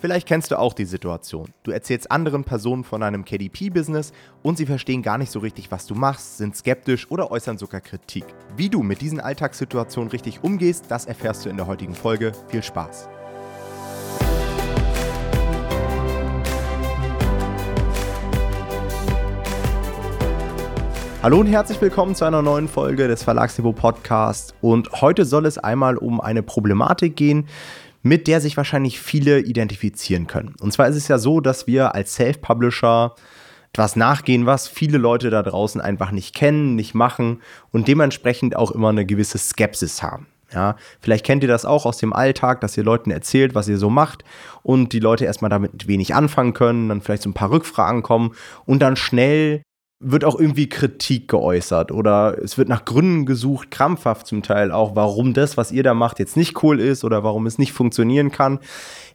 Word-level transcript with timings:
Vielleicht 0.00 0.26
kennst 0.26 0.50
du 0.50 0.58
auch 0.58 0.72
die 0.72 0.86
Situation. 0.86 1.52
Du 1.62 1.72
erzählst 1.72 2.10
anderen 2.10 2.42
Personen 2.42 2.84
von 2.84 3.02
deinem 3.02 3.22
KDP-Business 3.22 4.14
und 4.42 4.56
sie 4.56 4.64
verstehen 4.64 5.02
gar 5.02 5.18
nicht 5.18 5.30
so 5.30 5.40
richtig, 5.40 5.70
was 5.70 5.86
du 5.86 5.94
machst, 5.94 6.38
sind 6.38 6.56
skeptisch 6.56 7.10
oder 7.10 7.30
äußern 7.30 7.58
sogar 7.58 7.82
Kritik. 7.82 8.24
Wie 8.56 8.70
du 8.70 8.82
mit 8.82 9.02
diesen 9.02 9.20
Alltagssituationen 9.20 10.10
richtig 10.10 10.42
umgehst, 10.42 10.86
das 10.88 11.04
erfährst 11.04 11.44
du 11.44 11.50
in 11.50 11.58
der 11.58 11.66
heutigen 11.66 11.94
Folge. 11.94 12.32
Viel 12.48 12.62
Spaß! 12.62 13.10
Hallo 21.22 21.38
und 21.40 21.48
herzlich 21.48 21.78
willkommen 21.82 22.14
zu 22.14 22.24
einer 22.24 22.40
neuen 22.40 22.66
Folge 22.66 23.06
des 23.06 23.22
Verlagsniveau 23.22 23.72
Podcast. 23.72 24.54
Und 24.62 25.02
heute 25.02 25.26
soll 25.26 25.44
es 25.44 25.58
einmal 25.58 25.98
um 25.98 26.18
eine 26.18 26.42
Problematik 26.42 27.14
gehen, 27.14 27.46
mit 28.02 28.26
der 28.26 28.40
sich 28.40 28.56
wahrscheinlich 28.56 29.00
viele 29.00 29.40
identifizieren 29.40 30.26
können. 30.26 30.54
Und 30.60 30.72
zwar 30.72 30.88
ist 30.88 30.96
es 30.96 31.08
ja 31.08 31.18
so, 31.18 31.40
dass 31.40 31.66
wir 31.66 31.94
als 31.94 32.14
Self-Publisher 32.14 33.14
etwas 33.72 33.94
nachgehen, 33.96 34.46
was 34.46 34.66
viele 34.66 34.98
Leute 34.98 35.30
da 35.30 35.42
draußen 35.42 35.80
einfach 35.80 36.10
nicht 36.10 36.34
kennen, 36.34 36.74
nicht 36.74 36.94
machen 36.94 37.40
und 37.70 37.86
dementsprechend 37.86 38.56
auch 38.56 38.72
immer 38.72 38.88
eine 38.88 39.06
gewisse 39.06 39.38
Skepsis 39.38 40.02
haben. 40.02 40.26
Ja, 40.52 40.74
vielleicht 41.00 41.24
kennt 41.24 41.44
ihr 41.44 41.48
das 41.48 41.64
auch 41.64 41.86
aus 41.86 41.98
dem 41.98 42.12
Alltag, 42.12 42.60
dass 42.60 42.76
ihr 42.76 42.82
Leuten 42.82 43.12
erzählt, 43.12 43.54
was 43.54 43.68
ihr 43.68 43.78
so 43.78 43.88
macht 43.88 44.24
und 44.64 44.92
die 44.92 44.98
Leute 44.98 45.24
erstmal 45.24 45.48
damit 45.48 45.86
wenig 45.86 46.12
anfangen 46.12 46.54
können, 46.54 46.88
dann 46.88 47.00
vielleicht 47.00 47.22
so 47.22 47.30
ein 47.30 47.34
paar 47.34 47.52
Rückfragen 47.52 48.02
kommen 48.02 48.34
und 48.66 48.80
dann 48.80 48.96
schnell 48.96 49.62
wird 50.00 50.24
auch 50.24 50.40
irgendwie 50.40 50.68
Kritik 50.68 51.28
geäußert 51.28 51.92
oder 51.92 52.38
es 52.42 52.56
wird 52.56 52.70
nach 52.70 52.86
Gründen 52.86 53.26
gesucht, 53.26 53.70
krampfhaft 53.70 54.26
zum 54.26 54.42
Teil 54.42 54.72
auch, 54.72 54.96
warum 54.96 55.34
das, 55.34 55.58
was 55.58 55.72
ihr 55.72 55.82
da 55.82 55.92
macht, 55.92 56.18
jetzt 56.18 56.38
nicht 56.38 56.62
cool 56.62 56.80
ist 56.80 57.04
oder 57.04 57.22
warum 57.22 57.46
es 57.46 57.58
nicht 57.58 57.72
funktionieren 57.72 58.30
kann. 58.30 58.60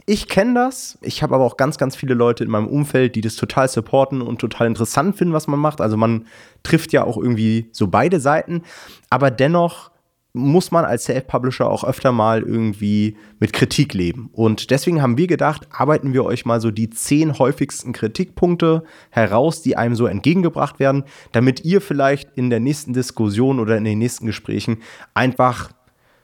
Ich 0.05 0.27
kenne 0.27 0.53
das. 0.53 0.99
Ich 1.01 1.23
habe 1.23 1.33
aber 1.33 1.43
auch 1.43 1.57
ganz, 1.57 1.79
ganz 1.79 1.95
viele 1.95 2.13
Leute 2.13 2.43
in 2.43 2.51
meinem 2.51 2.67
Umfeld, 2.67 3.15
die 3.15 3.21
das 3.21 3.35
total 3.35 3.67
supporten 3.67 4.21
und 4.21 4.39
total 4.39 4.67
interessant 4.67 5.15
finden, 5.17 5.33
was 5.33 5.47
man 5.47 5.59
macht. 5.59 5.81
Also 5.81 5.97
man 5.97 6.27
trifft 6.61 6.93
ja 6.93 7.03
auch 7.03 7.17
irgendwie 7.17 7.69
so 7.71 7.87
beide 7.87 8.19
Seiten. 8.19 8.61
Aber 9.09 9.31
dennoch 9.31 9.89
muss 10.35 10.71
man 10.71 10.85
als 10.85 11.05
Self-Publisher 11.05 11.69
auch 11.69 11.83
öfter 11.83 12.11
mal 12.11 12.43
irgendwie 12.43 13.17
mit 13.39 13.53
Kritik 13.53 13.93
leben. 13.93 14.29
Und 14.33 14.69
deswegen 14.69 15.01
haben 15.01 15.17
wir 15.17 15.27
gedacht, 15.27 15.67
arbeiten 15.71 16.13
wir 16.13 16.25
euch 16.25 16.45
mal 16.45 16.61
so 16.61 16.71
die 16.71 16.89
zehn 16.89 17.39
häufigsten 17.39 17.93
Kritikpunkte 17.93 18.83
heraus, 19.09 19.61
die 19.61 19.77
einem 19.77 19.95
so 19.95 20.05
entgegengebracht 20.05 20.79
werden, 20.79 21.05
damit 21.31 21.63
ihr 21.65 21.81
vielleicht 21.81 22.29
in 22.35 22.49
der 22.49 22.59
nächsten 22.59 22.93
Diskussion 22.93 23.59
oder 23.59 23.77
in 23.77 23.85
den 23.85 23.97
nächsten 23.97 24.25
Gesprächen 24.25 24.77
einfach 25.13 25.71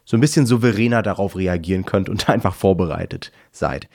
so 0.06 0.18
ein 0.18 0.22
bisschen 0.22 0.46
souveräner 0.46 1.02
darauf 1.02 1.36
reagieren 1.38 1.86
könnt 1.86 2.10
und 2.10 2.30
einfach 2.30 2.54
vorbereitet 2.54 3.32
seid. 3.52 3.88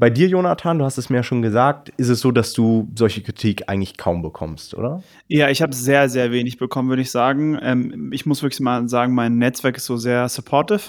Bei 0.00 0.08
dir, 0.08 0.28
Jonathan, 0.28 0.78
du 0.78 0.86
hast 0.86 0.96
es 0.96 1.10
mir 1.10 1.16
ja 1.16 1.22
schon 1.22 1.42
gesagt, 1.42 1.90
ist 1.98 2.08
es 2.08 2.20
so, 2.20 2.32
dass 2.32 2.54
du 2.54 2.90
solche 2.94 3.20
Kritik 3.20 3.68
eigentlich 3.68 3.98
kaum 3.98 4.22
bekommst, 4.22 4.72
oder? 4.72 5.02
Ja, 5.28 5.50
ich 5.50 5.60
habe 5.60 5.74
sehr, 5.74 6.08
sehr 6.08 6.32
wenig 6.32 6.56
bekommen, 6.56 6.88
würde 6.88 7.02
ich 7.02 7.10
sagen. 7.10 7.58
Ähm, 7.60 8.10
ich 8.10 8.24
muss 8.24 8.42
wirklich 8.42 8.60
mal 8.60 8.88
sagen, 8.88 9.14
mein 9.14 9.36
Netzwerk 9.36 9.76
ist 9.76 9.84
so 9.84 9.98
sehr 9.98 10.26
supportive. 10.30 10.80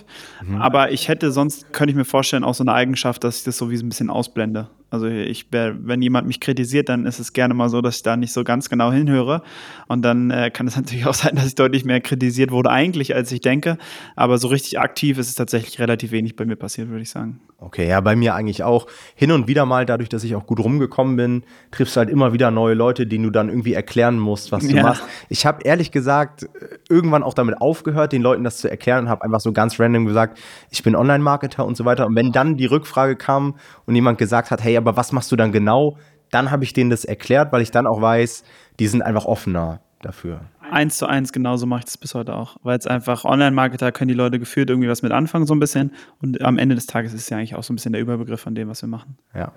Mhm. 0.45 0.61
Aber 0.61 0.93
ich 0.93 1.09
hätte 1.09 1.33
sonst, 1.33 1.73
könnte 1.73 1.91
ich 1.91 1.97
mir 1.97 2.05
vorstellen, 2.05 2.45
auch 2.45 2.53
so 2.53 2.63
eine 2.63 2.71
Eigenschaft, 2.71 3.25
dass 3.25 3.39
ich 3.39 3.43
das 3.43 3.57
so 3.57 3.69
wie 3.69 3.75
so 3.75 3.85
ein 3.85 3.89
bisschen 3.89 4.09
ausblende. 4.09 4.69
Also 4.91 5.07
ich, 5.07 5.47
wenn 5.51 6.01
jemand 6.01 6.27
mich 6.27 6.41
kritisiert, 6.41 6.89
dann 6.89 7.05
ist 7.05 7.17
es 7.17 7.31
gerne 7.31 7.53
mal 7.53 7.69
so, 7.69 7.81
dass 7.81 7.95
ich 7.95 8.03
da 8.03 8.17
nicht 8.17 8.33
so 8.33 8.43
ganz 8.43 8.69
genau 8.69 8.91
hinhöre. 8.91 9.41
Und 9.87 10.01
dann 10.01 10.31
äh, 10.31 10.51
kann 10.51 10.67
es 10.67 10.75
natürlich 10.75 11.05
auch 11.05 11.13
sein, 11.13 11.35
dass 11.35 11.47
ich 11.47 11.55
deutlich 11.55 11.85
mehr 11.85 12.01
kritisiert 12.01 12.51
wurde 12.51 12.69
eigentlich, 12.69 13.15
als 13.15 13.31
ich 13.31 13.39
denke. 13.39 13.77
Aber 14.17 14.37
so 14.37 14.49
richtig 14.49 14.79
aktiv 14.79 15.17
ist 15.17 15.29
es 15.29 15.35
tatsächlich 15.35 15.79
relativ 15.79 16.11
wenig 16.11 16.35
bei 16.35 16.45
mir 16.45 16.57
passiert, 16.57 16.89
würde 16.89 17.03
ich 17.03 17.09
sagen. 17.09 17.39
Okay, 17.57 17.87
ja, 17.87 18.01
bei 18.01 18.17
mir 18.17 18.35
eigentlich 18.35 18.63
auch. 18.63 18.87
Hin 19.15 19.31
und 19.31 19.47
wieder 19.47 19.65
mal, 19.65 19.85
dadurch, 19.85 20.09
dass 20.09 20.25
ich 20.25 20.35
auch 20.35 20.45
gut 20.45 20.59
rumgekommen 20.59 21.15
bin, 21.15 21.43
triffst 21.69 21.95
du 21.95 21.99
halt 21.99 22.09
immer 22.09 22.33
wieder 22.33 22.51
neue 22.51 22.73
Leute, 22.73 23.07
denen 23.07 23.23
du 23.23 23.29
dann 23.29 23.47
irgendwie 23.47 23.73
erklären 23.73 24.19
musst, 24.19 24.51
was 24.51 24.67
du 24.67 24.75
ja. 24.75 24.83
machst. 24.83 25.03
Ich 25.29 25.45
habe 25.45 25.63
ehrlich 25.63 25.91
gesagt 25.91 26.49
irgendwann 26.89 27.23
auch 27.23 27.33
damit 27.33 27.61
aufgehört, 27.61 28.11
den 28.11 28.23
Leuten 28.23 28.43
das 28.43 28.57
zu 28.57 28.69
erklären 28.69 29.05
und 29.05 29.09
habe 29.09 29.23
einfach 29.23 29.39
so 29.39 29.53
ganz 29.53 29.79
random 29.79 30.05
gesagt, 30.05 30.37
ich 30.69 30.83
bin 30.83 30.95
Online-Marketer 30.95 31.63
und 31.63 31.77
so 31.77 31.85
weiter. 31.85 32.07
Und 32.07 32.15
wenn 32.15 32.33
dann 32.33 32.57
die 32.57 32.65
Rückfrage 32.65 33.15
kam 33.15 33.55
und 33.85 33.95
jemand 33.95 34.17
gesagt 34.17 34.51
hat, 34.51 34.63
hey, 34.63 34.80
aber 34.81 34.97
was 34.97 35.11
machst 35.11 35.31
du 35.31 35.35
dann 35.35 35.51
genau? 35.51 35.97
Dann 36.29 36.51
habe 36.51 36.63
ich 36.63 36.73
denen 36.73 36.89
das 36.89 37.05
erklärt, 37.05 37.51
weil 37.51 37.61
ich 37.61 37.71
dann 37.71 37.87
auch 37.87 38.01
weiß, 38.01 38.43
die 38.79 38.87
sind 38.87 39.01
einfach 39.01 39.25
offener 39.25 39.81
dafür 40.01 40.41
eins 40.71 40.97
zu 40.97 41.05
eins 41.05 41.33
genauso 41.33 41.65
mache 41.65 41.79
ich 41.79 41.85
das 41.85 41.97
bis 41.97 42.15
heute 42.15 42.35
auch. 42.35 42.57
Weil 42.63 42.77
es 42.77 42.87
einfach 42.87 43.25
Online-Marketer 43.25 43.91
können 43.91 44.07
die 44.07 44.15
Leute 44.15 44.39
gefühlt 44.39 44.69
irgendwie 44.69 44.87
was 44.87 45.01
mit 45.01 45.11
anfangen, 45.11 45.45
so 45.45 45.53
ein 45.53 45.59
bisschen. 45.59 45.91
Und 46.21 46.41
am 46.41 46.57
Ende 46.57 46.75
des 46.75 46.87
Tages 46.87 47.13
ist 47.13 47.21
es 47.21 47.29
ja 47.29 47.37
eigentlich 47.37 47.55
auch 47.55 47.63
so 47.63 47.73
ein 47.73 47.75
bisschen 47.75 47.93
der 47.93 48.01
Überbegriff 48.01 48.41
von 48.41 48.55
dem, 48.55 48.69
was 48.69 48.81
wir 48.81 48.89
machen. 48.89 49.17
Ja. 49.35 49.51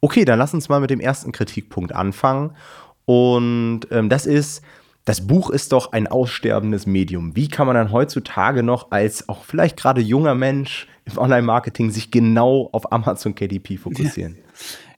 Okay, 0.00 0.24
dann 0.24 0.38
lass 0.38 0.54
uns 0.54 0.68
mal 0.68 0.80
mit 0.80 0.90
dem 0.90 1.00
ersten 1.00 1.32
Kritikpunkt 1.32 1.94
anfangen. 1.94 2.52
Und 3.04 3.80
ähm, 3.90 4.08
das 4.08 4.26
ist, 4.26 4.62
das 5.04 5.26
Buch 5.26 5.50
ist 5.50 5.72
doch 5.72 5.92
ein 5.92 6.06
aussterbendes 6.06 6.86
Medium. 6.86 7.34
Wie 7.34 7.48
kann 7.48 7.66
man 7.66 7.74
dann 7.74 7.90
heutzutage 7.90 8.62
noch 8.62 8.90
als 8.92 9.28
auch 9.28 9.44
vielleicht 9.44 9.76
gerade 9.76 10.00
junger 10.00 10.34
Mensch 10.34 10.86
im 11.04 11.18
Online-Marketing 11.18 11.90
sich 11.90 12.10
genau 12.10 12.68
auf 12.72 12.92
Amazon 12.92 13.34
KDP 13.34 13.76
fokussieren? 13.76 14.36
Ja. 14.36 14.42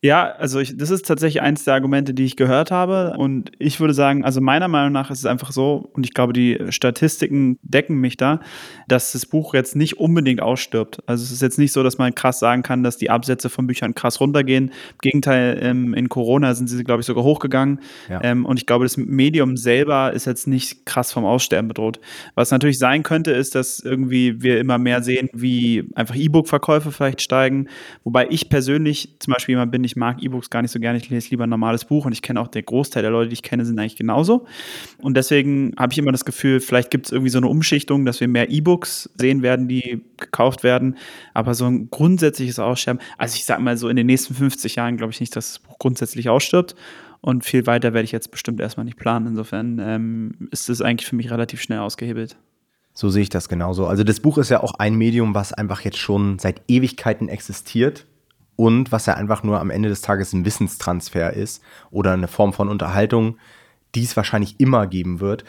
Ja, 0.04 0.32
also 0.32 0.60
ich, 0.60 0.76
das 0.76 0.90
ist 0.90 1.06
tatsächlich 1.06 1.40
eins 1.40 1.64
der 1.64 1.72
Argumente, 1.72 2.12
die 2.12 2.26
ich 2.26 2.36
gehört 2.36 2.70
habe. 2.70 3.14
Und 3.16 3.52
ich 3.58 3.80
würde 3.80 3.94
sagen, 3.94 4.22
also 4.22 4.42
meiner 4.42 4.68
Meinung 4.68 4.92
nach 4.92 5.10
ist 5.10 5.20
es 5.20 5.24
einfach 5.24 5.50
so, 5.50 5.88
und 5.94 6.04
ich 6.04 6.12
glaube, 6.12 6.34
die 6.34 6.60
Statistiken 6.68 7.58
decken 7.62 7.96
mich 7.96 8.18
da, 8.18 8.40
dass 8.86 9.12
das 9.12 9.24
Buch 9.24 9.54
jetzt 9.54 9.76
nicht 9.76 9.96
unbedingt 9.96 10.42
ausstirbt. 10.42 11.02
Also 11.06 11.24
es 11.24 11.30
ist 11.30 11.40
jetzt 11.40 11.58
nicht 11.58 11.72
so, 11.72 11.82
dass 11.82 11.96
man 11.96 12.14
krass 12.14 12.38
sagen 12.38 12.62
kann, 12.62 12.82
dass 12.82 12.98
die 12.98 13.08
Absätze 13.08 13.48
von 13.48 13.66
Büchern 13.66 13.94
krass 13.94 14.20
runtergehen. 14.20 14.66
Im 14.66 14.98
Gegenteil, 15.00 15.58
ähm, 15.62 15.94
in 15.94 16.10
Corona 16.10 16.52
sind 16.52 16.68
sie, 16.68 16.84
glaube 16.84 17.00
ich, 17.00 17.06
sogar 17.06 17.24
hochgegangen. 17.24 17.80
Ja. 18.10 18.22
Ähm, 18.22 18.44
und 18.44 18.58
ich 18.58 18.66
glaube, 18.66 18.84
das 18.84 18.98
Medium 18.98 19.56
selber 19.56 20.12
ist 20.12 20.26
jetzt 20.26 20.46
nicht 20.46 20.84
krass 20.84 21.12
vom 21.12 21.24
Aussterben 21.24 21.68
bedroht. 21.68 21.98
Was 22.34 22.50
natürlich 22.50 22.78
sein 22.78 23.04
könnte, 23.04 23.30
ist, 23.30 23.54
dass 23.54 23.80
irgendwie 23.80 24.42
wir 24.42 24.60
immer 24.60 24.76
mehr 24.76 25.02
sehen, 25.02 25.30
wie 25.32 25.88
einfach 25.94 26.14
E-Book-Verkäufe 26.14 26.92
vielleicht 26.92 27.22
steigen. 27.22 27.68
Wobei 28.02 28.26
ich 28.28 28.50
persönlich 28.50 29.16
zum 29.18 29.32
Beispiel 29.32 29.54
jemand 29.54 29.72
bin, 29.72 29.82
ich 29.82 29.93
ich 29.94 29.96
mag 29.96 30.20
E-Books 30.20 30.50
gar 30.50 30.60
nicht 30.60 30.72
so 30.72 30.80
gerne, 30.80 30.98
ich 30.98 31.08
lese 31.08 31.30
lieber 31.30 31.44
ein 31.44 31.50
normales 31.50 31.84
Buch 31.84 32.04
und 32.04 32.12
ich 32.12 32.20
kenne 32.20 32.40
auch 32.40 32.48
der 32.48 32.64
Großteil 32.64 33.02
der 33.02 33.12
Leute, 33.12 33.28
die 33.28 33.34
ich 33.34 33.42
kenne, 33.42 33.64
sind 33.64 33.78
eigentlich 33.78 33.94
genauso. 33.94 34.44
Und 35.00 35.16
deswegen 35.16 35.72
habe 35.78 35.92
ich 35.92 35.98
immer 35.98 36.10
das 36.10 36.24
Gefühl, 36.24 36.58
vielleicht 36.58 36.90
gibt 36.90 37.06
es 37.06 37.12
irgendwie 37.12 37.30
so 37.30 37.38
eine 37.38 37.46
Umschichtung, 37.46 38.04
dass 38.04 38.18
wir 38.20 38.26
mehr 38.26 38.50
E-Books 38.50 39.08
sehen 39.14 39.42
werden, 39.42 39.68
die 39.68 40.02
gekauft 40.16 40.64
werden. 40.64 40.96
Aber 41.32 41.54
so 41.54 41.66
ein 41.66 41.90
grundsätzliches 41.90 42.58
Aussterben, 42.58 43.00
also 43.16 43.36
ich 43.36 43.44
sage 43.44 43.62
mal 43.62 43.76
so 43.76 43.88
in 43.88 43.94
den 43.94 44.06
nächsten 44.06 44.34
50 44.34 44.74
Jahren 44.74 44.96
glaube 44.96 45.12
ich 45.12 45.20
nicht, 45.20 45.36
dass 45.36 45.52
das 45.52 45.58
Buch 45.60 45.78
grundsätzlich 45.78 46.28
ausstirbt. 46.28 46.74
Und 47.20 47.44
viel 47.44 47.66
weiter 47.66 47.94
werde 47.94 48.04
ich 48.04 48.12
jetzt 48.12 48.32
bestimmt 48.32 48.60
erstmal 48.60 48.84
nicht 48.84 48.98
planen. 48.98 49.28
Insofern 49.28 49.78
ähm, 49.78 50.48
ist 50.50 50.68
es 50.68 50.82
eigentlich 50.82 51.08
für 51.08 51.14
mich 51.14 51.30
relativ 51.30 51.62
schnell 51.62 51.78
ausgehebelt. 51.78 52.36
So 52.92 53.10
sehe 53.10 53.22
ich 53.22 53.28
das 53.28 53.48
genauso. 53.48 53.86
Also 53.86 54.02
das 54.02 54.18
Buch 54.18 54.38
ist 54.38 54.50
ja 54.50 54.60
auch 54.60 54.74
ein 54.74 54.96
Medium, 54.96 55.36
was 55.36 55.52
einfach 55.52 55.82
jetzt 55.82 55.98
schon 55.98 56.40
seit 56.40 56.62
Ewigkeiten 56.66 57.28
existiert 57.28 58.06
und 58.56 58.92
was 58.92 59.06
ja 59.06 59.14
einfach 59.14 59.42
nur 59.42 59.60
am 59.60 59.70
Ende 59.70 59.88
des 59.88 60.00
Tages 60.00 60.32
ein 60.32 60.44
Wissenstransfer 60.44 61.32
ist 61.32 61.62
oder 61.90 62.12
eine 62.12 62.28
Form 62.28 62.52
von 62.52 62.68
Unterhaltung, 62.68 63.38
die 63.94 64.04
es 64.04 64.16
wahrscheinlich 64.16 64.58
immer 64.58 64.86
geben 64.86 65.20
wird. 65.20 65.44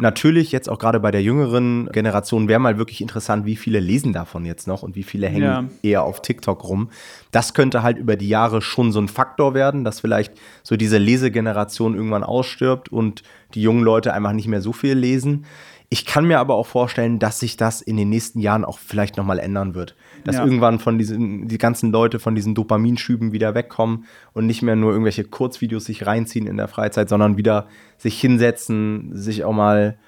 Natürlich 0.00 0.52
jetzt 0.52 0.68
auch 0.68 0.78
gerade 0.78 1.00
bei 1.00 1.10
der 1.10 1.24
jüngeren 1.24 1.88
Generation 1.90 2.46
wäre 2.46 2.60
mal 2.60 2.78
wirklich 2.78 3.00
interessant, 3.00 3.46
wie 3.46 3.56
viele 3.56 3.80
lesen 3.80 4.12
davon 4.12 4.44
jetzt 4.44 4.68
noch 4.68 4.84
und 4.84 4.94
wie 4.94 5.02
viele 5.02 5.26
hängen 5.26 5.42
ja. 5.42 5.64
eher 5.82 6.02
auf 6.04 6.22
TikTok 6.22 6.62
rum. 6.62 6.90
Das 7.32 7.52
könnte 7.52 7.82
halt 7.82 7.98
über 7.98 8.14
die 8.14 8.28
Jahre 8.28 8.62
schon 8.62 8.92
so 8.92 9.00
ein 9.00 9.08
Faktor 9.08 9.54
werden, 9.54 9.82
dass 9.82 9.98
vielleicht 9.98 10.34
so 10.62 10.76
diese 10.76 10.98
Lesegeneration 10.98 11.96
irgendwann 11.96 12.22
ausstirbt 12.22 12.90
und 12.90 13.24
die 13.54 13.62
jungen 13.62 13.82
Leute 13.82 14.14
einfach 14.14 14.32
nicht 14.32 14.46
mehr 14.46 14.60
so 14.60 14.72
viel 14.72 14.94
lesen. 14.94 15.46
Ich 15.90 16.04
kann 16.04 16.26
mir 16.26 16.38
aber 16.38 16.54
auch 16.54 16.66
vorstellen, 16.66 17.18
dass 17.18 17.40
sich 17.40 17.56
das 17.56 17.80
in 17.80 17.96
den 17.96 18.10
nächsten 18.10 18.40
Jahren 18.40 18.66
auch 18.66 18.78
vielleicht 18.78 19.16
nochmal 19.16 19.38
ändern 19.38 19.74
wird. 19.74 19.96
Dass 20.24 20.36
ja. 20.36 20.44
irgendwann 20.44 20.80
von 20.80 20.98
diesen, 20.98 21.48
die 21.48 21.56
ganzen 21.56 21.92
Leute 21.92 22.18
von 22.18 22.34
diesen 22.34 22.54
Dopaminschüben 22.54 23.32
wieder 23.32 23.54
wegkommen 23.54 24.04
und 24.34 24.46
nicht 24.46 24.60
mehr 24.60 24.76
nur 24.76 24.92
irgendwelche 24.92 25.24
Kurzvideos 25.24 25.86
sich 25.86 26.06
reinziehen 26.06 26.46
in 26.46 26.58
der 26.58 26.68
Freizeit, 26.68 27.08
sondern 27.08 27.38
wieder 27.38 27.68
sich 27.96 28.20
hinsetzen, 28.20 29.16
sich 29.16 29.44
auch 29.44 29.54
mal, 29.54 29.98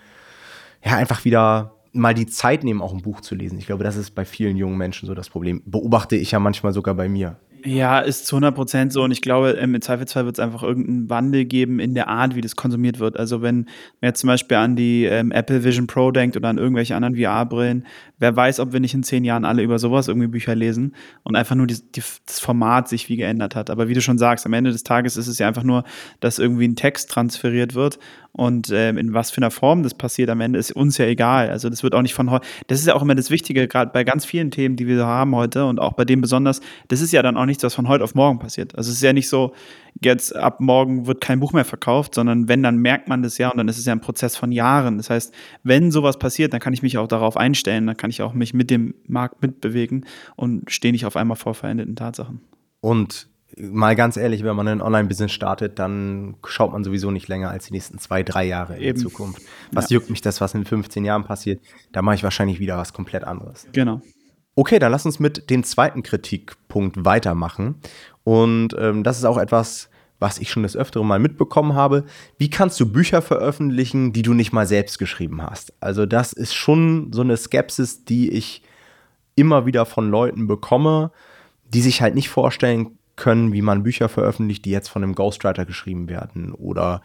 ja, 0.84 0.96
einfach 0.96 1.24
wieder 1.24 1.76
mal 1.92 2.12
die 2.12 2.26
Zeit 2.26 2.62
nehmen, 2.62 2.82
auch 2.82 2.92
ein 2.92 3.02
Buch 3.02 3.22
zu 3.22 3.34
lesen. 3.34 3.58
Ich 3.58 3.66
glaube, 3.66 3.82
das 3.82 3.96
ist 3.96 4.10
bei 4.10 4.26
vielen 4.26 4.58
jungen 4.58 4.76
Menschen 4.76 5.06
so 5.06 5.14
das 5.14 5.30
Problem. 5.30 5.62
Beobachte 5.64 6.14
ich 6.14 6.30
ja 6.30 6.40
manchmal 6.40 6.74
sogar 6.74 6.94
bei 6.94 7.08
mir. 7.08 7.38
Ja, 7.64 8.00
ist 8.00 8.26
zu 8.26 8.36
100 8.36 8.54
Prozent 8.54 8.92
so. 8.92 9.02
Und 9.02 9.10
ich 9.10 9.22
glaube, 9.22 9.50
ähm, 9.52 9.74
im 9.74 9.80
Zweifelsfall 9.80 10.24
wird 10.24 10.36
es 10.36 10.40
einfach 10.40 10.62
irgendeinen 10.62 11.10
Wandel 11.10 11.44
geben 11.44 11.80
in 11.80 11.94
der 11.94 12.08
Art, 12.08 12.34
wie 12.34 12.40
das 12.40 12.56
konsumiert 12.56 12.98
wird. 12.98 13.18
Also, 13.18 13.42
wenn 13.42 13.66
man 14.00 14.08
jetzt 14.08 14.20
zum 14.20 14.28
Beispiel 14.28 14.56
an 14.56 14.76
die 14.76 15.04
ähm, 15.04 15.32
Apple 15.32 15.64
Vision 15.64 15.86
Pro 15.86 16.10
denkt 16.10 16.36
oder 16.36 16.48
an 16.48 16.58
irgendwelche 16.58 16.96
anderen 16.96 17.16
VR-Brillen, 17.16 17.86
wer 18.18 18.34
weiß, 18.34 18.60
ob 18.60 18.72
wir 18.72 18.80
nicht 18.80 18.94
in 18.94 19.02
zehn 19.02 19.24
Jahren 19.24 19.44
alle 19.44 19.62
über 19.62 19.78
sowas 19.78 20.08
irgendwie 20.08 20.28
Bücher 20.28 20.54
lesen 20.54 20.94
und 21.22 21.36
einfach 21.36 21.56
nur 21.56 21.66
die, 21.66 21.76
die, 21.94 22.02
das 22.26 22.40
Format 22.40 22.88
sich 22.88 23.08
wie 23.08 23.16
geändert 23.16 23.54
hat. 23.56 23.70
Aber 23.70 23.88
wie 23.88 23.94
du 23.94 24.00
schon 24.00 24.18
sagst, 24.18 24.46
am 24.46 24.52
Ende 24.52 24.70
des 24.72 24.84
Tages 24.84 25.16
ist 25.16 25.26
es 25.26 25.38
ja 25.38 25.48
einfach 25.48 25.64
nur, 25.64 25.84
dass 26.20 26.38
irgendwie 26.38 26.68
ein 26.68 26.76
Text 26.76 27.10
transferiert 27.10 27.74
wird 27.74 27.98
Und 28.32 28.70
ähm, 28.72 28.96
in 28.96 29.12
was 29.12 29.30
für 29.30 29.38
einer 29.38 29.50
Form 29.50 29.82
das 29.82 29.94
passiert 29.94 30.30
am 30.30 30.40
Ende, 30.40 30.58
ist 30.58 30.72
uns 30.72 30.98
ja 30.98 31.06
egal. 31.06 31.50
Also 31.50 31.68
das 31.68 31.82
wird 31.82 31.94
auch 31.94 32.02
nicht 32.02 32.14
von 32.14 32.30
heute. 32.30 32.46
Das 32.68 32.78
ist 32.78 32.86
ja 32.86 32.94
auch 32.94 33.02
immer 33.02 33.14
das 33.16 33.30
Wichtige, 33.30 33.66
gerade 33.66 33.90
bei 33.92 34.04
ganz 34.04 34.24
vielen 34.24 34.50
Themen, 34.50 34.76
die 34.76 34.86
wir 34.86 35.04
haben 35.04 35.34
heute 35.34 35.66
und 35.66 35.80
auch 35.80 35.94
bei 35.94 36.04
dem 36.04 36.20
besonders, 36.20 36.60
das 36.88 37.00
ist 37.00 37.12
ja 37.12 37.22
dann 37.22 37.36
auch 37.36 37.46
nichts, 37.46 37.62
was 37.64 37.74
von 37.74 37.88
heute 37.88 38.04
auf 38.04 38.14
morgen 38.14 38.38
passiert. 38.38 38.76
Also 38.76 38.90
es 38.90 38.96
ist 38.96 39.02
ja 39.02 39.12
nicht 39.12 39.28
so, 39.28 39.52
jetzt 40.00 40.34
ab 40.34 40.60
morgen 40.60 41.06
wird 41.06 41.20
kein 41.20 41.40
Buch 41.40 41.52
mehr 41.52 41.64
verkauft, 41.64 42.14
sondern 42.14 42.48
wenn, 42.48 42.62
dann 42.62 42.76
merkt 42.76 43.08
man 43.08 43.22
das 43.22 43.36
ja 43.38 43.50
und 43.50 43.56
dann 43.58 43.68
ist 43.68 43.78
es 43.78 43.86
ja 43.86 43.92
ein 43.92 44.00
Prozess 44.00 44.36
von 44.36 44.52
Jahren. 44.52 44.96
Das 44.98 45.10
heißt, 45.10 45.34
wenn 45.64 45.90
sowas 45.90 46.18
passiert, 46.18 46.52
dann 46.52 46.60
kann 46.60 46.72
ich 46.72 46.82
mich 46.82 46.98
auch 46.98 47.08
darauf 47.08 47.36
einstellen, 47.36 47.86
dann 47.86 47.96
kann 47.96 48.10
ich 48.10 48.22
auch 48.22 48.32
mich 48.32 48.54
mit 48.54 48.70
dem 48.70 48.94
Markt 49.06 49.42
mitbewegen 49.42 50.06
und 50.36 50.70
stehe 50.70 50.92
nicht 50.92 51.04
auf 51.04 51.16
einmal 51.16 51.36
vor 51.36 51.54
veränderten 51.54 51.96
Tatsachen. 51.96 52.40
Und 52.80 53.28
mal 53.56 53.96
ganz 53.96 54.16
ehrlich, 54.16 54.44
wenn 54.44 54.56
man 54.56 54.68
ein 54.68 54.82
Online-Business 54.82 55.32
startet, 55.32 55.78
dann 55.78 56.36
schaut 56.46 56.72
man 56.72 56.84
sowieso 56.84 57.10
nicht 57.10 57.28
länger 57.28 57.50
als 57.50 57.66
die 57.66 57.72
nächsten 57.72 57.98
zwei, 57.98 58.22
drei 58.22 58.44
Jahre 58.44 58.76
in 58.76 58.82
Eben. 58.82 58.98
Zukunft. 58.98 59.42
Was 59.72 59.90
ja. 59.90 59.94
juckt 59.94 60.10
mich 60.10 60.20
das, 60.20 60.40
was 60.40 60.54
in 60.54 60.64
15 60.64 61.04
Jahren 61.04 61.24
passiert? 61.24 61.60
Da 61.92 62.02
mache 62.02 62.16
ich 62.16 62.22
wahrscheinlich 62.22 62.60
wieder 62.60 62.76
was 62.76 62.92
komplett 62.92 63.24
anderes. 63.24 63.66
Genau. 63.72 64.00
Okay, 64.54 64.78
dann 64.78 64.92
lass 64.92 65.06
uns 65.06 65.20
mit 65.20 65.50
dem 65.50 65.64
zweiten 65.64 66.02
Kritikpunkt 66.02 67.04
weitermachen. 67.04 67.76
Und 68.24 68.74
ähm, 68.78 69.04
das 69.04 69.18
ist 69.18 69.24
auch 69.24 69.38
etwas, 69.38 69.88
was 70.18 70.38
ich 70.38 70.50
schon 70.50 70.62
das 70.62 70.76
Öfteren 70.76 71.06
mal 71.06 71.18
mitbekommen 71.18 71.74
habe. 71.74 72.04
Wie 72.36 72.50
kannst 72.50 72.78
du 72.78 72.86
Bücher 72.90 73.22
veröffentlichen, 73.22 74.12
die 74.12 74.22
du 74.22 74.34
nicht 74.34 74.52
mal 74.52 74.66
selbst 74.66 74.98
geschrieben 74.98 75.42
hast? 75.42 75.72
Also 75.80 76.06
das 76.06 76.32
ist 76.32 76.54
schon 76.54 77.12
so 77.12 77.22
eine 77.22 77.36
Skepsis, 77.36 78.04
die 78.04 78.30
ich 78.30 78.62
immer 79.34 79.64
wieder 79.64 79.86
von 79.86 80.10
Leuten 80.10 80.46
bekomme, 80.46 81.10
die 81.64 81.80
sich 81.80 82.02
halt 82.02 82.14
nicht 82.14 82.28
vorstellen 82.28 82.98
können, 83.20 83.52
wie 83.52 83.62
man 83.62 83.84
Bücher 83.84 84.08
veröffentlicht, 84.08 84.64
die 84.64 84.70
jetzt 84.70 84.88
von 84.88 85.04
einem 85.04 85.14
Ghostwriter 85.14 85.64
geschrieben 85.64 86.08
werden 86.08 86.52
oder 86.52 87.02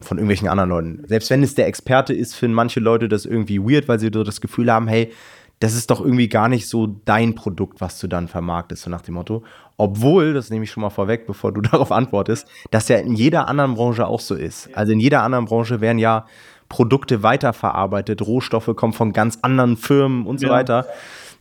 von 0.00 0.16
irgendwelchen 0.16 0.48
anderen 0.48 0.70
Leuten. 0.70 1.02
Selbst 1.06 1.30
wenn 1.30 1.42
es 1.42 1.54
der 1.54 1.66
Experte 1.66 2.14
ist, 2.14 2.34
finden 2.34 2.54
manche 2.54 2.80
Leute 2.80 3.08
das 3.08 3.26
irgendwie 3.26 3.60
weird, 3.60 3.86
weil 3.86 4.00
sie 4.00 4.10
so 4.12 4.24
das 4.24 4.40
Gefühl 4.40 4.72
haben, 4.72 4.88
hey, 4.88 5.12
das 5.60 5.74
ist 5.74 5.90
doch 5.90 6.00
irgendwie 6.00 6.28
gar 6.28 6.48
nicht 6.48 6.66
so 6.66 6.86
dein 7.04 7.34
Produkt, 7.34 7.82
was 7.82 7.98
du 8.00 8.08
dann 8.08 8.28
vermarktest, 8.28 8.82
so 8.82 8.90
nach 8.90 9.02
dem 9.02 9.14
Motto. 9.14 9.44
Obwohl, 9.76 10.32
das 10.32 10.48
nehme 10.48 10.64
ich 10.64 10.70
schon 10.70 10.80
mal 10.80 10.90
vorweg, 10.90 11.26
bevor 11.26 11.52
du 11.52 11.60
darauf 11.70 11.92
antwortest, 11.92 12.48
das 12.70 12.88
ja 12.88 12.96
in 12.96 13.14
jeder 13.14 13.46
anderen 13.46 13.74
Branche 13.74 14.06
auch 14.06 14.20
so 14.20 14.34
ist. 14.34 14.74
Also 14.74 14.92
in 14.92 15.00
jeder 15.00 15.22
anderen 15.22 15.44
Branche 15.44 15.82
werden 15.82 15.98
ja 15.98 16.26
Produkte 16.70 17.22
weiterverarbeitet, 17.22 18.22
Rohstoffe 18.22 18.70
kommen 18.74 18.92
von 18.94 19.12
ganz 19.12 19.40
anderen 19.42 19.76
Firmen 19.76 20.24
und 20.24 20.40
so 20.40 20.46
ja. 20.46 20.52
weiter. 20.52 20.86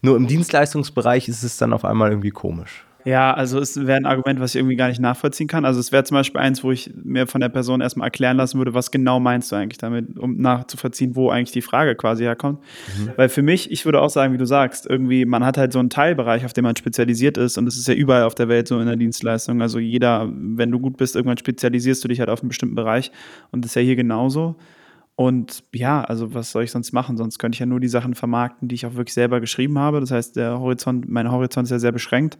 Nur 0.01 0.17
im 0.17 0.27
Dienstleistungsbereich 0.27 1.29
ist 1.29 1.43
es 1.43 1.57
dann 1.57 1.71
auf 1.71 1.85
einmal 1.85 2.09
irgendwie 2.09 2.31
komisch. 2.31 2.85
Ja, 3.09 3.33
also 3.33 3.59
es 3.59 3.75
wäre 3.87 3.97
ein 3.97 4.05
Argument, 4.05 4.39
was 4.39 4.53
ich 4.53 4.59
irgendwie 4.59 4.75
gar 4.75 4.87
nicht 4.87 4.99
nachvollziehen 4.99 5.47
kann. 5.47 5.65
Also 5.65 5.79
es 5.79 5.91
wäre 5.91 6.03
zum 6.03 6.13
Beispiel 6.13 6.39
eins, 6.39 6.63
wo 6.63 6.71
ich 6.71 6.91
mir 7.03 7.25
von 7.25 7.41
der 7.41 7.49
Person 7.49 7.81
erstmal 7.81 8.05
erklären 8.05 8.37
lassen 8.37 8.59
würde, 8.59 8.75
was 8.75 8.91
genau 8.91 9.19
meinst 9.19 9.51
du 9.51 9.55
eigentlich 9.55 9.79
damit, 9.79 10.19
um 10.19 10.37
nachzuvollziehen, 10.37 11.15
wo 11.15 11.31
eigentlich 11.31 11.51
die 11.51 11.63
Frage 11.63 11.95
quasi 11.95 12.23
herkommt. 12.23 12.59
Mhm. 12.99 13.09
Weil 13.15 13.29
für 13.29 13.41
mich, 13.41 13.71
ich 13.71 13.83
würde 13.85 13.99
auch 13.99 14.11
sagen, 14.11 14.31
wie 14.31 14.37
du 14.37 14.45
sagst, 14.45 14.85
irgendwie, 14.85 15.25
man 15.25 15.43
hat 15.43 15.57
halt 15.57 15.73
so 15.73 15.79
einen 15.79 15.89
Teilbereich, 15.89 16.45
auf 16.45 16.53
den 16.53 16.63
man 16.63 16.75
spezialisiert 16.75 17.39
ist 17.39 17.57
und 17.57 17.65
das 17.65 17.77
ist 17.77 17.87
ja 17.87 17.95
überall 17.95 18.23
auf 18.23 18.35
der 18.35 18.47
Welt 18.47 18.67
so 18.67 18.79
in 18.79 18.85
der 18.85 18.95
Dienstleistung. 18.95 19.59
Also 19.63 19.79
jeder, 19.79 20.29
wenn 20.31 20.69
du 20.69 20.79
gut 20.79 20.97
bist, 20.97 21.15
irgendwann 21.15 21.39
spezialisierst 21.39 22.03
du 22.03 22.09
dich 22.09 22.19
halt 22.19 22.29
auf 22.29 22.41
einen 22.41 22.49
bestimmten 22.49 22.75
Bereich 22.75 23.11
und 23.49 23.65
das 23.65 23.71
ist 23.71 23.75
ja 23.75 23.81
hier 23.81 23.95
genauso. 23.95 24.55
Und 25.19 25.65
ja, 25.73 26.01
also 26.01 26.33
was 26.33 26.51
soll 26.51 26.63
ich 26.63 26.71
sonst 26.71 26.93
machen? 26.93 27.17
Sonst 27.17 27.39
könnte 27.39 27.57
ich 27.57 27.59
ja 27.59 27.65
nur 27.65 27.81
die 27.81 27.89
Sachen 27.89 28.15
vermarkten, 28.15 28.69
die 28.69 28.75
ich 28.75 28.85
auch 28.85 28.93
wirklich 28.93 29.13
selber 29.13 29.41
geschrieben 29.41 29.77
habe. 29.77 29.99
Das 29.99 30.11
heißt, 30.11 30.37
der 30.37 30.61
Horizont, 30.61 31.09
mein 31.09 31.29
Horizont 31.29 31.65
ist 31.65 31.71
ja 31.71 31.79
sehr 31.79 31.91
beschränkt. 31.91 32.37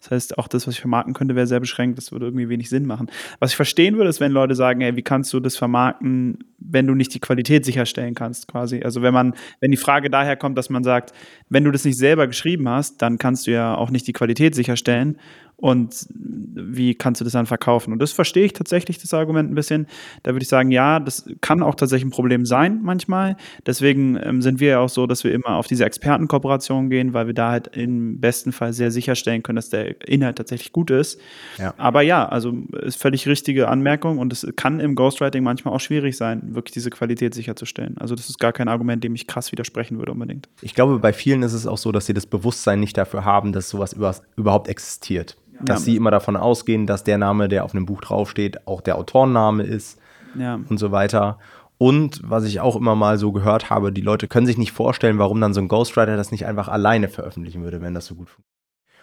Das 0.00 0.12
heißt, 0.12 0.38
auch 0.38 0.48
das, 0.48 0.66
was 0.66 0.72
ich 0.72 0.80
vermarkten 0.80 1.12
könnte, 1.12 1.36
wäre 1.36 1.46
sehr 1.46 1.60
beschränkt. 1.60 1.98
Das 1.98 2.10
würde 2.10 2.24
irgendwie 2.24 2.48
wenig 2.48 2.70
Sinn 2.70 2.86
machen. 2.86 3.10
Was 3.38 3.50
ich 3.50 3.56
verstehen 3.56 3.98
würde, 3.98 4.08
ist, 4.08 4.20
wenn 4.20 4.32
Leute 4.32 4.54
sagen, 4.54 4.80
ey, 4.80 4.96
wie 4.96 5.02
kannst 5.02 5.30
du 5.34 5.40
das 5.40 5.58
vermarkten, 5.58 6.38
wenn 6.58 6.86
du 6.86 6.94
nicht 6.94 7.12
die 7.12 7.20
Qualität 7.20 7.66
sicherstellen 7.66 8.14
kannst, 8.14 8.48
quasi. 8.48 8.80
Also 8.82 9.02
wenn 9.02 9.12
man, 9.12 9.34
wenn 9.60 9.70
die 9.70 9.76
Frage 9.76 10.08
daher 10.08 10.36
kommt, 10.36 10.56
dass 10.56 10.70
man 10.70 10.84
sagt, 10.84 11.12
wenn 11.50 11.64
du 11.64 11.70
das 11.70 11.84
nicht 11.84 11.98
selber 11.98 12.26
geschrieben 12.26 12.66
hast, 12.66 13.02
dann 13.02 13.18
kannst 13.18 13.46
du 13.46 13.50
ja 13.50 13.74
auch 13.74 13.90
nicht 13.90 14.06
die 14.06 14.14
Qualität 14.14 14.54
sicherstellen 14.54 15.18
und 15.62 16.08
wie 16.10 16.96
kannst 16.96 17.20
du 17.20 17.24
das 17.24 17.34
dann 17.34 17.46
verkaufen? 17.46 17.92
Und 17.92 18.00
das 18.00 18.10
verstehe 18.10 18.44
ich 18.44 18.52
tatsächlich, 18.52 18.98
das 18.98 19.14
Argument 19.14 19.48
ein 19.48 19.54
bisschen. 19.54 19.86
Da 20.24 20.32
würde 20.32 20.42
ich 20.42 20.48
sagen, 20.48 20.72
ja, 20.72 20.98
das 20.98 21.24
kann 21.40 21.62
auch 21.62 21.76
tatsächlich 21.76 22.08
ein 22.08 22.10
Problem 22.10 22.44
sein 22.44 22.80
manchmal. 22.82 23.36
Deswegen 23.64 24.18
ähm, 24.20 24.42
sind 24.42 24.58
wir 24.58 24.70
ja 24.70 24.78
auch 24.80 24.88
so, 24.88 25.06
dass 25.06 25.22
wir 25.22 25.32
immer 25.32 25.50
auf 25.50 25.68
diese 25.68 25.84
Expertenkooperation 25.84 26.90
gehen, 26.90 27.14
weil 27.14 27.28
wir 27.28 27.34
da 27.34 27.52
halt 27.52 27.76
im 27.76 28.18
besten 28.18 28.50
Fall 28.50 28.72
sehr 28.72 28.90
sicherstellen 28.90 29.44
können, 29.44 29.54
dass 29.54 29.68
der 29.68 30.00
Inhalt 30.08 30.34
tatsächlich 30.34 30.72
gut 30.72 30.90
ist. 30.90 31.20
Ja. 31.58 31.74
Aber 31.76 32.02
ja, 32.02 32.28
also 32.28 32.52
ist 32.82 33.00
völlig 33.00 33.28
richtige 33.28 33.68
Anmerkung 33.68 34.18
und 34.18 34.32
es 34.32 34.44
kann 34.56 34.80
im 34.80 34.96
Ghostwriting 34.96 35.44
manchmal 35.44 35.74
auch 35.74 35.80
schwierig 35.80 36.16
sein, 36.16 36.56
wirklich 36.56 36.72
diese 36.72 36.90
Qualität 36.90 37.34
sicherzustellen. 37.34 37.96
Also 37.98 38.16
das 38.16 38.28
ist 38.28 38.40
gar 38.40 38.52
kein 38.52 38.66
Argument, 38.66 39.04
dem 39.04 39.14
ich 39.14 39.28
krass 39.28 39.52
widersprechen 39.52 39.98
würde 39.98 40.10
unbedingt. 40.10 40.48
Ich 40.60 40.74
glaube, 40.74 40.98
bei 40.98 41.12
vielen 41.12 41.44
ist 41.44 41.52
es 41.52 41.68
auch 41.68 41.78
so, 41.78 41.92
dass 41.92 42.06
sie 42.06 42.14
das 42.14 42.26
Bewusstsein 42.26 42.80
nicht 42.80 42.98
dafür 42.98 43.24
haben, 43.24 43.52
dass 43.52 43.68
sowas 43.68 43.94
überhaupt 44.34 44.66
existiert 44.66 45.36
dass 45.60 45.80
ja. 45.80 45.84
sie 45.84 45.96
immer 45.96 46.10
davon 46.10 46.36
ausgehen, 46.36 46.86
dass 46.86 47.04
der 47.04 47.18
Name, 47.18 47.48
der 47.48 47.64
auf 47.64 47.74
einem 47.74 47.86
Buch 47.86 48.00
draufsteht, 48.00 48.66
auch 48.66 48.80
der 48.80 48.96
Autorenname 48.96 49.62
ist 49.62 49.98
ja. 50.34 50.60
und 50.68 50.78
so 50.78 50.92
weiter. 50.92 51.38
Und 51.78 52.20
was 52.24 52.44
ich 52.44 52.60
auch 52.60 52.76
immer 52.76 52.94
mal 52.94 53.18
so 53.18 53.32
gehört 53.32 53.70
habe, 53.70 53.92
die 53.92 54.02
Leute 54.02 54.28
können 54.28 54.46
sich 54.46 54.58
nicht 54.58 54.72
vorstellen, 54.72 55.18
warum 55.18 55.40
dann 55.40 55.54
so 55.54 55.60
ein 55.60 55.68
Ghostwriter 55.68 56.16
das 56.16 56.30
nicht 56.30 56.46
einfach 56.46 56.68
alleine 56.68 57.08
veröffentlichen 57.08 57.62
würde, 57.64 57.80
wenn 57.80 57.94
das 57.94 58.06
so 58.06 58.14
gut 58.14 58.28
funktioniert. 58.28 58.52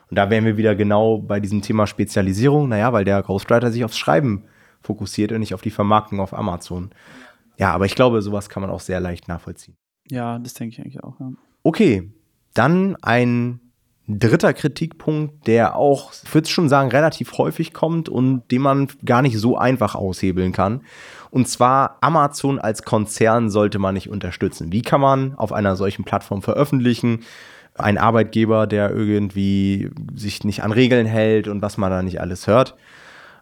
Und 0.10 0.16
da 0.16 0.30
wären 0.30 0.46
wir 0.46 0.57
wieder 0.57 0.75
genau 0.75 1.19
bei 1.19 1.40
diesem 1.40 1.62
Thema 1.62 1.88
Spezialisierung. 1.88 2.69
Naja, 2.69 2.94
weil 2.94 3.06
der 3.06 3.22
Ghostwriter 3.22 3.72
sich 3.72 3.84
aufs 3.84 3.98
Schreiben 3.98 4.46
fokussiert 4.81 5.31
und 5.31 5.40
nicht 5.40 5.54
auf 5.54 5.62
die 5.62 5.72
Vermarktung 5.72 6.19
auf 6.19 6.34
Amazon. 6.34 6.92
Ja, 7.57 7.74
aber 7.74 7.86
ich 7.86 7.96
glaube, 7.96 8.22
sowas 8.22 8.50
kann 8.50 8.62
man 8.62 8.69
auch 8.69 8.80
sehr 8.80 9.00
leicht 9.00 9.28
nachvollziehen. 9.28 9.75
Ja, 10.10 10.40
das 10.40 10.54
denke 10.54 10.74
ich 10.74 10.80
eigentlich 10.80 11.04
auch. 11.04 11.19
Ja. 11.19 11.31
Okay, 11.63 12.12
dann 12.54 12.96
ein 13.01 13.60
dritter 14.09 14.53
Kritikpunkt, 14.53 15.45
der 15.45 15.75
auch, 15.75 16.11
ich 16.23 16.33
würde 16.33 16.50
schon 16.50 16.67
sagen, 16.67 16.89
relativ 16.89 17.38
häufig 17.38 17.73
kommt 17.73 18.09
und 18.09 18.50
den 18.51 18.61
man 18.61 18.88
gar 19.06 19.21
nicht 19.21 19.38
so 19.38 19.57
einfach 19.57 19.94
aushebeln 19.94 20.51
kann. 20.51 20.81
Und 21.29 21.47
zwar 21.47 21.97
Amazon 22.01 22.57
als 22.57 22.83
Konzern 22.83 23.51
sollte 23.51 23.77
man 23.77 23.94
nicht 23.94 24.09
unterstützen. 24.09 24.71
Wie 24.71 24.81
kann 24.81 25.00
man 25.00 25.35
auf 25.35 25.53
einer 25.53 25.75
solchen 25.75 26.06
Plattform 26.06 26.41
veröffentlichen? 26.41 27.21
Ein 27.75 28.00
Arbeitgeber, 28.00 28.65
der 28.65 28.91
irgendwie 28.91 29.91
sich 30.15 30.44
nicht 30.44 30.63
an 30.63 30.71
Regeln 30.71 31.05
hält 31.05 31.47
und 31.47 31.62
was 31.62 31.77
man 31.77 31.91
da 31.91 32.01
nicht 32.01 32.19
alles 32.19 32.47
hört. 32.47 32.75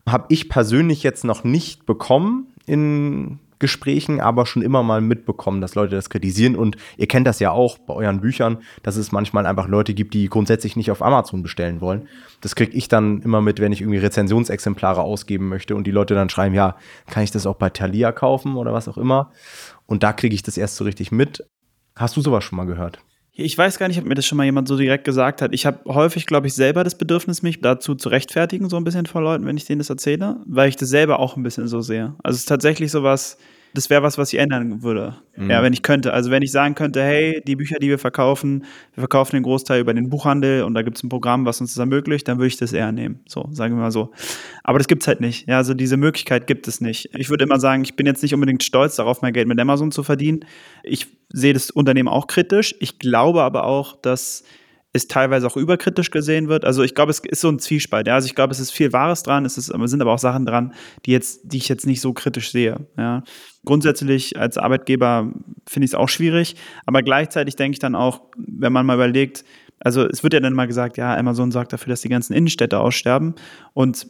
Habe 0.05 0.25
ich 0.29 0.49
persönlich 0.49 1.01
jetzt 1.01 1.23
noch 1.23 1.43
nicht 1.45 1.85
bekommen 1.85 2.47
in 2.65 3.39
Gesprächen 3.59 4.19
aber 4.21 4.45
schon 4.45 4.61
immer 4.61 4.83
mal 4.83 5.01
mitbekommen, 5.01 5.61
dass 5.61 5.75
Leute 5.75 5.95
das 5.95 6.09
kritisieren. 6.09 6.55
Und 6.55 6.77
ihr 6.97 7.07
kennt 7.07 7.27
das 7.27 7.39
ja 7.39 7.51
auch 7.51 7.77
bei 7.77 7.93
euren 7.93 8.21
Büchern, 8.21 8.59
dass 8.83 8.95
es 8.95 9.11
manchmal 9.11 9.45
einfach 9.45 9.67
Leute 9.67 9.93
gibt, 9.93 10.13
die 10.13 10.29
grundsätzlich 10.29 10.75
nicht 10.75 10.91
auf 10.91 11.01
Amazon 11.01 11.43
bestellen 11.43 11.81
wollen. 11.81 12.07
Das 12.41 12.55
kriege 12.55 12.71
ich 12.73 12.87
dann 12.87 13.21
immer 13.21 13.41
mit, 13.41 13.59
wenn 13.59 13.71
ich 13.71 13.81
irgendwie 13.81 13.99
Rezensionsexemplare 13.99 15.01
ausgeben 15.01 15.49
möchte 15.49 15.75
und 15.75 15.85
die 15.85 15.91
Leute 15.91 16.13
dann 16.13 16.29
schreiben, 16.29 16.55
ja, 16.55 16.77
kann 17.09 17.23
ich 17.23 17.31
das 17.31 17.45
auch 17.45 17.55
bei 17.55 17.69
Thalia 17.69 18.11
kaufen 18.11 18.55
oder 18.55 18.73
was 18.73 18.87
auch 18.87 18.97
immer. 18.97 19.31
Und 19.85 20.03
da 20.03 20.13
kriege 20.13 20.35
ich 20.35 20.43
das 20.43 20.57
erst 20.57 20.75
so 20.75 20.83
richtig 20.83 21.11
mit. 21.11 21.43
Hast 21.95 22.15
du 22.15 22.21
sowas 22.21 22.43
schon 22.43 22.57
mal 22.57 22.65
gehört? 22.65 22.99
Ich 23.39 23.55
weiß 23.55 23.77
gar 23.77 23.87
nicht, 23.87 23.99
ob 23.99 24.05
mir 24.05 24.15
das 24.15 24.25
schon 24.25 24.35
mal 24.35 24.45
jemand 24.45 24.67
so 24.67 24.75
direkt 24.75 25.03
gesagt 25.03 25.43
hat. 25.43 25.53
Ich 25.53 25.67
habe 25.67 25.77
häufig, 25.85 26.25
glaube 26.25 26.47
ich, 26.47 26.55
selber 26.55 26.83
das 26.83 26.97
Bedürfnis, 26.97 27.43
mich 27.43 27.61
dazu 27.61 27.93
zu 27.93 28.09
rechtfertigen, 28.09 28.67
so 28.67 28.77
ein 28.77 28.83
bisschen 28.83 29.05
vor 29.05 29.21
Leuten, 29.21 29.45
wenn 29.45 29.57
ich 29.57 29.65
denen 29.65 29.77
das 29.77 29.91
erzähle, 29.91 30.37
weil 30.47 30.69
ich 30.69 30.75
das 30.75 30.89
selber 30.89 31.19
auch 31.19 31.37
ein 31.37 31.43
bisschen 31.43 31.67
so 31.67 31.81
sehe. 31.81 32.15
Also 32.23 32.35
es 32.35 32.41
ist 32.41 32.45
tatsächlich 32.47 32.91
so 32.91 33.03
was, 33.03 33.37
das 33.77 33.91
wäre 33.91 34.01
was, 34.01 34.17
was 34.17 34.33
ich 34.33 34.39
ändern 34.39 34.81
würde. 34.81 35.15
Mhm. 35.35 35.51
Ja, 35.51 35.61
wenn 35.61 35.71
ich 35.71 35.83
könnte. 35.83 36.11
Also 36.11 36.31
wenn 36.31 36.41
ich 36.41 36.51
sagen 36.51 36.73
könnte, 36.73 37.03
hey, 37.03 37.41
die 37.45 37.55
Bücher, 37.55 37.77
die 37.79 37.89
wir 37.89 37.99
verkaufen, 37.99 38.65
wir 38.95 39.01
verkaufen 39.01 39.35
den 39.35 39.43
Großteil 39.43 39.79
über 39.79 39.93
den 39.93 40.09
Buchhandel 40.09 40.63
und 40.63 40.73
da 40.73 40.81
gibt 40.81 40.97
es 40.97 41.03
ein 41.03 41.09
Programm, 41.09 41.45
was 41.45 41.61
uns 41.61 41.73
das 41.73 41.79
ermöglicht, 41.79 42.27
dann 42.27 42.39
würde 42.39 42.47
ich 42.47 42.57
das 42.57 42.73
eher 42.73 42.91
nehmen. 42.91 43.19
So, 43.27 43.47
sagen 43.51 43.75
wir 43.75 43.81
mal 43.81 43.91
so. 43.91 44.11
Aber 44.63 44.79
das 44.79 44.87
gibt 44.87 45.03
es 45.03 45.07
halt 45.07 45.21
nicht. 45.21 45.47
Ja, 45.47 45.57
also 45.57 45.75
diese 45.75 45.95
Möglichkeit 45.95 46.47
gibt 46.47 46.67
es 46.67 46.81
nicht. 46.81 47.09
Ich 47.15 47.29
würde 47.29 47.45
immer 47.45 47.59
sagen, 47.59 47.83
ich 47.83 47.95
bin 47.95 48.07
jetzt 48.07 48.23
nicht 48.23 48.33
unbedingt 48.33 48.63
stolz 48.63 48.95
darauf, 48.95 49.21
mein 49.21 49.33
Geld 49.33 49.47
mit 49.47 49.59
Amazon 49.59 49.91
zu 49.91 50.01
verdienen. 50.01 50.41
Ich 50.83 51.07
sehe 51.29 51.53
das 51.53 51.69
Unternehmen 51.69 52.09
auch 52.09 52.25
kritisch. 52.25 52.73
Ich 52.79 52.97
glaube 52.97 53.43
aber 53.43 53.65
auch, 53.65 53.95
dass 54.01 54.43
es 54.97 55.07
teilweise 55.07 55.47
auch 55.47 55.57
überkritisch 55.57 56.11
gesehen 56.11 56.47
wird. 56.47 56.65
Also 56.65 56.83
ich 56.83 56.95
glaube, 56.95 57.11
es 57.11 57.19
ist 57.19 57.41
so 57.41 57.49
ein 57.49 57.59
Zwiespalt. 57.59 58.07
Ja? 58.07 58.15
Also 58.15 58.27
ich 58.27 58.35
glaube, 58.35 58.51
es 58.51 58.59
ist 58.59 58.71
viel 58.71 58.93
Wahres 58.93 59.23
dran, 59.23 59.45
es 59.45 59.57
ist, 59.57 59.67
sind 59.67 60.01
aber 60.01 60.13
auch 60.13 60.19
Sachen 60.19 60.45
dran, 60.45 60.73
die 61.05 61.11
jetzt, 61.11 61.41
die 61.43 61.57
ich 61.57 61.69
jetzt 61.69 61.85
nicht 61.85 62.01
so 62.01 62.13
kritisch 62.13 62.51
sehe. 62.51 62.87
Ja? 62.97 63.23
Grundsätzlich 63.65 64.39
als 64.39 64.57
Arbeitgeber 64.57 65.31
finde 65.67 65.85
ich 65.85 65.91
es 65.91 65.95
auch 65.95 66.09
schwierig, 66.09 66.55
aber 66.85 67.01
gleichzeitig 67.03 67.55
denke 67.55 67.75
ich 67.75 67.79
dann 67.79 67.95
auch, 67.95 68.21
wenn 68.37 68.73
man 68.73 68.85
mal 68.85 68.95
überlegt, 68.95 69.43
also 69.79 70.05
es 70.07 70.23
wird 70.23 70.33
ja 70.33 70.39
dann 70.39 70.53
mal 70.53 70.67
gesagt, 70.67 70.97
ja, 70.97 71.15
Amazon 71.15 71.51
sorgt 71.51 71.71
dafür, 71.71 71.91
dass 71.91 72.01
die 72.01 72.09
ganzen 72.09 72.33
Innenstädte 72.33 72.79
aussterben 72.79 73.35
und 73.73 74.07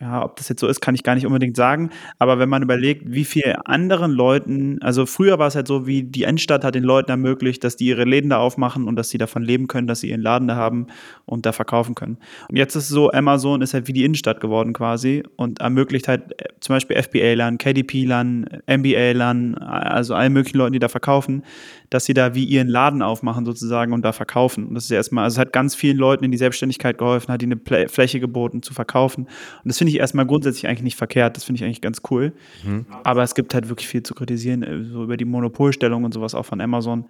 ja, 0.00 0.24
ob 0.24 0.36
das 0.36 0.48
jetzt 0.48 0.60
so 0.60 0.68
ist, 0.68 0.80
kann 0.80 0.94
ich 0.94 1.02
gar 1.02 1.16
nicht 1.16 1.26
unbedingt 1.26 1.56
sagen. 1.56 1.90
Aber 2.20 2.38
wenn 2.38 2.48
man 2.48 2.62
überlegt, 2.62 3.02
wie 3.06 3.24
viel 3.24 3.56
anderen 3.64 4.12
Leuten, 4.12 4.80
also 4.80 5.06
früher 5.06 5.40
war 5.40 5.48
es 5.48 5.56
halt 5.56 5.66
so, 5.66 5.88
wie 5.88 6.04
die 6.04 6.22
Endstadt 6.22 6.62
hat 6.62 6.76
den 6.76 6.84
Leuten 6.84 7.10
ermöglicht, 7.10 7.64
dass 7.64 7.74
die 7.74 7.86
ihre 7.86 8.04
Läden 8.04 8.30
da 8.30 8.38
aufmachen 8.38 8.86
und 8.86 8.94
dass 8.94 9.10
sie 9.10 9.18
davon 9.18 9.42
leben 9.42 9.66
können, 9.66 9.88
dass 9.88 10.00
sie 10.00 10.10
ihren 10.10 10.20
Laden 10.20 10.46
da 10.46 10.54
haben 10.54 10.86
und 11.26 11.46
da 11.46 11.52
verkaufen 11.52 11.96
können. 11.96 12.18
Und 12.48 12.56
jetzt 12.56 12.76
ist 12.76 12.84
es 12.84 12.90
so, 12.90 13.10
Amazon 13.10 13.60
ist 13.60 13.74
halt 13.74 13.88
wie 13.88 13.92
die 13.92 14.04
Innenstadt 14.04 14.40
geworden 14.40 14.72
quasi 14.72 15.24
und 15.34 15.60
ermöglicht 15.60 16.06
halt 16.06 16.30
äh, 16.40 16.46
zum 16.60 16.76
Beispiel 16.76 17.02
FBA-Lern, 17.02 17.58
KDP-Lern, 17.58 18.46
MBA-Lern, 18.68 19.56
also 19.56 20.14
allen 20.14 20.32
möglichen 20.32 20.58
Leuten, 20.58 20.74
die 20.74 20.78
da 20.78 20.88
verkaufen, 20.88 21.42
dass 21.90 22.04
sie 22.04 22.14
da 22.14 22.36
wie 22.36 22.44
ihren 22.44 22.68
Laden 22.68 23.02
aufmachen 23.02 23.44
sozusagen 23.44 23.92
und 23.92 24.04
da 24.04 24.12
verkaufen. 24.12 24.66
Und 24.68 24.74
das 24.74 24.84
ist 24.84 24.90
ja 24.90 24.96
erstmal, 24.98 25.24
also 25.24 25.36
es 25.36 25.38
hat 25.40 25.52
ganz 25.52 25.74
vielen 25.74 25.96
Leuten 25.96 26.24
in 26.24 26.30
die 26.30 26.38
Selbstständigkeit 26.38 26.98
geholfen, 26.98 27.32
hat 27.32 27.42
ihnen 27.42 27.60
eine 27.68 27.88
Fläche 27.88 28.20
geboten 28.20 28.62
zu 28.62 28.74
verkaufen. 28.74 29.24
Und 29.24 29.30
das 29.64 29.78
finde 29.78 29.87
ich 29.88 29.98
erstmal 29.98 30.26
grundsätzlich 30.26 30.66
eigentlich 30.66 30.82
nicht 30.82 30.96
verkehrt. 30.96 31.36
Das 31.36 31.44
finde 31.44 31.58
ich 31.58 31.64
eigentlich 31.64 31.80
ganz 31.80 32.02
cool. 32.10 32.32
Mhm. 32.64 32.86
Aber 33.04 33.22
es 33.22 33.34
gibt 33.34 33.54
halt 33.54 33.68
wirklich 33.68 33.88
viel 33.88 34.02
zu 34.02 34.14
kritisieren, 34.14 34.62
äh, 34.62 34.84
so 34.84 35.04
über 35.04 35.16
die 35.16 35.24
Monopolstellung 35.24 36.04
und 36.04 36.14
sowas 36.14 36.34
auch 36.34 36.44
von 36.44 36.60
Amazon. 36.60 37.06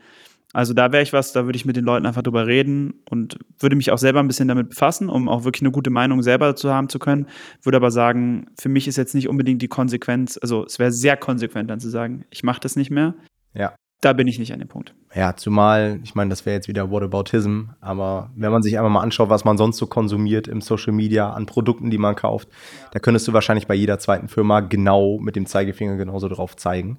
Also 0.54 0.73
da 0.73 0.92
wäre 0.92 1.02
ich 1.02 1.12
was, 1.12 1.32
da 1.32 1.44
würde 1.44 1.56
ich 1.56 1.66
mit 1.66 1.76
den 1.76 1.85
Leuten 1.85 2.06
einfach 2.06 2.23
drüber 2.23 2.47
reden 2.47 2.94
und 3.11 3.38
würde 3.58 3.76
mich 3.76 3.90
auch 3.90 3.99
selber 3.99 4.20
ein 4.20 4.28
bisschen 4.28 4.49
damit 4.49 4.70
befassen, 4.70 5.11
um 5.11 5.28
auch 5.28 5.44
wirklich 5.44 5.61
eine 5.61 5.70
gute 5.70 5.90
Meinung 5.90 6.23
selber 6.23 6.56
zu 6.56 6.73
haben 6.73 6.88
zu 6.88 6.99
können. 6.99 7.26
Würde 7.62 7.76
aber 7.76 7.90
sagen, 7.90 8.47
für 8.58 8.70
mich 8.70 8.88
ist 8.88 8.97
jetzt 8.97 9.14
nicht 9.14 9.28
unbedingt 9.28 9.61
die 9.61 9.68
Konsequenz, 9.68 10.38
also 10.40 10.64
es 10.64 10.78
wäre 10.78 10.90
sehr 10.90 11.18
konsequent 11.18 11.68
dann 11.68 11.80
zu 11.80 11.90
sagen, 11.90 12.25
ich 12.30 12.44
mache 12.44 12.61
das 12.61 12.76
nicht 12.76 12.90
mehr. 12.90 13.14
Ja 13.52 13.75
da 14.00 14.12
bin 14.12 14.28
ich 14.28 14.38
nicht 14.38 14.52
an 14.52 14.61
dem 14.61 14.69
Punkt. 14.69 14.95
Ja, 15.14 15.35
zumal, 15.35 15.99
ich 16.05 16.14
meine, 16.14 16.31
das 16.31 16.47
wäre 16.47 16.55
jetzt 16.55 16.69
wieder 16.69 16.90
Whataboutism, 16.90 17.71
aber 17.81 18.31
wenn 18.37 18.52
man 18.52 18.62
sich 18.62 18.78
einfach 18.78 18.90
mal 18.90 19.00
anschaut, 19.00 19.28
was 19.28 19.45
man 19.45 19.59
sonst 19.59 19.78
so 19.78 19.87
konsumiert 19.87 20.47
im 20.47 20.61
Social 20.61 20.93
Media 20.93 21.33
an 21.33 21.47
Produkten, 21.47 21.90
die 21.90 21.99
man 21.99 22.14
kauft, 22.14 22.49
ja. 22.49 22.88
da 22.93 22.99
könntest 23.00 23.26
du 23.26 23.33
wahrscheinlich 23.33 23.67
bei 23.67 23.75
jeder 23.75 23.99
zweiten 23.99 24.28
Firma 24.28 24.61
genau 24.61 25.19
mit 25.19 25.35
dem 25.35 25.47
Zeigefinger 25.47 25.97
genauso 25.97 26.28
drauf 26.28 26.57
zeigen. 26.57 26.99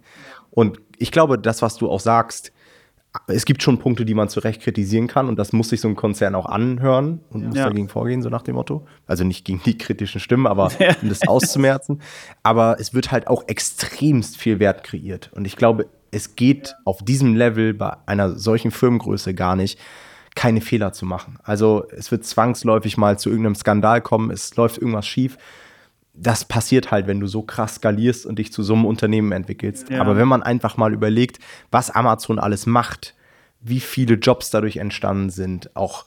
Und 0.52 0.82
ich 0.98 1.12
glaube, 1.12 1.40
das, 1.40 1.62
was 1.62 1.78
du 1.78 1.90
auch 1.90 2.02
sagst, 2.02 2.52
es 3.28 3.46
gibt 3.46 3.64
schon 3.64 3.80
Punkte, 3.80 4.06
die 4.06 4.14
man 4.14 4.30
zu 4.30 4.40
Recht 4.40 4.62
kritisieren 4.62 5.08
kann 5.08 5.28
und 5.28 5.40
das 5.40 5.52
muss 5.52 5.70
sich 5.70 5.82
so 5.82 5.88
ein 5.88 5.96
Konzern 5.96 6.36
auch 6.36 6.46
anhören 6.46 7.22
und 7.30 7.48
muss 7.48 7.56
ja. 7.56 7.66
dagegen 7.66 7.90
vorgehen, 7.90 8.22
so 8.22 8.30
nach 8.30 8.44
dem 8.44 8.56
Motto. 8.56 8.86
Also 9.08 9.24
nicht 9.24 9.46
gegen 9.46 9.62
die 9.66 9.78
kritischen 9.78 10.20
Stimmen, 10.20 10.46
aber 10.46 10.72
um 11.02 11.10
das 11.10 11.28
auszumerzen. 11.28 12.02
Aber 12.44 12.78
es 12.80 12.94
wird 12.94 13.12
halt 13.12 13.28
auch 13.28 13.48
extremst 13.48 14.38
viel 14.38 14.60
Wert 14.60 14.84
kreiert. 14.84 15.32
Und 15.34 15.46
ich 15.46 15.56
glaube, 15.56 15.88
es 16.12 16.36
geht 16.36 16.76
auf 16.86 17.04
diesem 17.04 17.36
Level 17.36 17.74
bei 17.74 17.96
einer 18.06 18.32
solchen 18.32 18.72
Firmengröße 18.72 19.34
gar 19.34 19.56
nicht, 19.56 19.80
keine 20.36 20.62
Fehler 20.62 20.94
zu 20.94 21.06
machen. 21.06 21.38
Also 21.44 21.86
es 21.92 22.12
wird 22.12 22.26
zwangsläufig 22.26 22.98
mal 22.98 23.20
zu 23.20 23.30
irgendeinem 23.30 23.56
Skandal 23.56 24.02
kommen, 24.02 24.32
es 24.32 24.56
läuft 24.56 24.78
irgendwas 24.78 25.08
schief. 25.08 25.38
Das 26.14 26.46
passiert 26.46 26.92
halt, 26.92 27.08
wenn 27.08 27.20
du 27.20 27.28
so 27.28 27.42
krass 27.42 27.76
skalierst 27.76 28.26
und 28.26 28.40
dich 28.40 28.52
zu 28.52 28.64
so 28.64 28.74
einem 28.74 28.86
Unternehmen 28.86 29.32
entwickelst. 29.32 29.90
Ja. 29.90 30.02
Aber 30.02 30.18
wenn 30.18 30.28
man 30.28 30.44
einfach 30.44 30.78
mal 30.78 30.94
überlegt, 30.94 31.40
was 31.72 31.92
Amazon 31.92 32.40
alles 32.40 32.66
macht, 32.66 33.16
wie 33.62 33.80
viele 33.80 34.16
Jobs 34.16 34.50
dadurch 34.50 34.78
entstanden 34.78 35.30
sind, 35.30 35.76
auch 35.76 36.06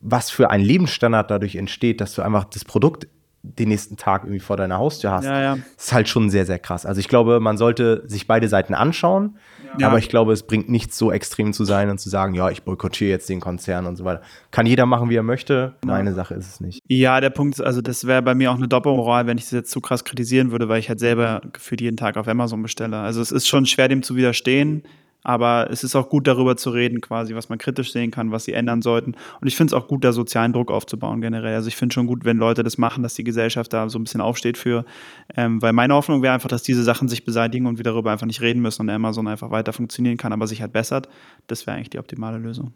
was 0.00 0.30
für 0.30 0.50
ein 0.50 0.60
Lebensstandard 0.60 1.30
dadurch 1.30 1.56
entsteht, 1.56 2.00
dass 2.00 2.14
du 2.14 2.22
einfach 2.22 2.44
das 2.44 2.64
Produkt 2.64 3.08
den 3.58 3.68
nächsten 3.68 3.96
Tag 3.96 4.24
irgendwie 4.24 4.40
vor 4.40 4.56
deiner 4.56 4.78
Haustür 4.78 5.10
hast, 5.10 5.24
ja, 5.24 5.40
ja. 5.40 5.58
ist 5.76 5.92
halt 5.92 6.08
schon 6.08 6.30
sehr, 6.30 6.46
sehr 6.46 6.58
krass. 6.58 6.86
Also 6.86 7.00
ich 7.00 7.08
glaube, 7.08 7.40
man 7.40 7.56
sollte 7.56 8.02
sich 8.06 8.26
beide 8.26 8.48
Seiten 8.48 8.74
anschauen, 8.74 9.36
ja. 9.78 9.88
aber 9.88 9.98
ich 9.98 10.08
glaube, 10.08 10.32
es 10.32 10.42
bringt 10.42 10.68
nichts 10.68 10.98
so 10.98 11.12
extrem 11.12 11.52
zu 11.52 11.64
sein 11.64 11.90
und 11.90 11.98
zu 11.98 12.08
sagen, 12.08 12.34
ja, 12.34 12.50
ich 12.50 12.62
boykottiere 12.62 13.10
jetzt 13.10 13.28
den 13.28 13.40
Konzern 13.40 13.86
und 13.86 13.96
so 13.96 14.04
weiter. 14.04 14.22
Kann 14.50 14.66
jeder 14.66 14.86
machen, 14.86 15.10
wie 15.10 15.16
er 15.16 15.22
möchte. 15.22 15.74
Meine 15.84 16.12
Sache 16.14 16.34
ist 16.34 16.48
es 16.48 16.60
nicht. 16.60 16.82
Ja, 16.88 17.20
der 17.20 17.30
Punkt 17.30 17.58
ist, 17.58 17.64
also 17.64 17.80
das 17.80 18.06
wäre 18.06 18.22
bei 18.22 18.34
mir 18.34 18.50
auch 18.50 18.56
eine 18.56 18.68
Doppelmoral, 18.68 19.26
wenn 19.26 19.38
ich 19.38 19.44
das 19.44 19.52
jetzt 19.52 19.70
zu 19.70 19.80
krass 19.80 20.04
kritisieren 20.04 20.50
würde, 20.50 20.68
weil 20.68 20.80
ich 20.80 20.88
halt 20.88 21.00
selber 21.00 21.40
gefühlt 21.52 21.80
jeden 21.80 21.96
Tag 21.96 22.16
auf 22.16 22.28
Amazon 22.28 22.62
bestelle. 22.62 22.98
Also 22.98 23.20
es 23.20 23.32
ist 23.32 23.46
schon 23.46 23.66
schwer, 23.66 23.88
dem 23.88 24.02
zu 24.02 24.16
widerstehen. 24.16 24.82
Aber 25.26 25.66
es 25.72 25.82
ist 25.82 25.96
auch 25.96 26.08
gut, 26.08 26.28
darüber 26.28 26.56
zu 26.56 26.70
reden, 26.70 27.00
quasi, 27.00 27.34
was 27.34 27.48
man 27.48 27.58
kritisch 27.58 27.90
sehen 27.90 28.12
kann, 28.12 28.30
was 28.30 28.44
sie 28.44 28.52
ändern 28.52 28.80
sollten. 28.80 29.16
Und 29.40 29.48
ich 29.48 29.56
finde 29.56 29.74
es 29.74 29.82
auch 29.82 29.88
gut, 29.88 30.04
da 30.04 30.12
sozialen 30.12 30.52
Druck 30.52 30.70
aufzubauen 30.70 31.20
generell. 31.20 31.56
Also 31.56 31.66
ich 31.66 31.74
finde 31.74 31.94
schon 31.94 32.06
gut, 32.06 32.24
wenn 32.24 32.36
Leute 32.36 32.62
das 32.62 32.78
machen, 32.78 33.02
dass 33.02 33.14
die 33.14 33.24
Gesellschaft 33.24 33.72
da 33.72 33.88
so 33.88 33.98
ein 33.98 34.04
bisschen 34.04 34.20
aufsteht 34.20 34.56
für. 34.56 34.84
Ähm, 35.36 35.60
weil 35.60 35.72
meine 35.72 35.94
Hoffnung 35.94 36.22
wäre 36.22 36.32
einfach, 36.32 36.48
dass 36.48 36.62
diese 36.62 36.84
Sachen 36.84 37.08
sich 37.08 37.24
beseitigen 37.24 37.66
und 37.66 37.76
wir 37.76 37.82
darüber 37.82 38.12
einfach 38.12 38.28
nicht 38.28 38.40
reden 38.40 38.62
müssen 38.62 38.82
und 38.82 38.90
Amazon 38.90 39.26
einfach 39.26 39.50
weiter 39.50 39.72
funktionieren 39.72 40.16
kann, 40.16 40.32
aber 40.32 40.46
sich 40.46 40.60
halt 40.60 40.72
bessert. 40.72 41.08
Das 41.48 41.66
wäre 41.66 41.76
eigentlich 41.76 41.90
die 41.90 41.98
optimale 41.98 42.38
Lösung. 42.38 42.72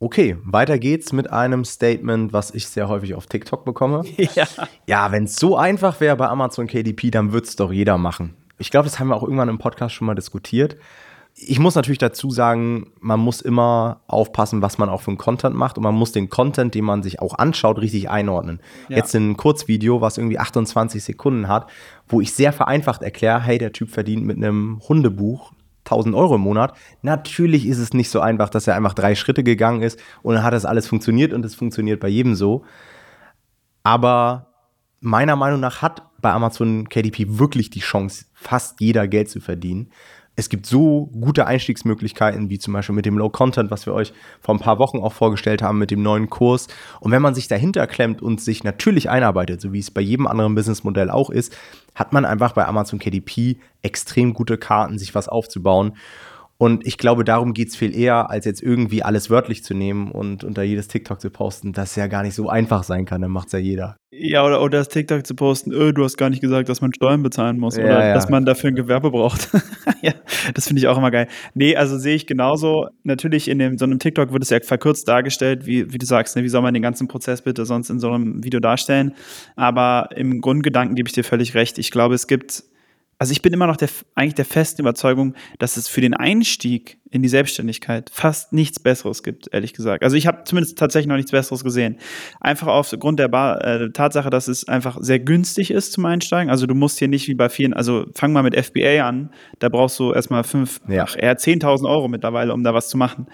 Okay, 0.00 0.36
weiter 0.42 0.80
geht's 0.80 1.12
mit 1.12 1.30
einem 1.30 1.64
Statement, 1.64 2.32
was 2.32 2.52
ich 2.52 2.66
sehr 2.66 2.88
häufig 2.88 3.14
auf 3.14 3.26
TikTok 3.26 3.64
bekomme. 3.64 4.02
Ja, 4.34 4.48
ja 4.88 5.12
wenn 5.12 5.24
es 5.24 5.36
so 5.36 5.56
einfach 5.56 6.00
wäre 6.00 6.16
bei 6.16 6.26
Amazon 6.26 6.66
KDP, 6.66 7.12
dann 7.12 7.32
würde 7.32 7.46
es 7.46 7.54
doch 7.54 7.70
jeder 7.70 7.96
machen. 7.96 8.34
Ich 8.58 8.72
glaube, 8.72 8.88
das 8.88 8.98
haben 8.98 9.06
wir 9.06 9.14
auch 9.14 9.22
irgendwann 9.22 9.48
im 9.48 9.58
Podcast 9.58 9.94
schon 9.94 10.06
mal 10.06 10.16
diskutiert 10.16 10.76
ich 11.34 11.58
muss 11.58 11.74
natürlich 11.74 11.98
dazu 11.98 12.30
sagen, 12.30 12.92
man 13.00 13.18
muss 13.18 13.40
immer 13.40 14.00
aufpassen, 14.06 14.62
was 14.62 14.78
man 14.78 14.88
auch 14.88 15.00
für 15.00 15.10
einen 15.10 15.18
Content 15.18 15.56
macht 15.56 15.76
und 15.76 15.84
man 15.84 15.94
muss 15.94 16.12
den 16.12 16.28
Content, 16.28 16.74
den 16.74 16.84
man 16.84 17.02
sich 17.02 17.20
auch 17.20 17.34
anschaut, 17.38 17.80
richtig 17.80 18.10
einordnen. 18.10 18.60
Ja. 18.88 18.98
Jetzt 18.98 19.14
ein 19.14 19.36
Kurzvideo, 19.36 20.00
was 20.00 20.18
irgendwie 20.18 20.38
28 20.38 21.02
Sekunden 21.02 21.48
hat, 21.48 21.68
wo 22.06 22.20
ich 22.20 22.32
sehr 22.34 22.52
vereinfacht 22.52 23.02
erkläre, 23.02 23.40
hey, 23.40 23.58
der 23.58 23.72
Typ 23.72 23.90
verdient 23.90 24.24
mit 24.24 24.36
einem 24.36 24.80
Hundebuch 24.88 25.52
1000 25.84 26.14
Euro 26.14 26.36
im 26.36 26.42
Monat. 26.42 26.76
Natürlich 27.02 27.66
ist 27.66 27.78
es 27.78 27.92
nicht 27.92 28.10
so 28.10 28.20
einfach, 28.20 28.48
dass 28.48 28.66
er 28.66 28.76
einfach 28.76 28.94
drei 28.94 29.14
Schritte 29.14 29.42
gegangen 29.42 29.82
ist 29.82 29.98
und 30.22 30.34
dann 30.34 30.44
hat 30.44 30.52
das 30.52 30.64
alles 30.64 30.86
funktioniert 30.86 31.32
und 31.32 31.44
es 31.44 31.54
funktioniert 31.54 31.98
bei 31.98 32.08
jedem 32.08 32.34
so. 32.34 32.64
Aber 33.82 34.46
meiner 35.00 35.34
Meinung 35.34 35.58
nach 35.58 35.82
hat 35.82 36.02
bei 36.20 36.30
Amazon 36.30 36.88
KDP 36.88 37.38
wirklich 37.38 37.70
die 37.70 37.80
Chance, 37.80 38.26
fast 38.32 38.80
jeder 38.80 39.08
Geld 39.08 39.28
zu 39.28 39.40
verdienen 39.40 39.90
es 40.34 40.48
gibt 40.48 40.64
so 40.64 41.10
gute 41.20 41.46
Einstiegsmöglichkeiten, 41.46 42.48
wie 42.48 42.58
zum 42.58 42.72
Beispiel 42.72 42.94
mit 42.94 43.04
dem 43.04 43.18
Low 43.18 43.28
Content, 43.28 43.70
was 43.70 43.84
wir 43.84 43.92
euch 43.92 44.14
vor 44.40 44.54
ein 44.54 44.60
paar 44.60 44.78
Wochen 44.78 44.98
auch 44.98 45.12
vorgestellt 45.12 45.60
haben, 45.60 45.78
mit 45.78 45.90
dem 45.90 46.02
neuen 46.02 46.30
Kurs. 46.30 46.68
Und 47.00 47.12
wenn 47.12 47.20
man 47.20 47.34
sich 47.34 47.48
dahinter 47.48 47.86
klemmt 47.86 48.22
und 48.22 48.40
sich 48.40 48.64
natürlich 48.64 49.10
einarbeitet, 49.10 49.60
so 49.60 49.72
wie 49.72 49.78
es 49.78 49.90
bei 49.90 50.00
jedem 50.00 50.26
anderen 50.26 50.54
Businessmodell 50.54 51.10
auch 51.10 51.28
ist, 51.28 51.54
hat 51.94 52.14
man 52.14 52.24
einfach 52.24 52.52
bei 52.52 52.66
Amazon 52.66 52.98
KDP 52.98 53.58
extrem 53.82 54.32
gute 54.32 54.56
Karten, 54.56 54.98
sich 54.98 55.14
was 55.14 55.28
aufzubauen. 55.28 55.96
Und 56.62 56.86
ich 56.86 56.96
glaube, 56.96 57.24
darum 57.24 57.54
geht 57.54 57.70
es 57.70 57.76
viel 57.76 57.92
eher, 57.92 58.30
als 58.30 58.44
jetzt 58.44 58.62
irgendwie 58.62 59.02
alles 59.02 59.30
wörtlich 59.30 59.64
zu 59.64 59.74
nehmen 59.74 60.12
und 60.12 60.44
unter 60.44 60.62
jedes 60.62 60.86
TikTok 60.86 61.20
zu 61.20 61.28
posten, 61.28 61.72
das 61.72 61.96
ja 61.96 62.06
gar 62.06 62.22
nicht 62.22 62.36
so 62.36 62.48
einfach 62.48 62.84
sein 62.84 63.04
kann, 63.04 63.20
dann 63.20 63.32
macht 63.32 63.48
es 63.48 63.54
ja 63.54 63.58
jeder. 63.58 63.96
Ja, 64.12 64.46
oder, 64.46 64.62
oder 64.62 64.78
das 64.78 64.88
TikTok 64.88 65.26
zu 65.26 65.34
posten, 65.34 65.72
öh, 65.72 65.92
du 65.92 66.04
hast 66.04 66.16
gar 66.16 66.30
nicht 66.30 66.40
gesagt, 66.40 66.68
dass 66.68 66.80
man 66.80 66.94
Steuern 66.94 67.24
bezahlen 67.24 67.58
muss 67.58 67.76
ja, 67.76 67.82
oder 67.82 68.06
ja. 68.06 68.14
dass 68.14 68.28
man 68.28 68.44
dafür 68.44 68.68
ein 68.68 68.76
Gewerbe 68.76 69.10
braucht. 69.10 69.48
ja, 70.02 70.12
das 70.54 70.68
finde 70.68 70.78
ich 70.78 70.86
auch 70.86 70.96
immer 70.98 71.10
geil. 71.10 71.26
Nee, 71.54 71.74
also 71.74 71.98
sehe 71.98 72.14
ich 72.14 72.28
genauso. 72.28 72.86
Natürlich 73.02 73.48
in 73.48 73.58
dem, 73.58 73.76
so 73.76 73.84
einem 73.84 73.98
TikTok 73.98 74.32
wird 74.32 74.44
es 74.44 74.50
ja 74.50 74.60
verkürzt 74.60 75.08
dargestellt, 75.08 75.66
wie, 75.66 75.92
wie 75.92 75.98
du 75.98 76.06
sagst, 76.06 76.36
ne? 76.36 76.44
wie 76.44 76.48
soll 76.48 76.62
man 76.62 76.74
den 76.74 76.82
ganzen 76.84 77.08
Prozess 77.08 77.42
bitte 77.42 77.66
sonst 77.66 77.90
in 77.90 77.98
so 77.98 78.08
einem 78.12 78.44
Video 78.44 78.60
darstellen? 78.60 79.14
Aber 79.56 80.10
im 80.14 80.40
Grundgedanken 80.40 80.94
gebe 80.94 81.08
ich 81.08 81.12
dir 81.12 81.24
völlig 81.24 81.56
recht. 81.56 81.78
Ich 81.78 81.90
glaube, 81.90 82.14
es 82.14 82.28
gibt 82.28 82.62
also 83.22 83.30
ich 83.30 83.40
bin 83.40 83.52
immer 83.52 83.68
noch 83.68 83.76
der, 83.76 83.88
eigentlich 84.16 84.34
der 84.34 84.44
festen 84.44 84.82
Überzeugung, 84.82 85.34
dass 85.60 85.76
es 85.76 85.86
für 85.86 86.00
den 86.00 86.12
Einstieg 86.12 86.98
in 87.08 87.22
die 87.22 87.28
Selbstständigkeit 87.28 88.10
fast 88.12 88.52
nichts 88.52 88.80
Besseres 88.80 89.22
gibt, 89.22 89.48
ehrlich 89.54 89.74
gesagt. 89.74 90.02
Also 90.02 90.16
ich 90.16 90.26
habe 90.26 90.42
zumindest 90.42 90.76
tatsächlich 90.76 91.06
noch 91.06 91.14
nichts 91.14 91.30
Besseres 91.30 91.62
gesehen. 91.62 91.98
Einfach 92.40 92.66
aufgrund 92.66 93.20
der 93.20 93.28
Bar, 93.28 93.64
äh, 93.64 93.92
Tatsache, 93.92 94.28
dass 94.28 94.48
es 94.48 94.66
einfach 94.66 94.98
sehr 95.00 95.20
günstig 95.20 95.70
ist 95.70 95.92
zum 95.92 96.04
Einsteigen. 96.04 96.50
Also 96.50 96.66
du 96.66 96.74
musst 96.74 96.98
hier 96.98 97.06
nicht 97.06 97.28
wie 97.28 97.36
bei 97.36 97.48
vielen, 97.48 97.74
also 97.74 98.06
fang 98.12 98.32
mal 98.32 98.42
mit 98.42 98.56
FBA 98.56 99.06
an, 99.06 99.30
da 99.60 99.68
brauchst 99.68 100.00
du 100.00 100.12
erstmal 100.12 100.42
fünf, 100.42 100.80
ja. 100.88 101.04
ach, 101.06 101.14
eher 101.16 101.38
10.000 101.38 101.88
Euro 101.88 102.08
mittlerweile, 102.08 102.52
um 102.52 102.64
da 102.64 102.74
was 102.74 102.88
zu 102.88 102.96
machen. 102.96 103.28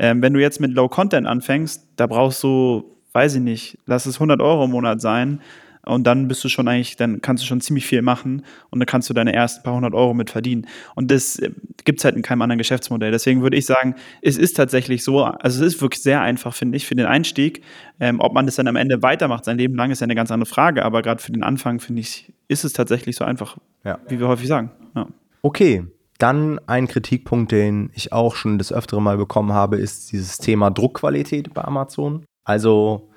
Ähm, 0.00 0.20
wenn 0.20 0.34
du 0.34 0.40
jetzt 0.40 0.60
mit 0.60 0.72
Low 0.72 0.88
Content 0.88 1.28
anfängst, 1.28 1.86
da 1.94 2.08
brauchst 2.08 2.42
du, 2.42 2.96
weiß 3.12 3.36
ich 3.36 3.42
nicht, 3.42 3.78
lass 3.86 4.04
es 4.06 4.16
100 4.16 4.42
Euro 4.42 4.64
im 4.64 4.72
Monat 4.72 5.00
sein 5.00 5.40
und 5.84 6.06
dann 6.06 6.28
bist 6.28 6.42
du 6.44 6.48
schon 6.48 6.68
eigentlich, 6.68 6.96
dann 6.96 7.20
kannst 7.20 7.42
du 7.42 7.46
schon 7.46 7.60
ziemlich 7.60 7.86
viel 7.86 8.02
machen 8.02 8.44
und 8.70 8.78
dann 8.80 8.86
kannst 8.86 9.08
du 9.08 9.14
deine 9.14 9.32
ersten 9.32 9.62
paar 9.62 9.74
hundert 9.74 9.94
Euro 9.94 10.14
mit 10.14 10.30
verdienen. 10.30 10.66
Und 10.94 11.10
das 11.10 11.38
äh, 11.38 11.50
gibt 11.84 12.00
es 12.00 12.04
halt 12.04 12.16
in 12.16 12.22
keinem 12.22 12.42
anderen 12.42 12.58
Geschäftsmodell. 12.58 13.10
Deswegen 13.10 13.42
würde 13.42 13.56
ich 13.56 13.66
sagen, 13.66 13.94
es 14.22 14.36
ist 14.36 14.54
tatsächlich 14.54 15.04
so, 15.04 15.24
also 15.24 15.64
es 15.64 15.74
ist 15.74 15.82
wirklich 15.82 16.02
sehr 16.02 16.20
einfach, 16.20 16.54
finde 16.54 16.76
ich, 16.76 16.86
für 16.86 16.94
den 16.94 17.06
Einstieg. 17.06 17.62
Ähm, 18.00 18.20
ob 18.20 18.32
man 18.34 18.46
das 18.46 18.56
dann 18.56 18.68
am 18.68 18.76
Ende 18.76 19.02
weitermacht, 19.02 19.44
sein 19.44 19.58
Leben 19.58 19.74
lang, 19.74 19.90
ist 19.90 20.00
ja 20.00 20.04
eine 20.04 20.14
ganz 20.14 20.30
andere 20.30 20.48
Frage, 20.48 20.84
aber 20.84 21.02
gerade 21.02 21.22
für 21.22 21.32
den 21.32 21.42
Anfang, 21.42 21.80
finde 21.80 22.00
ich, 22.00 22.32
ist 22.48 22.64
es 22.64 22.72
tatsächlich 22.72 23.16
so 23.16 23.24
einfach, 23.24 23.58
ja. 23.84 23.98
wie 24.08 24.20
wir 24.20 24.28
häufig 24.28 24.48
sagen. 24.48 24.70
Ja. 24.94 25.06
Okay, 25.42 25.84
dann 26.18 26.60
ein 26.66 26.88
Kritikpunkt, 26.88 27.52
den 27.52 27.90
ich 27.94 28.12
auch 28.12 28.34
schon 28.34 28.58
das 28.58 28.72
öftere 28.72 29.00
Mal 29.00 29.16
bekommen 29.16 29.52
habe, 29.52 29.76
ist 29.76 30.12
dieses 30.12 30.38
Thema 30.38 30.70
Druckqualität 30.70 31.54
bei 31.54 31.62
Amazon. 31.62 32.24
Also 32.44 33.07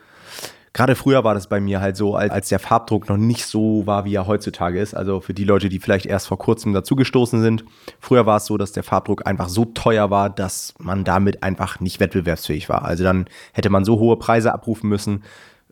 Gerade 0.74 0.96
früher 0.96 1.26
war 1.26 1.34
das 1.34 1.48
bei 1.48 1.60
mir 1.60 1.82
halt 1.82 1.98
so, 1.98 2.16
als, 2.16 2.48
der 2.48 2.60
Farbdruck 2.60 3.10
noch 3.10 3.18
nicht 3.18 3.46
so 3.46 3.86
war, 3.86 4.06
wie 4.06 4.16
er 4.16 4.26
heutzutage 4.26 4.80
ist. 4.80 4.94
Also 4.94 5.20
für 5.20 5.34
die 5.34 5.44
Leute, 5.44 5.68
die 5.68 5.80
vielleicht 5.80 6.06
erst 6.06 6.28
vor 6.28 6.38
kurzem 6.38 6.72
dazugestoßen 6.72 7.42
sind. 7.42 7.66
Früher 8.00 8.26
war 8.26 8.38
es 8.38 8.46
so, 8.46 8.58
dass 8.58 8.72
der 8.72 8.84
Farbdruck 8.84 9.28
einfach 9.28 9.50
so 9.50 9.66
teuer 9.66 10.10
war, 10.12 10.30
dass 10.30 10.74
man 10.80 11.04
damit 11.04 11.44
einfach 11.44 11.82
nicht 11.82 12.00
wettbewerbsfähig 12.00 12.70
war. 12.70 12.86
Also 12.86 13.04
dann 13.04 13.26
hätte 13.52 13.70
man 13.70 13.84
so 13.84 14.00
hohe 14.00 14.16
Preise 14.16 14.54
abrufen 14.54 14.88
müssen. 14.88 15.24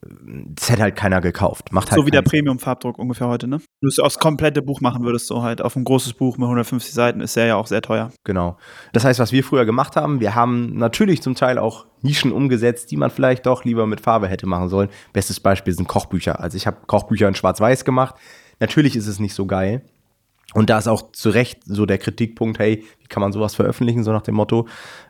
Das 0.02 0.70
hätte 0.70 0.84
halt 0.84 0.96
keiner 0.96 1.20
gekauft. 1.20 1.72
Macht 1.72 1.92
halt 1.92 2.00
so 2.00 2.06
wie 2.06 2.12
der 2.12 2.22
Premium-Farbdruck 2.22 2.98
ungefähr 2.98 3.28
heute, 3.28 3.48
ne? 3.48 3.58
Wenn 3.58 3.66
du 3.82 3.88
es 3.88 4.00
aufs 4.00 4.18
komplette 4.18 4.62
Buch 4.62 4.80
machen 4.80 5.04
würdest, 5.04 5.28
so 5.28 5.44
halt 5.44 5.62
auf 5.62 5.76
ein 5.76 5.84
großes 5.84 6.14
Buch 6.14 6.38
mit 6.38 6.46
150 6.46 6.94
Seiten, 6.94 7.20
ist 7.20 7.36
der 7.36 7.48
ja 7.48 7.56
auch 7.56 7.68
sehr 7.68 7.82
teuer. 7.82 8.12
Genau. 8.24 8.58
Das 8.94 9.04
heißt, 9.04 9.20
was 9.20 9.32
wir 9.32 9.44
früher 9.44 9.66
gemacht 9.66 9.96
haben, 9.96 10.22
wir 10.22 10.36
haben 10.36 10.78
natürlich 10.78 11.22
zum 11.22 11.36
Teil 11.36 11.58
auch 11.58 11.86
Nischen 12.02 12.32
umgesetzt, 12.32 12.92
die 12.92 12.98
man 12.98 13.10
vielleicht 13.10 13.46
doch 13.46 13.66
lieber 13.66 13.88
mit 13.88 14.00
Farbe 14.00 14.28
hätte 14.28 14.48
machen 14.48 14.70
sollen. 14.70 14.90
Bestes 15.12 15.40
Beispiel 15.40 15.74
sind 15.74 15.88
Kochbücher. 15.88 16.40
Also 16.40 16.56
ich 16.56 16.66
habe 16.66 16.78
Kochbücher 16.88 17.28
in 17.28 17.36
Schwarz-Weiß 17.36 17.84
gemacht. 17.84 18.16
Natürlich 18.60 18.96
ist 18.96 19.08
es 19.08 19.20
nicht 19.20 19.34
so 19.34 19.46
geil. 19.46 19.84
Und 20.54 20.70
da 20.70 20.78
ist 20.78 20.88
auch 20.88 21.12
zu 21.12 21.30
Recht 21.30 21.60
so 21.66 21.86
der 21.86 21.98
Kritikpunkt, 21.98 22.58
hey, 22.58 22.84
wie 23.00 23.08
kann 23.08 23.22
man 23.22 23.32
sowas 23.32 23.54
veröffentlichen, 23.54 24.04
so 24.04 24.12
nach 24.12 24.24
dem 24.24 24.36
Motto. 24.36 24.68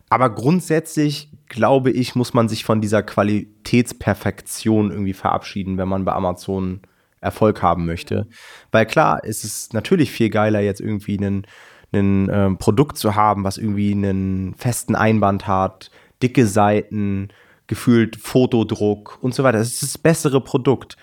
Aber 0.10 0.29
grundsätzlich, 0.31 1.31
glaube 1.50 1.91
ich, 1.91 2.15
muss 2.15 2.34
man 2.34 2.48
sich 2.48 2.63
von 2.63 2.79
dieser 2.79 3.03
Qualitätsperfektion 3.03 4.91
irgendwie 4.91 5.13
verabschieden, 5.13 5.77
wenn 5.77 5.89
man 5.89 6.06
bei 6.06 6.13
Amazon 6.13 6.82
Erfolg 7.22 7.62
haben 7.62 7.86
möchte. 7.86 8.27
Weil 8.72 8.86
klar, 8.86 9.20
es 9.24 9.44
ist 9.44 9.74
natürlich 9.74 10.12
viel 10.12 10.29
geiler, 10.29 10.62
jetzt 10.62 10.79
irgendwie 10.79 11.18
ein 11.18 11.46
ähm, 11.91 12.58
Produkt 12.58 12.98
zu 12.98 13.15
haben, 13.15 13.44
was 13.44 13.58
irgendwie 13.58 13.91
einen 13.91 14.56
festen 14.56 14.96
Einband 14.96 15.48
hat, 15.48 15.91
dicke 16.22 16.46
Seiten, 16.46 17.29
gefühlt 17.68 18.15
Fotodruck 18.15 19.18
und 19.22 19.34
so 19.34 19.44
weiter. 19.44 19.60
Es 19.60 19.74
ist 19.74 19.84
das 19.84 19.98
bessere 19.98 20.41
Produkt. 20.41 20.98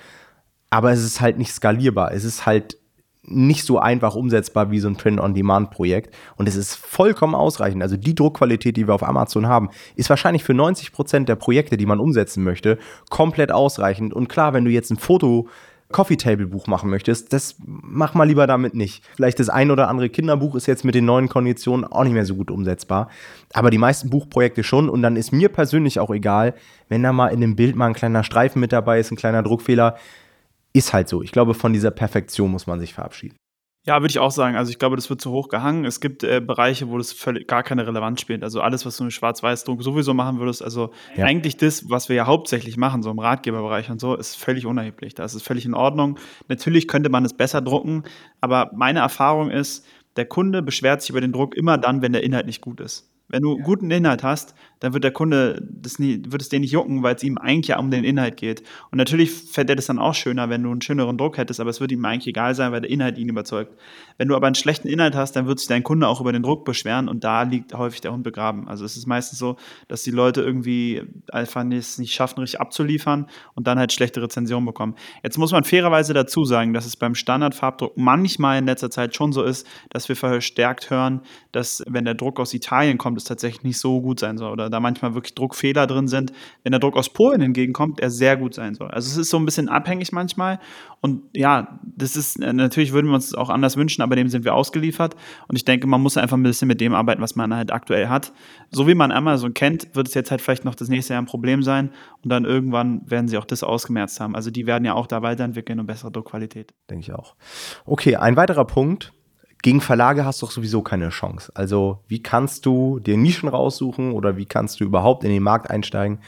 Aber 0.71 0.91
es 0.91 1.03
ist 1.03 1.21
halt 1.21 1.39
nicht 1.39 1.53
skalierbar. 1.53 2.13
Es 2.13 2.25
ist 2.25 2.45
halt 2.45 2.77
nicht 3.27 3.65
so 3.65 3.79
einfach 3.79 4.15
umsetzbar 4.15 4.71
wie 4.71 4.79
so 4.79 4.89
ein 4.89 4.97
Print-on-Demand-Projekt. 4.97 6.15
Und 6.37 6.49
es 6.49 6.57
ist 6.57 6.75
vollkommen 6.75 7.35
ausreichend. 7.35 7.83
Also 7.83 7.97
die 7.97 8.15
Druckqualität, 8.15 8.77
die 8.77 8.87
wir 8.87 8.95
auf 8.95 9.07
Amazon 9.07 9.47
haben, 9.47 9.71
ist 9.95 10.11
wahrscheinlich 10.11 10.45
für 10.45 10.55
90 10.55 10.93
Prozent 10.93 11.29
der 11.29 11.37
Projekte, 11.37 11.77
die 11.77 11.87
man 11.87 12.01
umsetzen 12.01 12.45
möchte, 12.45 12.79
komplett 13.11 13.53
ausreichend. 13.53 14.15
Und 14.15 14.29
klar, 14.29 14.53
wenn 14.53 14.65
du 14.65 14.71
jetzt 14.71 14.91
ein 14.91 14.99
Foto 14.99 15.49
Coffee 15.93 16.17
Table 16.17 16.47
Buch 16.47 16.67
machen 16.67 16.91
möchtest, 16.91 17.33
das 17.33 17.57
mach 17.65 18.15
mal 18.15 18.25
lieber 18.25 18.47
damit 18.47 18.75
nicht. 18.75 19.05
Vielleicht 19.15 19.39
das 19.39 19.49
ein 19.49 19.71
oder 19.71 19.89
andere 19.89 20.09
Kinderbuch 20.09 20.57
ist 20.57 20.67
jetzt 20.67 20.85
mit 20.85 20.97
den 20.97 21.05
neuen 21.05 21.29
Konditionen 21.29 21.85
auch 21.85 22.03
nicht 22.03 22.13
mehr 22.13 22.27
so 22.27 22.35
gut 22.35 22.51
umsetzbar, 22.51 23.09
aber 23.53 23.71
die 23.71 23.79
meisten 23.79 24.11
Buchprojekte 24.11 24.65
schon 24.65 24.89
und 24.89 25.03
dann 25.03 25.17
ist 25.17 25.33
mir 25.33 25.49
persönlich 25.49 26.01
auch 26.01 26.11
egal, 26.11 26.55
wenn 26.89 27.05
da 27.05 27.13
mal 27.13 27.29
in 27.29 27.41
dem 27.41 27.55
Bild 27.55 27.77
mal 27.77 27.87
ein 27.87 27.95
kleiner 27.95 28.25
Streifen 28.25 28.61
mit 28.61 28.73
dabei 28.73 28.99
ist, 28.99 29.13
ein 29.13 29.17
kleiner 29.17 29.45
Druckfehler, 29.45 29.97
ist 30.77 30.93
halt 30.93 31.09
so. 31.09 31.23
Ich 31.23 31.33
glaube, 31.33 31.55
von 31.55 31.73
dieser 31.73 31.91
Perfektion 31.91 32.51
muss 32.51 32.67
man 32.67 32.81
sich 32.81 32.95
verabschieden. 32.95 33.37
Ja, 33.87 34.01
würde 34.01 34.11
ich 34.11 34.19
auch 34.19 34.33
sagen. 34.33 34.57
Also 34.57 34.71
ich 34.71 34.81
glaube, 34.81 34.97
das 34.97 35.09
wird 35.11 35.21
zu 35.21 35.31
hoch 35.31 35.49
gehangen. 35.49 35.85
Es 35.85 36.01
gibt 36.01 36.25
äh, 36.25 36.41
Bereiche, 36.41 36.89
wo 36.89 36.99
das 36.99 37.13
völlig 37.13 37.47
gar 37.47 37.63
keine 37.63 37.87
Relevanz 37.87 38.21
spielt. 38.21 38.43
Also 38.43 38.61
alles, 38.61 38.85
was 38.85 38.97
du 38.97 39.05
mit 39.05 39.13
Schwarz-Weiß-Druck 39.13 39.81
sowieso 39.81 40.13
machen 40.13 40.41
würdest, 40.41 40.61
also 40.61 40.91
ja. 41.17 41.25
eigentlich 41.25 41.57
das, 41.57 41.89
was 41.89 42.09
wir 42.09 42.17
ja 42.17 42.27
hauptsächlich 42.27 42.77
machen, 42.77 43.05
so 43.05 43.13
im 43.13 43.21
Ratgeberbereich 43.21 43.89
und 43.89 44.01
so, 44.01 44.17
ist 44.17 44.35
völlig 44.37 44.67
unerheblich. 44.67 45.15
Das 45.15 45.37
ist 45.37 45.45
völlig 45.45 45.65
in 45.67 45.75
Ordnung. 45.75 46.19
Natürlich 46.49 46.89
könnte 46.89 47.11
man 47.11 47.25
es 47.25 47.33
besser 47.33 47.61
drucken, 47.61 48.03
aber 48.41 48.73
meine 48.75 48.99
Erfahrung 48.99 49.51
ist, 49.51 49.87
der 50.17 50.27
Kunde 50.27 50.63
beschwert 50.63 51.03
sich 51.03 51.11
über 51.11 51.21
den 51.21 51.33
Druck 51.33 51.55
immer 51.55 51.79
dann, 51.79 52.03
wenn 52.03 52.13
der 52.13 52.25
Inhalt 52.25 52.47
nicht 52.47 52.63
gut 52.63 52.81
ist. 52.81 53.13
Wenn 53.29 53.43
du 53.43 53.59
guten 53.59 53.91
Inhalt 53.91 54.25
hast, 54.25 54.55
dann 54.81 54.93
wird 54.93 55.05
der 55.05 55.11
Kunde 55.11 55.63
das 55.71 55.99
nie, 55.99 56.23
wird 56.27 56.43
es 56.43 56.49
dir 56.49 56.61
nicht 56.61 56.73
jucken, 56.73 57.03
weil 57.03 57.15
es 57.15 57.23
ihm 57.23 57.39
eigentlich 57.39 57.69
ja 57.69 57.79
um 57.79 57.91
den 57.91 58.05
Inhalt 58.05 58.37
geht. 58.37 58.63
Und 58.91 58.99
natürlich 58.99 59.31
fände 59.33 59.73
er 59.73 59.77
das 59.77 59.87
dann 59.87 59.99
auch 59.99 60.15
schöner, 60.15 60.51
wenn 60.51 60.63
du 60.63 60.71
einen 60.71 60.83
schöneren 60.83 61.17
Druck 61.17 61.39
hättest, 61.39 61.61
aber 61.61 61.71
es 61.71 61.81
wird 61.81 61.93
ihm 61.93 62.05
eigentlich 62.05 62.27
egal 62.27 62.55
sein, 62.55 62.73
weil 62.73 62.83
der 62.83 62.91
Inhalt 62.91 63.19
ihn 63.19 63.29
überzeugt. 63.29 63.75
Wenn 64.19 64.29
du 64.29 64.37
aber 64.37 64.47
einen 64.47 64.55
schlechten 64.55 64.89
Inhalt 64.89 65.15
hast, 65.15 65.33
dann 65.33 65.47
wird 65.47 65.59
sich 65.59 65.69
dein 65.69 65.83
Kunde 65.83 66.09
auch 66.09 66.21
über 66.21 66.33
den 66.33 66.43
Druck 66.43 66.65
beschweren 66.65 67.09
und 67.09 67.25
da 67.25 67.43
liegt 67.43 67.75
häufig 67.75 68.01
der 68.01 68.13
Hund 68.13 68.23
begraben. 68.23 68.69
Also 68.69 68.85
es 68.85 68.97
ist 68.97 69.07
meistens 69.07 69.39
so, 69.39 69.57
dass 69.89 70.03
die 70.03 70.11
Leute 70.11 70.43
irgendwie 70.43 71.03
einfach 71.31 71.65
es 71.71 71.99
nicht 71.99 72.15
schaffen, 72.15 72.41
richtig 72.41 72.61
abzuliefern 72.61 73.27
und 73.55 73.67
dann 73.67 73.79
halt 73.79 73.93
schlechte 73.93 74.23
Rezensionen 74.23 74.67
bekommen. 74.67 74.95
Jetzt 75.23 75.39
muss 75.39 75.53
man 75.53 75.65
fairerweise 75.65 76.13
dazu 76.13 76.45
sagen, 76.45 76.75
dass 76.75 76.87
es 76.87 76.97
beim 76.97 77.15
Standardfarbdruck 77.15 77.97
manchmal 77.97 78.59
in 78.59 78.67
letzter 78.67 78.91
Zeit 78.91 79.17
schon 79.17 79.33
so 79.33 79.43
ist, 79.43 79.67
dass 79.91 80.09
wir 80.09 80.17
verstärkt 80.17 80.91
hören, 80.91 81.23
dass 81.53 81.83
wenn 81.89 82.05
der 82.05 82.15
Druck 82.15 82.39
aus 82.41 82.53
Italien 82.53 82.99
kommt, 82.99 83.19
es 83.19 83.25
tatsächlich 83.25 83.63
nicht 83.63 83.79
so 83.79 84.01
gut 84.01 84.21
sein 84.21 84.39
soll 84.39 84.53
oder 84.53 84.71
da 84.77 84.81
manchmal 84.81 85.15
wirklich 85.15 85.35
Druckfehler 85.35 85.87
drin 85.87 86.07
sind. 86.09 86.33
Wenn 86.63 86.73
der 86.73 86.79
Druck 86.79 86.97
aus 86.97 87.09
Polen 87.13 87.41
hingegen 87.41 87.73
kommt, 87.73 88.01
er 88.01 88.11
sehr 88.11 88.37
gut 88.37 88.55
sein 88.55 88.75
soll. 88.75 88.91
Also 88.91 89.09
es 89.11 89.17
ist 89.17 89.31
so 89.31 89.39
ein 89.39 89.45
bisschen 89.45 89.69
abhängig 89.69 90.13
manchmal. 90.13 90.59
Und 91.01 91.23
ja, 91.35 91.79
das 91.83 92.17
ist, 92.17 92.41
äh, 92.43 92.53
natürlich 92.53 92.93
würden 92.93 93.09
wir 93.09 93.15
uns 93.15 93.35
auch 93.35 93.51
anders 93.51 93.77
wünschen, 93.77 94.03
aber 94.03 94.17
dem 94.17 94.29
sind 94.29 94.45
wir 94.45 94.55
ausgeliefert. 94.55 95.17
Und 95.49 95.57
ich 95.57 95.65
denke, 95.65 95.87
man 95.87 96.01
muss 96.01 96.17
einfach 96.17 96.37
ein 96.37 96.43
bisschen 96.43 96.69
mit 96.69 96.81
dem 96.81 96.95
arbeiten, 96.95 97.23
was 97.23 97.37
man 97.37 97.55
halt 97.55 97.73
aktuell 97.73 98.09
hat. 98.09 98.33
So 98.71 98.87
wie 98.87 98.95
man 98.95 99.13
Amazon 99.13 99.55
kennt, 99.55 99.95
wird 99.95 100.09
es 100.09 100.15
jetzt 100.15 100.31
halt 100.31 100.41
vielleicht 100.41 100.65
noch 100.65 100.75
das 100.75 100.89
nächste 100.89 101.15
Jahr 101.15 101.23
ein 101.23 101.27
Problem 101.27 101.63
sein. 101.63 101.91
Und 102.23 102.31
dann 102.31 102.45
irgendwann 102.45 103.09
werden 103.11 103.29
sie 103.29 103.39
auch 103.39 103.45
das 103.45 103.63
ausgemerzt 103.63 104.21
haben. 104.21 104.35
Also 104.35 104.51
die 104.51 104.67
werden 104.67 104.85
ja 104.85 104.95
auch 104.95 105.07
da 105.07 105.23
weiterentwickeln 105.23 105.81
und 105.81 105.87
bessere 105.87 106.11
Druckqualität. 106.11 106.75
Denke 106.91 107.03
ich 107.03 107.13
auch. 107.13 107.35
Okay, 107.85 108.17
ein 108.17 108.37
weiterer 108.37 108.65
Punkt, 108.65 109.13
gegen 109.67 109.81
Verlage 109.81 110.25
hast 110.25 110.41
du 110.41 110.47
doch 110.47 110.53
sowieso 110.53 110.81
keine 110.81 111.09
Chance. 111.09 111.51
Also 111.57 111.99
wie 112.07 112.23
kannst 112.23 112.67
du 112.67 113.01
dir 113.01 113.17
Nischen 113.17 113.49
raussuchen 113.49 114.13
oder 114.13 114.37
wie 114.37 114.47
kannst 114.47 114.79
du 114.79 114.85
überhaupt 114.85 115.25
in 115.25 115.31
den 115.31 115.43
Markt 115.43 115.73
einsteigen 115.73 116.21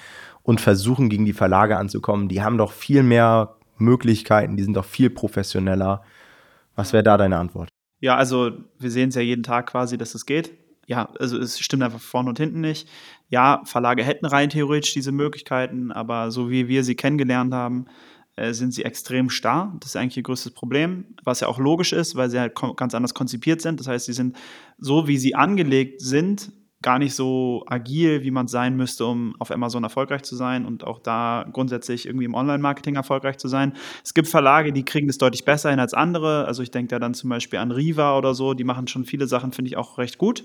und 0.42 0.60
versuchen, 0.60 1.08
gegen 1.08 1.24
die 1.24 1.32
Verlage 1.32 1.76
anzukommen? 1.76 2.28
Die 2.28 2.42
haben 2.42 2.58
doch 2.58 2.72
viel 2.72 3.04
mehr 3.04 3.54
Möglichkeiten, 3.76 4.56
die 4.56 4.64
sind 4.64 4.74
doch 4.74 4.84
viel 4.84 5.08
professioneller. 5.08 6.02
Was 6.74 6.92
wäre 6.92 7.04
da 7.04 7.16
deine 7.16 7.38
Antwort? 7.38 7.68
Ja, 8.00 8.16
also 8.16 8.50
wir 8.80 8.90
sehen 8.90 9.10
es 9.10 9.14
ja 9.14 9.22
jeden 9.22 9.44
Tag 9.44 9.70
quasi, 9.70 9.96
dass 9.96 10.16
es 10.16 10.26
geht. 10.26 10.50
Ja, 10.88 11.08
also 11.20 11.38
es 11.38 11.60
stimmt 11.60 11.84
einfach 11.84 12.00
vorne 12.00 12.30
und 12.30 12.38
hinten 12.38 12.60
nicht. 12.60 12.88
Ja, 13.28 13.62
Verlage 13.66 14.02
hätten 14.02 14.26
rein 14.26 14.50
theoretisch 14.50 14.94
diese 14.94 15.12
Möglichkeiten, 15.12 15.92
aber 15.92 16.32
so 16.32 16.50
wie 16.50 16.66
wir 16.66 16.82
sie 16.82 16.96
kennengelernt 16.96 17.54
haben, 17.54 17.86
äh, 18.38 18.54
sind 18.54 18.72
sie 18.72 18.84
extrem 18.84 19.30
starr. 19.30 19.76
Das 19.80 19.90
ist 19.90 19.96
eigentlich 19.96 20.16
ihr 20.16 20.22
größtes 20.22 20.52
Problem, 20.52 21.04
was 21.24 21.40
ja 21.40 21.48
auch 21.48 21.58
logisch 21.58 21.92
ist, 21.92 22.16
weil 22.16 22.30
sie 22.30 22.38
halt 22.38 22.54
ganz 22.76 22.94
anders 22.94 23.14
konzipiert 23.14 23.60
sind. 23.60 23.80
Das 23.80 23.88
heißt, 23.88 24.06
sie 24.06 24.12
sind 24.12 24.36
so, 24.78 25.08
wie 25.08 25.18
sie 25.18 25.34
angelegt 25.34 26.00
sind, 26.00 26.52
gar 26.80 26.98
nicht 26.98 27.14
so 27.14 27.64
agil, 27.66 28.22
wie 28.22 28.30
man 28.30 28.46
sein 28.46 28.76
müsste, 28.76 29.04
um 29.06 29.34
auf 29.40 29.50
Amazon 29.50 29.82
erfolgreich 29.82 30.22
zu 30.22 30.36
sein 30.36 30.64
und 30.64 30.84
auch 30.84 31.00
da 31.00 31.44
grundsätzlich 31.52 32.06
irgendwie 32.06 32.26
im 32.26 32.34
Online-Marketing 32.34 32.94
erfolgreich 32.94 33.38
zu 33.38 33.48
sein. 33.48 33.72
Es 34.04 34.14
gibt 34.14 34.28
Verlage, 34.28 34.72
die 34.72 34.84
kriegen 34.84 35.08
das 35.08 35.18
deutlich 35.18 35.44
besser 35.44 35.70
hin 35.70 35.80
als 35.80 35.92
andere. 35.92 36.44
Also 36.46 36.62
ich 36.62 36.70
denke 36.70 36.88
da 36.90 37.00
dann 37.00 37.14
zum 37.14 37.30
Beispiel 37.30 37.58
an 37.58 37.72
Riva 37.72 38.16
oder 38.16 38.34
so, 38.34 38.54
die 38.54 38.64
machen 38.64 38.86
schon 38.86 39.04
viele 39.04 39.26
Sachen, 39.26 39.52
finde 39.52 39.70
ich 39.70 39.76
auch 39.76 39.98
recht 39.98 40.18
gut. 40.18 40.44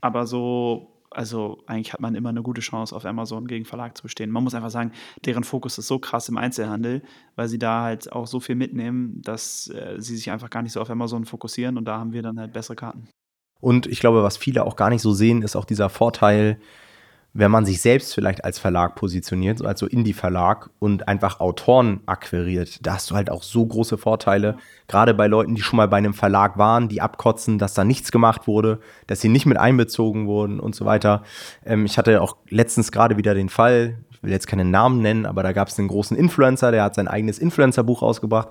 Aber 0.00 0.26
so 0.26 0.97
also 1.10 1.62
eigentlich 1.66 1.92
hat 1.92 2.00
man 2.00 2.14
immer 2.14 2.28
eine 2.28 2.42
gute 2.42 2.60
Chance, 2.60 2.94
auf 2.94 3.04
Amazon 3.04 3.46
gegen 3.46 3.64
Verlag 3.64 3.96
zu 3.96 4.02
bestehen. 4.02 4.30
Man 4.30 4.44
muss 4.44 4.54
einfach 4.54 4.70
sagen, 4.70 4.92
deren 5.24 5.44
Fokus 5.44 5.78
ist 5.78 5.86
so 5.86 5.98
krass 5.98 6.28
im 6.28 6.36
Einzelhandel, 6.36 7.02
weil 7.36 7.48
sie 7.48 7.58
da 7.58 7.82
halt 7.82 8.12
auch 8.12 8.26
so 8.26 8.40
viel 8.40 8.54
mitnehmen, 8.54 9.20
dass 9.22 9.68
äh, 9.68 9.96
sie 9.98 10.16
sich 10.16 10.30
einfach 10.30 10.50
gar 10.50 10.62
nicht 10.62 10.72
so 10.72 10.80
auf 10.80 10.90
Amazon 10.90 11.24
fokussieren 11.24 11.76
und 11.76 11.84
da 11.84 11.98
haben 11.98 12.12
wir 12.12 12.22
dann 12.22 12.38
halt 12.38 12.52
bessere 12.52 12.76
Karten. 12.76 13.08
Und 13.60 13.86
ich 13.86 14.00
glaube, 14.00 14.22
was 14.22 14.36
viele 14.36 14.64
auch 14.64 14.76
gar 14.76 14.90
nicht 14.90 15.02
so 15.02 15.12
sehen, 15.12 15.42
ist 15.42 15.56
auch 15.56 15.64
dieser 15.64 15.88
Vorteil, 15.88 16.60
wenn 17.38 17.52
man 17.52 17.64
sich 17.64 17.80
selbst 17.80 18.14
vielleicht 18.14 18.44
als 18.44 18.58
Verlag 18.58 18.96
positioniert, 18.96 19.64
also 19.64 19.86
Indie-Verlag 19.86 20.70
und 20.80 21.06
einfach 21.06 21.38
Autoren 21.38 22.00
akquiriert, 22.04 22.84
da 22.84 22.94
hast 22.94 23.12
du 23.12 23.14
halt 23.14 23.30
auch 23.30 23.44
so 23.44 23.64
große 23.64 23.96
Vorteile. 23.96 24.56
Gerade 24.88 25.14
bei 25.14 25.28
Leuten, 25.28 25.54
die 25.54 25.62
schon 25.62 25.76
mal 25.76 25.86
bei 25.86 25.98
einem 25.98 26.14
Verlag 26.14 26.58
waren, 26.58 26.88
die 26.88 27.00
abkotzen, 27.00 27.58
dass 27.58 27.74
da 27.74 27.84
nichts 27.84 28.10
gemacht 28.10 28.48
wurde, 28.48 28.80
dass 29.06 29.20
sie 29.20 29.28
nicht 29.28 29.46
mit 29.46 29.56
einbezogen 29.56 30.26
wurden 30.26 30.58
und 30.58 30.74
so 30.74 30.84
weiter. 30.84 31.22
Ähm, 31.64 31.84
ich 31.84 31.96
hatte 31.96 32.20
auch 32.22 32.36
letztens 32.48 32.90
gerade 32.90 33.16
wieder 33.16 33.34
den 33.34 33.50
Fall, 33.50 33.98
ich 34.10 34.20
will 34.20 34.32
jetzt 34.32 34.48
keinen 34.48 34.72
Namen 34.72 35.00
nennen, 35.00 35.24
aber 35.24 35.44
da 35.44 35.52
gab 35.52 35.68
es 35.68 35.78
einen 35.78 35.86
großen 35.86 36.16
Influencer, 36.16 36.72
der 36.72 36.82
hat 36.82 36.96
sein 36.96 37.06
eigenes 37.06 37.38
Influencer-Buch 37.38 38.02
rausgebracht 38.02 38.48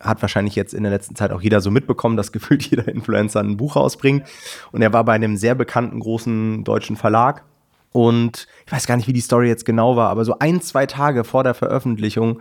hat 0.00 0.22
wahrscheinlich 0.22 0.56
jetzt 0.56 0.72
in 0.72 0.84
der 0.84 0.92
letzten 0.92 1.16
Zeit 1.16 1.32
auch 1.32 1.42
jeder 1.42 1.60
so 1.60 1.70
mitbekommen, 1.70 2.16
dass 2.16 2.32
gefühlt 2.32 2.62
jeder 2.62 2.88
Influencer 2.88 3.40
ein 3.40 3.58
Buch 3.58 3.76
rausbringt. 3.76 4.26
Und 4.70 4.80
er 4.80 4.94
war 4.94 5.04
bei 5.04 5.12
einem 5.12 5.36
sehr 5.36 5.54
bekannten 5.54 6.00
großen 6.00 6.64
deutschen 6.64 6.96
Verlag 6.96 7.44
und 7.92 8.46
ich 8.66 8.72
weiß 8.72 8.86
gar 8.86 8.96
nicht, 8.96 9.06
wie 9.06 9.12
die 9.12 9.20
Story 9.20 9.48
jetzt 9.48 9.64
genau 9.64 9.96
war, 9.96 10.10
aber 10.10 10.24
so 10.24 10.38
ein, 10.38 10.60
zwei 10.60 10.86
Tage 10.86 11.24
vor 11.24 11.44
der 11.44 11.54
Veröffentlichung 11.54 12.40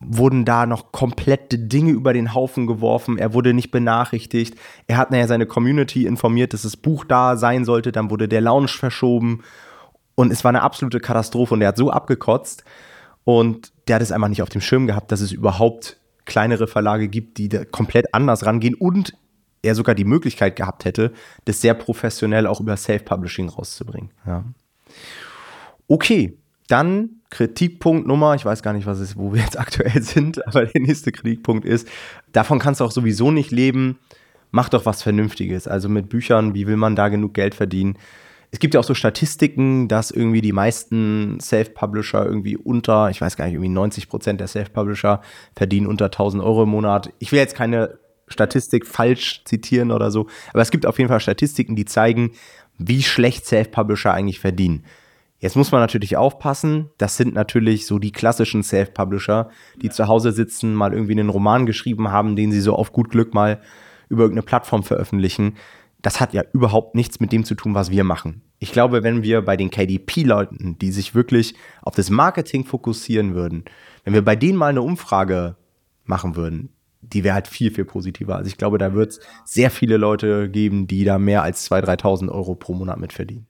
wurden 0.00 0.44
da 0.44 0.66
noch 0.66 0.92
komplette 0.92 1.58
Dinge 1.58 1.92
über 1.92 2.12
den 2.12 2.34
Haufen 2.34 2.66
geworfen. 2.66 3.18
Er 3.18 3.34
wurde 3.34 3.52
nicht 3.52 3.70
benachrichtigt. 3.70 4.56
Er 4.86 4.96
hat 4.96 5.10
nachher 5.10 5.28
seine 5.28 5.46
Community 5.46 6.06
informiert, 6.06 6.54
dass 6.54 6.62
das 6.62 6.76
Buch 6.76 7.04
da 7.04 7.36
sein 7.36 7.66
sollte. 7.66 7.92
Dann 7.92 8.10
wurde 8.10 8.26
der 8.26 8.40
Launch 8.40 8.78
verschoben. 8.78 9.42
Und 10.14 10.32
es 10.32 10.42
war 10.42 10.48
eine 10.48 10.62
absolute 10.62 11.00
Katastrophe. 11.00 11.52
Und 11.52 11.60
er 11.60 11.68
hat 11.68 11.76
so 11.76 11.90
abgekotzt. 11.90 12.64
Und 13.24 13.72
der 13.88 13.96
hat 13.96 14.02
es 14.02 14.10
einfach 14.10 14.28
nicht 14.28 14.42
auf 14.42 14.48
dem 14.48 14.62
Schirm 14.62 14.86
gehabt, 14.86 15.12
dass 15.12 15.20
es 15.20 15.32
überhaupt 15.32 15.98
kleinere 16.24 16.66
Verlage 16.66 17.08
gibt, 17.08 17.36
die 17.36 17.50
da 17.50 17.66
komplett 17.66 18.14
anders 18.14 18.46
rangehen 18.46 18.74
und 18.74 19.12
er 19.62 19.74
sogar 19.74 19.94
die 19.94 20.04
Möglichkeit 20.04 20.56
gehabt 20.56 20.84
hätte, 20.84 21.12
das 21.44 21.60
sehr 21.60 21.74
professionell 21.74 22.46
auch 22.46 22.60
über 22.60 22.76
Self-Publishing 22.76 23.48
rauszubringen. 23.48 24.10
Ja. 24.26 24.44
Okay, 25.86 26.38
dann 26.68 27.20
Kritikpunkt 27.30 28.06
Nummer, 28.06 28.34
ich 28.34 28.44
weiß 28.44 28.62
gar 28.62 28.72
nicht, 28.72 28.86
was 28.86 29.00
ist, 29.00 29.16
wo 29.16 29.32
wir 29.32 29.40
jetzt 29.40 29.58
aktuell 29.58 30.02
sind, 30.02 30.46
aber 30.46 30.66
der 30.66 30.80
nächste 30.80 31.12
Kritikpunkt 31.12 31.64
ist, 31.64 31.88
davon 32.32 32.58
kannst 32.58 32.80
du 32.80 32.84
auch 32.84 32.92
sowieso 32.92 33.30
nicht 33.30 33.50
leben. 33.50 33.98
Mach 34.50 34.68
doch 34.68 34.84
was 34.84 35.02
Vernünftiges. 35.02 35.68
Also 35.68 35.88
mit 35.88 36.08
Büchern, 36.08 36.54
wie 36.54 36.66
will 36.66 36.76
man 36.76 36.96
da 36.96 37.08
genug 37.08 37.34
Geld 37.34 37.54
verdienen? 37.54 37.96
Es 38.50 38.58
gibt 38.58 38.74
ja 38.74 38.80
auch 38.80 38.84
so 38.84 38.94
Statistiken, 38.94 39.86
dass 39.86 40.10
irgendwie 40.10 40.40
die 40.40 40.52
meisten 40.52 41.38
Self-Publisher 41.40 42.26
irgendwie 42.26 42.56
unter, 42.56 43.10
ich 43.10 43.20
weiß 43.20 43.36
gar 43.36 43.44
nicht, 43.44 43.54
irgendwie 43.54 43.68
90 43.68 44.08
Prozent 44.08 44.40
der 44.40 44.48
Self-Publisher 44.48 45.20
verdienen 45.54 45.86
unter 45.86 46.06
1000 46.06 46.42
Euro 46.42 46.64
im 46.64 46.70
Monat. 46.70 47.12
Ich 47.20 47.30
will 47.30 47.38
jetzt 47.38 47.54
keine 47.54 47.98
Statistik 48.26 48.86
falsch 48.86 49.42
zitieren 49.44 49.92
oder 49.92 50.10
so, 50.10 50.26
aber 50.52 50.62
es 50.62 50.70
gibt 50.70 50.86
auf 50.86 50.98
jeden 50.98 51.08
Fall 51.08 51.20
Statistiken, 51.20 51.76
die 51.76 51.84
zeigen, 51.84 52.32
wie 52.80 53.02
schlecht 53.02 53.46
Self-Publisher 53.46 54.12
eigentlich 54.12 54.40
verdienen. 54.40 54.84
Jetzt 55.38 55.56
muss 55.56 55.72
man 55.72 55.80
natürlich 55.80 56.16
aufpassen, 56.16 56.90
das 56.98 57.16
sind 57.16 57.34
natürlich 57.34 57.86
so 57.86 57.98
die 57.98 58.12
klassischen 58.12 58.62
Self-Publisher, 58.62 59.48
die 59.80 59.86
ja. 59.86 59.92
zu 59.92 60.08
Hause 60.08 60.32
sitzen, 60.32 60.74
mal 60.74 60.92
irgendwie 60.92 61.12
einen 61.12 61.30
Roman 61.30 61.66
geschrieben 61.66 62.10
haben, 62.10 62.36
den 62.36 62.52
sie 62.52 62.60
so 62.60 62.74
auf 62.74 62.92
gut 62.92 63.10
Glück 63.10 63.32
mal 63.32 63.60
über 64.08 64.24
irgendeine 64.24 64.44
Plattform 64.44 64.82
veröffentlichen. 64.82 65.56
Das 66.02 66.20
hat 66.20 66.34
ja 66.34 66.42
überhaupt 66.52 66.94
nichts 66.94 67.20
mit 67.20 67.32
dem 67.32 67.44
zu 67.44 67.54
tun, 67.54 67.74
was 67.74 67.90
wir 67.90 68.04
machen. 68.04 68.42
Ich 68.58 68.72
glaube, 68.72 69.02
wenn 69.02 69.22
wir 69.22 69.42
bei 69.42 69.56
den 69.56 69.70
KDP-Leuten, 69.70 70.78
die 70.78 70.92
sich 70.92 71.14
wirklich 71.14 71.54
auf 71.82 71.94
das 71.94 72.10
Marketing 72.10 72.64
fokussieren 72.64 73.34
würden, 73.34 73.64
wenn 74.04 74.14
wir 74.14 74.24
bei 74.24 74.36
denen 74.36 74.58
mal 74.58 74.68
eine 74.68 74.82
Umfrage 74.82 75.56
machen 76.04 76.36
würden, 76.36 76.70
die 77.02 77.24
wäre 77.24 77.34
halt 77.34 77.48
viel, 77.48 77.70
viel 77.70 77.84
positiver. 77.84 78.36
Also 78.36 78.48
ich 78.48 78.58
glaube, 78.58 78.78
da 78.78 78.94
wird 78.94 79.12
es 79.12 79.20
sehr 79.44 79.70
viele 79.70 79.96
Leute 79.96 80.48
geben, 80.48 80.86
die 80.86 81.04
da 81.04 81.18
mehr 81.18 81.42
als 81.42 81.70
2.000, 81.70 82.02
3.000 82.02 82.28
Euro 82.30 82.54
pro 82.54 82.74
Monat 82.74 82.98
mit 82.98 83.12
verdienen. 83.12 83.46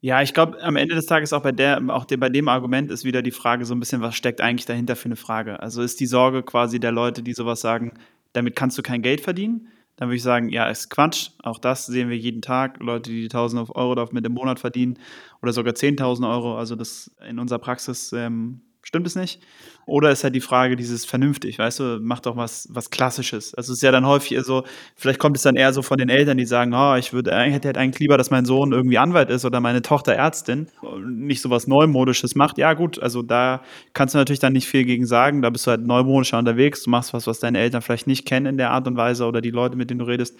Ja, 0.00 0.20
ich 0.20 0.34
glaube, 0.34 0.60
am 0.62 0.76
Ende 0.76 0.96
des 0.96 1.06
Tages 1.06 1.32
auch 1.32 1.42
bei 1.42 1.52
der, 1.52 1.80
auch 1.88 2.06
bei 2.06 2.28
dem 2.28 2.48
Argument 2.48 2.90
ist 2.90 3.04
wieder 3.04 3.22
die 3.22 3.30
Frage 3.30 3.64
so 3.64 3.74
ein 3.74 3.80
bisschen, 3.80 4.02
was 4.02 4.16
steckt 4.16 4.40
eigentlich 4.40 4.66
dahinter 4.66 4.96
für 4.96 5.06
eine 5.06 5.16
Frage? 5.16 5.60
Also 5.60 5.82
ist 5.82 6.00
die 6.00 6.06
Sorge 6.06 6.42
quasi 6.42 6.80
der 6.80 6.90
Leute, 6.90 7.22
die 7.22 7.34
sowas 7.34 7.60
sagen, 7.60 7.92
damit 8.32 8.56
kannst 8.56 8.76
du 8.78 8.82
kein 8.82 9.02
Geld 9.02 9.20
verdienen? 9.20 9.68
Dann 9.96 10.08
würde 10.08 10.16
ich 10.16 10.22
sagen, 10.22 10.48
ja, 10.48 10.68
ist 10.68 10.90
Quatsch. 10.90 11.30
Auch 11.42 11.58
das 11.58 11.86
sehen 11.86 12.08
wir 12.08 12.16
jeden 12.16 12.42
Tag. 12.42 12.80
Leute, 12.80 13.10
die 13.10 13.24
1000 13.24 13.70
Euro 13.76 14.08
mit 14.10 14.26
im 14.26 14.32
Monat 14.32 14.58
verdienen 14.58 14.98
oder 15.42 15.52
sogar 15.52 15.74
10.000 15.74 16.28
Euro. 16.28 16.56
Also 16.56 16.74
das 16.74 17.14
in 17.28 17.38
unserer 17.38 17.60
Praxis 17.60 18.12
ähm, 18.12 18.62
stimmt 18.82 19.06
es 19.06 19.16
nicht. 19.16 19.40
Oder 19.84 20.10
ist 20.10 20.22
halt 20.22 20.34
die 20.34 20.40
Frage, 20.40 20.76
dieses 20.76 21.04
vernünftig, 21.04 21.58
weißt 21.58 21.80
du, 21.80 21.98
macht 22.00 22.26
doch 22.26 22.36
was, 22.36 22.68
was 22.70 22.90
Klassisches. 22.90 23.54
Also 23.54 23.72
es 23.72 23.78
ist 23.78 23.82
ja 23.82 23.90
dann 23.90 24.06
häufig 24.06 24.38
so, 24.42 24.64
vielleicht 24.94 25.18
kommt 25.18 25.36
es 25.36 25.42
dann 25.42 25.56
eher 25.56 25.72
so 25.72 25.82
von 25.82 25.98
den 25.98 26.08
Eltern, 26.08 26.36
die 26.36 26.44
sagen, 26.44 26.72
oh, 26.72 26.94
ich 26.94 27.12
würde, 27.12 27.30
ich 27.30 27.54
hätte 27.54 27.68
halt 27.68 27.78
eigentlich 27.78 28.00
lieber, 28.00 28.16
dass 28.16 28.30
mein 28.30 28.44
Sohn 28.44 28.72
irgendwie 28.72 28.98
Anwalt 28.98 29.30
ist 29.30 29.44
oder 29.44 29.60
meine 29.60 29.82
Tochter 29.82 30.12
Ärztin, 30.12 30.68
nicht 31.04 31.42
so 31.42 31.50
was 31.50 31.66
Neumodisches 31.66 32.34
macht. 32.34 32.58
Ja, 32.58 32.74
gut, 32.74 33.02
also 33.02 33.22
da 33.22 33.62
kannst 33.92 34.14
du 34.14 34.18
natürlich 34.18 34.40
dann 34.40 34.52
nicht 34.52 34.68
viel 34.68 34.84
gegen 34.84 35.06
sagen, 35.06 35.42
da 35.42 35.50
bist 35.50 35.66
du 35.66 35.72
halt 35.72 35.84
neumodischer 35.84 36.38
unterwegs, 36.38 36.84
du 36.84 36.90
machst 36.90 37.12
was, 37.12 37.26
was 37.26 37.40
deine 37.40 37.58
Eltern 37.58 37.82
vielleicht 37.82 38.06
nicht 38.06 38.26
kennen 38.26 38.46
in 38.46 38.56
der 38.56 38.70
Art 38.70 38.86
und 38.86 38.96
Weise 38.96 39.26
oder 39.26 39.40
die 39.40 39.50
Leute, 39.50 39.76
mit 39.76 39.90
denen 39.90 39.98
du 39.98 40.06
redest 40.06 40.36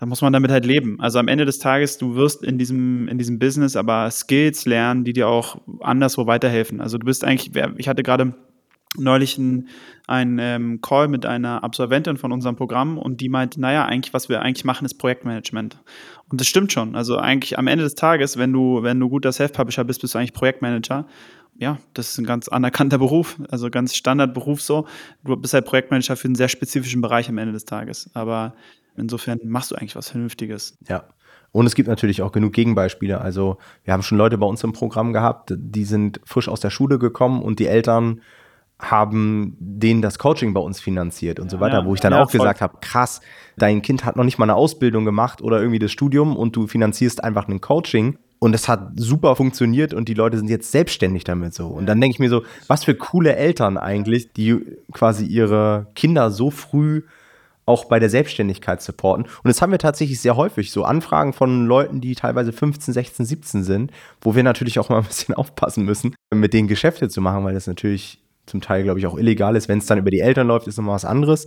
da 0.00 0.06
muss 0.06 0.22
man 0.22 0.32
damit 0.32 0.50
halt 0.50 0.64
leben. 0.64 0.98
Also 0.98 1.18
am 1.18 1.28
Ende 1.28 1.44
des 1.44 1.58
Tages, 1.58 1.98
du 1.98 2.14
wirst 2.14 2.42
in 2.42 2.56
diesem, 2.56 3.06
in 3.08 3.18
diesem 3.18 3.38
Business 3.38 3.76
aber 3.76 4.10
Skills 4.10 4.64
lernen, 4.64 5.04
die 5.04 5.12
dir 5.12 5.28
auch 5.28 5.60
anderswo 5.80 6.26
weiterhelfen. 6.26 6.80
Also 6.80 6.96
du 6.96 7.04
bist 7.04 7.22
eigentlich, 7.22 7.54
ich 7.76 7.86
hatte 7.86 8.02
gerade 8.02 8.34
neulich 8.96 9.36
einen, 9.36 9.68
einen 10.06 10.38
ähm, 10.38 10.80
Call 10.80 11.08
mit 11.08 11.26
einer 11.26 11.62
Absolventin 11.62 12.16
von 12.16 12.32
unserem 12.32 12.56
Programm 12.56 12.96
und 12.96 13.20
die 13.20 13.28
meinte, 13.28 13.60
naja, 13.60 13.84
eigentlich, 13.84 14.14
was 14.14 14.30
wir 14.30 14.40
eigentlich 14.40 14.64
machen, 14.64 14.86
ist 14.86 14.94
Projektmanagement. 14.94 15.78
Und 16.30 16.40
das 16.40 16.46
stimmt 16.46 16.72
schon. 16.72 16.96
Also 16.96 17.18
eigentlich 17.18 17.58
am 17.58 17.66
Ende 17.66 17.84
des 17.84 17.94
Tages, 17.94 18.38
wenn 18.38 18.54
du, 18.54 18.82
wenn 18.82 18.98
du 18.98 19.10
guter 19.10 19.32
Self-Publisher 19.32 19.84
bist, 19.84 20.00
bist 20.00 20.14
du 20.14 20.18
eigentlich 20.18 20.32
Projektmanager. 20.32 21.06
Ja, 21.58 21.76
das 21.92 22.12
ist 22.12 22.18
ein 22.18 22.24
ganz 22.24 22.48
anerkannter 22.48 22.96
Beruf, 22.96 23.38
also 23.50 23.68
ganz 23.68 23.94
Standardberuf 23.94 24.62
so. 24.62 24.86
Du 25.24 25.36
bist 25.36 25.52
halt 25.52 25.66
Projektmanager 25.66 26.16
für 26.16 26.24
einen 26.28 26.36
sehr 26.36 26.48
spezifischen 26.48 27.02
Bereich 27.02 27.28
am 27.28 27.36
Ende 27.36 27.52
des 27.52 27.66
Tages. 27.66 28.08
Aber 28.14 28.54
Insofern 28.96 29.38
machst 29.44 29.70
du 29.70 29.76
eigentlich 29.76 29.96
was 29.96 30.10
Vernünftiges. 30.10 30.76
Ja. 30.88 31.04
Und 31.52 31.66
es 31.66 31.74
gibt 31.74 31.88
natürlich 31.88 32.22
auch 32.22 32.32
genug 32.32 32.52
Gegenbeispiele. 32.52 33.20
Also 33.20 33.58
wir 33.84 33.92
haben 33.92 34.02
schon 34.02 34.18
Leute 34.18 34.38
bei 34.38 34.46
uns 34.46 34.62
im 34.62 34.72
Programm 34.72 35.12
gehabt, 35.12 35.52
die 35.56 35.84
sind 35.84 36.20
frisch 36.24 36.48
aus 36.48 36.60
der 36.60 36.70
Schule 36.70 36.98
gekommen 36.98 37.42
und 37.42 37.58
die 37.58 37.66
Eltern 37.66 38.20
haben 38.78 39.56
denen 39.58 40.00
das 40.00 40.18
Coaching 40.18 40.54
bei 40.54 40.60
uns 40.60 40.80
finanziert 40.80 41.38
und 41.38 41.46
ja, 41.46 41.50
so 41.50 41.60
weiter, 41.60 41.84
wo 41.84 41.94
ich 41.94 42.00
dann 42.00 42.12
ja, 42.12 42.22
auch 42.22 42.30
voll. 42.30 42.40
gesagt 42.40 42.60
habe, 42.60 42.78
krass, 42.80 43.20
dein 43.58 43.82
Kind 43.82 44.04
hat 44.04 44.16
noch 44.16 44.24
nicht 44.24 44.38
mal 44.38 44.46
eine 44.46 44.54
Ausbildung 44.54 45.04
gemacht 45.04 45.42
oder 45.42 45.58
irgendwie 45.58 45.78
das 45.78 45.92
Studium 45.92 46.36
und 46.36 46.56
du 46.56 46.66
finanzierst 46.66 47.22
einfach 47.22 47.46
ein 47.48 47.60
Coaching 47.60 48.16
und 48.38 48.54
es 48.54 48.68
hat 48.68 48.92
super 48.96 49.36
funktioniert 49.36 49.92
und 49.92 50.08
die 50.08 50.14
Leute 50.14 50.38
sind 50.38 50.48
jetzt 50.48 50.72
selbstständig 50.72 51.24
damit 51.24 51.52
so. 51.52 51.66
Und 51.66 51.84
dann 51.86 52.00
denke 52.00 52.14
ich 52.14 52.20
mir 52.20 52.30
so, 52.30 52.42
was 52.68 52.84
für 52.84 52.94
coole 52.94 53.36
Eltern 53.36 53.76
eigentlich, 53.76 54.32
die 54.32 54.64
quasi 54.92 55.26
ihre 55.26 55.88
Kinder 55.94 56.30
so 56.30 56.50
früh 56.50 57.02
auch 57.66 57.84
bei 57.84 57.98
der 57.98 58.10
Selbstständigkeit 58.10 58.82
supporten. 58.82 59.24
Und 59.24 59.48
das 59.48 59.62
haben 59.62 59.70
wir 59.70 59.78
tatsächlich 59.78 60.20
sehr 60.20 60.36
häufig, 60.36 60.72
so 60.72 60.84
Anfragen 60.84 61.32
von 61.32 61.66
Leuten, 61.66 62.00
die 62.00 62.14
teilweise 62.14 62.52
15, 62.52 62.92
16, 62.94 63.26
17 63.26 63.62
sind, 63.64 63.92
wo 64.20 64.34
wir 64.34 64.42
natürlich 64.42 64.78
auch 64.78 64.88
mal 64.88 64.98
ein 64.98 65.04
bisschen 65.04 65.34
aufpassen 65.36 65.84
müssen, 65.84 66.14
mit 66.34 66.52
denen 66.52 66.68
Geschäfte 66.68 67.08
zu 67.08 67.20
machen, 67.20 67.44
weil 67.44 67.54
das 67.54 67.66
natürlich 67.66 68.22
zum 68.46 68.60
Teil, 68.60 68.82
glaube 68.82 68.98
ich, 68.98 69.06
auch 69.06 69.16
illegal 69.16 69.56
ist. 69.56 69.68
Wenn 69.68 69.78
es 69.78 69.86
dann 69.86 69.98
über 69.98 70.10
die 70.10 70.20
Eltern 70.20 70.48
läuft, 70.48 70.66
ist 70.66 70.76
nochmal 70.76 70.96
was 70.96 71.04
anderes. 71.04 71.46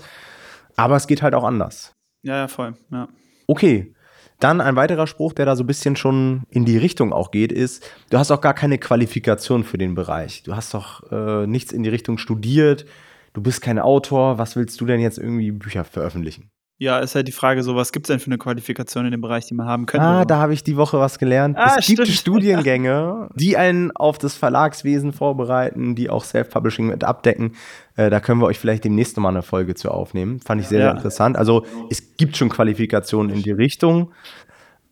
Aber 0.76 0.95
es 0.95 1.08
geht 1.08 1.21
halt 1.21 1.36
auch 1.36 1.43
anders. 1.43 1.93
Ja, 2.23 2.38
ja, 2.38 2.47
voll. 2.47 2.76
Ja. 2.91 3.10
Okay. 3.47 3.93
Dann 4.39 4.62
ein 4.62 4.76
weiterer 4.76 5.08
Spruch, 5.08 5.34
der 5.34 5.45
da 5.45 5.56
so 5.56 5.63
ein 5.63 5.67
bisschen 5.67 5.95
schon 5.95 6.43
in 6.49 6.65
die 6.65 6.78
Richtung 6.78 7.13
auch 7.13 7.32
geht, 7.32 7.52
ist, 7.52 7.86
du 8.10 8.17
hast 8.17 8.32
auch 8.32 8.41
gar 8.41 8.54
keine 8.54 8.78
Qualifikation 8.78 9.63
für 9.63 9.78
den 9.78 9.95
Bereich. 9.95 10.43
Du 10.43 10.56
hast 10.56 10.73
doch 10.73 11.12
äh, 11.12 11.47
nichts 11.47 11.71
in 11.71 11.84
die 11.84 11.89
Richtung 11.89 12.17
studiert 12.17 12.86
du 13.34 13.41
bist 13.41 13.62
kein 13.62 13.80
Autor, 13.80 14.38
was 14.38 14.56
willst 14.56 14.80
du 14.80 14.86
denn 14.86 15.00
jetzt 15.00 15.17
irgendwie 15.17 15.52
Bücher 15.52 15.84
veröffentlichen? 15.84 16.50
Ja, 16.80 17.00
ist 17.00 17.13
halt 17.15 17.28
die 17.28 17.34
Frage 17.34 17.63
so, 17.63 17.76
was 17.76 17.91
gibt 17.91 18.08
es 18.08 18.08
denn 18.10 18.19
für 18.19 18.28
eine 18.28 18.38
Qualifikation 18.38 19.06
in 19.06 19.12
dem 19.12 19.22
Bereich, 19.22 19.46
die 19.46 19.54
man 19.54 19.67
haben 19.67 19.86
könnte? 19.86 20.06
Ah, 20.06 20.26
da 20.26 20.38
habe 20.39 20.54
ich 20.54 20.63
die 20.63 20.76
Woche 20.76 21.00
was 21.00 21.19
gelernt. 21.19 21.56
Ah, 21.58 21.76
es 21.78 21.86
gibt 21.86 22.08
Studiengänge, 22.08 23.30
die 23.36 23.56
einen 23.56 23.91
auf 23.91 24.17
das 24.17 24.36
Verlagswesen 24.36 25.13
vorbereiten, 25.13 25.96
die 25.96 26.10
auch 26.10 26.24
Self-Publishing 26.24 26.88
mit 26.88 27.04
abdecken. 27.04 27.56
Äh, 27.96 28.10
da 28.10 28.19
können 28.19 28.41
wir 28.41 28.48
euch 28.48 28.60
vielleicht 28.60 28.84
demnächst 28.84 29.17
mal 29.17 29.30
eine 29.30 29.43
Folge 29.43 29.76
zu 29.76 29.91
aufnehmen. 29.91 30.39
Fand 30.41 30.62
ich 30.62 30.67
sehr, 30.67 30.80
ja. 30.80 30.86
sehr 30.88 30.96
interessant. 30.96 31.38
Also 31.38 31.63
es 31.89 32.17
gibt 32.17 32.36
schon 32.36 32.50
Qualifikationen 32.50 33.34
in 33.34 33.43
die 33.43 33.52
Richtung. 33.52 34.12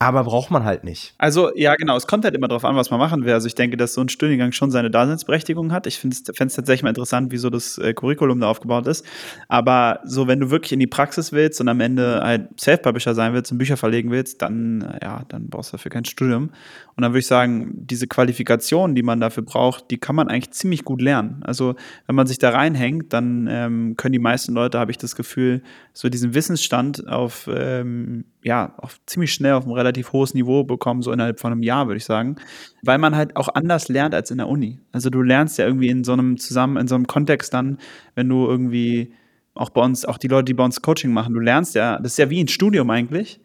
Aber 0.01 0.23
braucht 0.23 0.49
man 0.49 0.63
halt 0.63 0.83
nicht. 0.83 1.13
Also, 1.19 1.55
ja, 1.55 1.75
genau. 1.75 1.95
Es 1.95 2.07
kommt 2.07 2.25
halt 2.25 2.33
immer 2.33 2.47
darauf 2.47 2.65
an, 2.65 2.75
was 2.75 2.89
man 2.89 2.99
machen 2.99 3.23
will. 3.23 3.33
Also, 3.33 3.45
ich 3.45 3.53
denke, 3.53 3.77
dass 3.77 3.93
so 3.93 4.01
ein 4.01 4.09
Studiengang 4.09 4.51
schon 4.51 4.71
seine 4.71 4.89
Daseinsberechtigung 4.89 5.71
hat. 5.71 5.85
Ich 5.85 5.99
finde 5.99 6.15
es 6.15 6.23
tatsächlich 6.23 6.81
mal 6.81 6.89
interessant, 6.89 7.31
wie 7.31 7.37
so 7.37 7.51
das 7.51 7.77
äh, 7.77 7.93
Curriculum 7.93 8.39
da 8.39 8.47
aufgebaut 8.47 8.87
ist. 8.87 9.05
Aber 9.47 9.99
so, 10.03 10.27
wenn 10.27 10.39
du 10.39 10.49
wirklich 10.49 10.71
in 10.71 10.79
die 10.79 10.87
Praxis 10.87 11.33
willst 11.33 11.61
und 11.61 11.67
am 11.67 11.79
Ende 11.81 12.19
halt 12.23 12.59
Self-Publisher 12.59 13.13
sein 13.13 13.33
willst 13.33 13.51
und 13.51 13.59
Bücher 13.59 13.77
verlegen 13.77 14.09
willst, 14.09 14.41
dann, 14.41 14.81
äh, 14.81 15.05
ja, 15.05 15.21
dann 15.27 15.49
brauchst 15.49 15.71
du 15.71 15.77
dafür 15.77 15.91
kein 15.91 16.05
Studium. 16.05 16.49
Und 16.95 17.03
dann 17.03 17.11
würde 17.11 17.19
ich 17.19 17.27
sagen, 17.27 17.69
diese 17.75 18.07
Qualifikation, 18.07 18.95
die 18.95 19.03
man 19.03 19.19
dafür 19.19 19.43
braucht, 19.43 19.91
die 19.91 19.99
kann 19.99 20.15
man 20.15 20.29
eigentlich 20.29 20.49
ziemlich 20.49 20.83
gut 20.83 20.99
lernen. 20.99 21.43
Also, 21.43 21.75
wenn 22.07 22.15
man 22.15 22.25
sich 22.25 22.39
da 22.39 22.49
reinhängt, 22.49 23.13
dann 23.13 23.47
ähm, 23.47 23.93
können 23.97 24.13
die 24.13 24.19
meisten 24.19 24.55
Leute, 24.55 24.79
habe 24.79 24.89
ich 24.89 24.97
das 24.97 25.15
Gefühl, 25.15 25.61
so 25.93 26.09
diesen 26.09 26.33
Wissensstand 26.33 27.07
auf, 27.07 27.47
ähm, 27.53 28.25
ja, 28.43 28.73
auf 28.77 28.99
ziemlich 29.05 29.33
schnell 29.33 29.53
auf 29.53 29.65
einem 29.65 29.73
relativ 29.73 30.13
hohes 30.13 30.33
Niveau 30.33 30.63
bekommen, 30.63 31.01
so 31.01 31.11
innerhalb 31.11 31.39
von 31.39 31.51
einem 31.51 31.63
Jahr, 31.63 31.87
würde 31.87 31.97
ich 31.97 32.05
sagen. 32.05 32.37
Weil 32.83 32.97
man 32.97 33.15
halt 33.15 33.35
auch 33.35 33.49
anders 33.53 33.87
lernt 33.87 34.15
als 34.15 34.31
in 34.31 34.37
der 34.37 34.47
Uni. 34.47 34.79
Also 34.91 35.09
du 35.09 35.21
lernst 35.21 35.57
ja 35.57 35.65
irgendwie 35.65 35.89
in 35.89 36.03
so 36.03 36.13
einem 36.13 36.37
zusammen, 36.37 36.77
in 36.77 36.87
so 36.87 36.95
einem 36.95 37.07
Kontext 37.07 37.53
dann, 37.53 37.77
wenn 38.15 38.27
du 38.27 38.47
irgendwie 38.47 39.13
auch 39.53 39.69
bei 39.69 39.81
uns, 39.81 40.05
auch 40.05 40.17
die 40.17 40.27
Leute, 40.27 40.45
die 40.45 40.53
bei 40.53 40.63
uns 40.63 40.81
Coaching 40.81 41.11
machen, 41.11 41.33
du 41.33 41.39
lernst 41.39 41.75
ja, 41.75 41.97
das 41.99 42.13
ist 42.13 42.17
ja 42.17 42.29
wie 42.29 42.43
ein 42.43 42.47
Studium 42.47 42.89
eigentlich. 42.89 43.39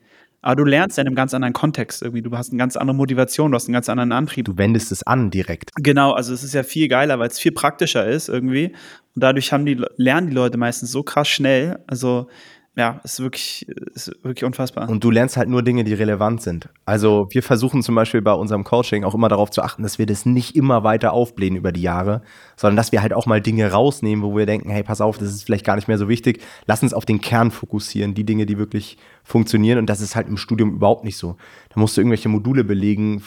Aber 0.47 0.55
du 0.55 0.65
lernst 0.65 0.97
ja 0.97 1.01
in 1.01 1.09
einem 1.09 1.17
ganz 1.17 1.35
anderen 1.35 1.55
Kontext 1.55 2.03
irgendwie. 2.03 2.23
Du 2.23 2.31
hast 2.37 2.51
eine 2.51 2.59
ganz 2.59 2.77
andere 2.77 2.95
Motivation, 2.95 3.51
du 3.51 3.57
hast 3.57 3.67
einen 3.67 3.73
ganz 3.73 3.89
anderen 3.89 4.13
Antrieb. 4.13 4.45
Du 4.45 4.57
wendest 4.57 4.93
es 4.93 5.03
an 5.03 5.33
direkt. 5.33 5.73
Genau, 5.75 6.13
also 6.13 6.33
es 6.33 6.45
ist 6.45 6.55
ja 6.55 6.63
viel 6.63 6.87
geiler, 6.87 7.19
weil 7.19 7.27
es 7.27 7.41
viel 7.41 7.51
praktischer 7.51 8.07
ist 8.07 8.29
irgendwie. 8.29 8.67
Und 8.67 9.25
dadurch 9.25 9.53
haben 9.53 9.67
die, 9.67 9.83
lernen 9.97 10.29
die 10.29 10.35
Leute 10.35 10.57
meistens 10.57 10.93
so 10.93 11.03
krass 11.03 11.27
schnell. 11.27 11.81
Also 11.89 12.29
ja, 12.77 13.01
ist 13.05 13.21
wirklich, 13.21 13.67
ist 13.95 14.09
wirklich 14.23 14.45
unfassbar. 14.45 14.87
Und 14.91 15.03
du 15.03 15.11
lernst 15.11 15.39
halt 15.39 15.49
nur 15.49 15.63
Dinge, 15.63 15.83
die 15.83 15.95
relevant 15.95 16.43
sind. 16.43 16.69
Also 16.85 17.27
wir 17.31 17.43
versuchen 17.43 17.83
zum 17.83 17.95
Beispiel 17.95 18.21
bei 18.21 18.35
unserem 18.35 18.65
Coaching 18.65 19.03
auch 19.03 19.15
immer 19.15 19.31
darauf 19.31 19.51
zu 19.51 19.63
achten, 19.63 19.83
dass 19.83 19.99
wir 19.99 20.05
das 20.05 20.27
nicht 20.27 20.55
immer 20.55 20.85
weiter 20.85 21.15
aufblähen 21.15 21.57
über 21.57 21.73
die 21.73 21.81
Jahre, 21.81 22.21
sondern 22.55 22.77
dass 22.77 22.93
wir 22.93 23.01
halt 23.01 23.15
auch 23.15 23.25
mal 23.25 23.41
Dinge 23.41 23.73
rausnehmen, 23.73 24.23
wo 24.23 24.37
wir 24.37 24.45
denken, 24.45 24.69
hey, 24.69 24.83
pass 24.83 25.01
auf, 25.01 25.17
das 25.17 25.31
ist 25.31 25.45
vielleicht 25.45 25.65
gar 25.65 25.77
nicht 25.77 25.89
mehr 25.89 25.97
so 25.97 26.11
wichtig. 26.11 26.43
Lass 26.67 26.83
uns 26.83 26.93
auf 26.93 27.07
den 27.07 27.23
Kern 27.23 27.51
fokussieren, 27.51 28.13
die 28.13 28.25
Dinge, 28.25 28.45
die 28.45 28.59
wirklich 28.59 28.99
funktionieren. 29.27 29.79
Und 29.79 29.91
das 29.91 30.01
ist 30.01 30.15
halt 30.15 30.29
im 30.29 30.37
Studium 30.37 30.75
überhaupt 30.75 31.05
nicht 31.05 31.17
so. 31.17 31.37
Da 31.75 31.81
musst 31.81 31.97
du 31.97 32.01
irgendwelche 32.01 32.29
Module 32.29 32.63
belegen, 32.63 33.23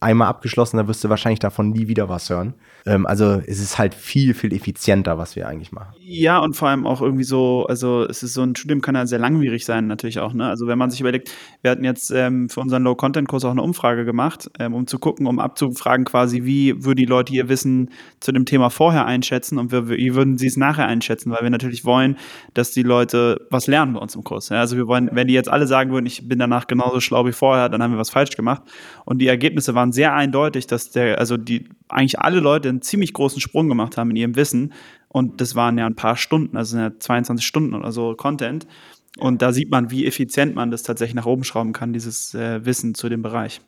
einmal 0.00 0.28
abgeschlossen, 0.28 0.76
da 0.76 0.88
wirst 0.88 1.04
du 1.04 1.08
wahrscheinlich 1.08 1.38
davon 1.38 1.70
nie 1.70 1.88
wieder 1.88 2.08
was 2.08 2.28
hören. 2.30 2.54
Ähm, 2.86 3.06
also 3.06 3.40
es 3.46 3.60
ist 3.60 3.78
halt 3.78 3.94
viel, 3.94 4.34
viel 4.34 4.52
effizienter, 4.52 5.18
was 5.18 5.36
wir 5.36 5.48
eigentlich 5.48 5.72
machen. 5.72 5.94
Ja, 6.00 6.38
und 6.38 6.54
vor 6.54 6.68
allem 6.68 6.86
auch 6.86 7.00
irgendwie 7.00 7.24
so, 7.24 7.66
also 7.68 8.04
es 8.04 8.22
ist 8.22 8.34
so 8.34 8.42
ein 8.42 8.56
Studium 8.56 8.80
kann 8.80 8.94
ja 8.94 9.06
sehr 9.06 9.18
langwierig 9.18 9.64
sein, 9.64 9.86
natürlich 9.86 10.18
auch. 10.18 10.32
Ne? 10.32 10.48
Also 10.48 10.66
wenn 10.66 10.78
man 10.78 10.90
sich 10.90 11.00
überlegt, 11.00 11.30
wir 11.62 11.70
hatten 11.70 11.84
jetzt 11.84 12.10
ähm, 12.10 12.48
für 12.48 12.60
unseren 12.60 12.82
Low-Content-Kurs 12.82 13.44
auch 13.44 13.50
eine 13.50 13.62
Umfrage 13.62 14.04
gemacht, 14.04 14.50
ähm, 14.58 14.74
um 14.74 14.86
zu 14.86 14.98
gucken, 14.98 15.26
um 15.26 15.38
abzufragen 15.38 16.04
quasi, 16.04 16.44
wie 16.44 16.84
würden 16.84 16.98
die 16.98 17.04
Leute 17.04 17.32
ihr 17.32 17.48
Wissen 17.48 17.90
zu 18.20 18.32
dem 18.32 18.46
Thema 18.46 18.70
vorher 18.70 19.06
einschätzen 19.06 19.58
und 19.58 19.72
wie, 19.72 20.14
würden 20.14 20.38
sie 20.38 20.46
es 20.46 20.56
nachher 20.56 20.86
einschätzen, 20.86 21.30
weil 21.30 21.42
wir 21.42 21.50
natürlich 21.50 21.84
wollen, 21.84 22.16
dass 22.54 22.72
die 22.72 22.82
Leute 22.82 23.46
was 23.50 23.66
lernen 23.66 23.94
bei 23.94 24.00
uns 24.00 24.14
im 24.14 24.24
Kurs. 24.24 24.48
Ja? 24.48 24.60
Also 24.60 24.76
wir 24.76 24.86
wollen, 24.86 25.10
wenn 25.14 25.28
die 25.28 25.34
jetzt 25.34 25.50
alle 25.50 25.66
sagen 25.66 25.92
würden, 25.92 26.06
ich 26.06 26.28
bin 26.28 26.38
danach 26.38 26.66
genauso 26.66 27.00
schlau 27.00 27.26
wie 27.26 27.32
vorher, 27.32 27.68
dann 27.68 27.82
haben 27.82 27.92
wir 27.92 27.98
was 27.98 28.10
falsch 28.10 28.36
gemacht. 28.36 28.62
Und 29.04 29.18
die 29.18 29.28
Ergebnisse 29.28 29.74
waren 29.74 29.92
sehr 29.92 30.14
eindeutig, 30.14 30.66
dass 30.66 30.90
der, 30.90 31.18
also 31.18 31.36
die 31.36 31.68
eigentlich 31.88 32.20
alle 32.20 32.40
Leute 32.40 32.68
einen 32.68 32.82
ziemlich 32.82 33.12
großen 33.12 33.40
Sprung 33.40 33.68
gemacht 33.68 33.96
haben 33.96 34.10
in 34.10 34.16
ihrem 34.16 34.36
Wissen 34.36 34.72
und 35.08 35.42
das 35.42 35.54
waren 35.54 35.76
ja 35.76 35.86
ein 35.86 35.94
paar 35.94 36.16
Stunden, 36.16 36.56
also 36.56 36.78
ja 36.78 36.90
22 36.98 37.46
Stunden 37.46 37.74
oder 37.74 37.92
so 37.92 38.14
Content. 38.14 38.66
Und 39.18 39.42
da 39.42 39.52
sieht 39.52 39.70
man, 39.70 39.90
wie 39.90 40.06
effizient 40.06 40.54
man 40.54 40.70
das 40.70 40.82
tatsächlich 40.82 41.14
nach 41.14 41.26
oben 41.26 41.44
schrauben 41.44 41.74
kann, 41.74 41.92
dieses 41.92 42.34
äh, 42.34 42.64
Wissen 42.64 42.94
zu 42.94 43.10
dem 43.10 43.20
Bereich. 43.20 43.60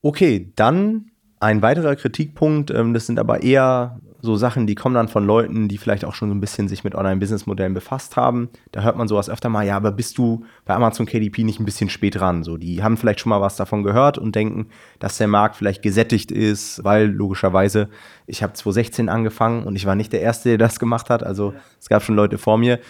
Okay, 0.00 0.50
dann 0.56 1.10
ein 1.40 1.60
weiterer 1.60 1.94
Kritikpunkt, 1.94 2.70
ähm, 2.70 2.94
das 2.94 3.06
sind 3.06 3.18
aber 3.18 3.42
eher 3.42 4.00
so 4.20 4.36
Sachen, 4.36 4.66
die 4.66 4.74
kommen 4.74 4.96
dann 4.96 5.08
von 5.08 5.24
Leuten, 5.24 5.68
die 5.68 5.78
vielleicht 5.78 6.04
auch 6.04 6.14
schon 6.14 6.28
so 6.28 6.34
ein 6.34 6.40
bisschen 6.40 6.66
sich 6.66 6.82
mit 6.82 6.94
Online-Business-Modellen 6.94 7.74
befasst 7.74 8.16
haben. 8.16 8.48
Da 8.72 8.82
hört 8.82 8.96
man 8.96 9.06
sowas 9.06 9.30
öfter 9.30 9.48
mal, 9.48 9.64
ja, 9.64 9.76
aber 9.76 9.92
bist 9.92 10.18
du 10.18 10.44
bei 10.64 10.74
Amazon 10.74 11.06
KDP 11.06 11.44
nicht 11.44 11.60
ein 11.60 11.64
bisschen 11.64 11.88
spät 11.88 12.16
dran? 12.16 12.42
So, 12.42 12.56
die 12.56 12.82
haben 12.82 12.96
vielleicht 12.96 13.20
schon 13.20 13.30
mal 13.30 13.40
was 13.40 13.56
davon 13.56 13.84
gehört 13.84 14.18
und 14.18 14.34
denken, 14.34 14.68
dass 14.98 15.18
der 15.18 15.28
Markt 15.28 15.56
vielleicht 15.56 15.82
gesättigt 15.82 16.32
ist, 16.32 16.82
weil 16.82 17.06
logischerweise, 17.06 17.88
ich 18.26 18.42
habe 18.42 18.54
2016 18.54 19.08
angefangen 19.08 19.64
und 19.64 19.76
ich 19.76 19.86
war 19.86 19.94
nicht 19.94 20.12
der 20.12 20.20
Erste, 20.20 20.50
der 20.50 20.58
das 20.58 20.80
gemacht 20.80 21.10
hat. 21.10 21.22
Also 21.22 21.54
es 21.78 21.88
gab 21.88 22.02
schon 22.02 22.16
Leute 22.16 22.38
vor 22.38 22.58
mir. 22.58 22.80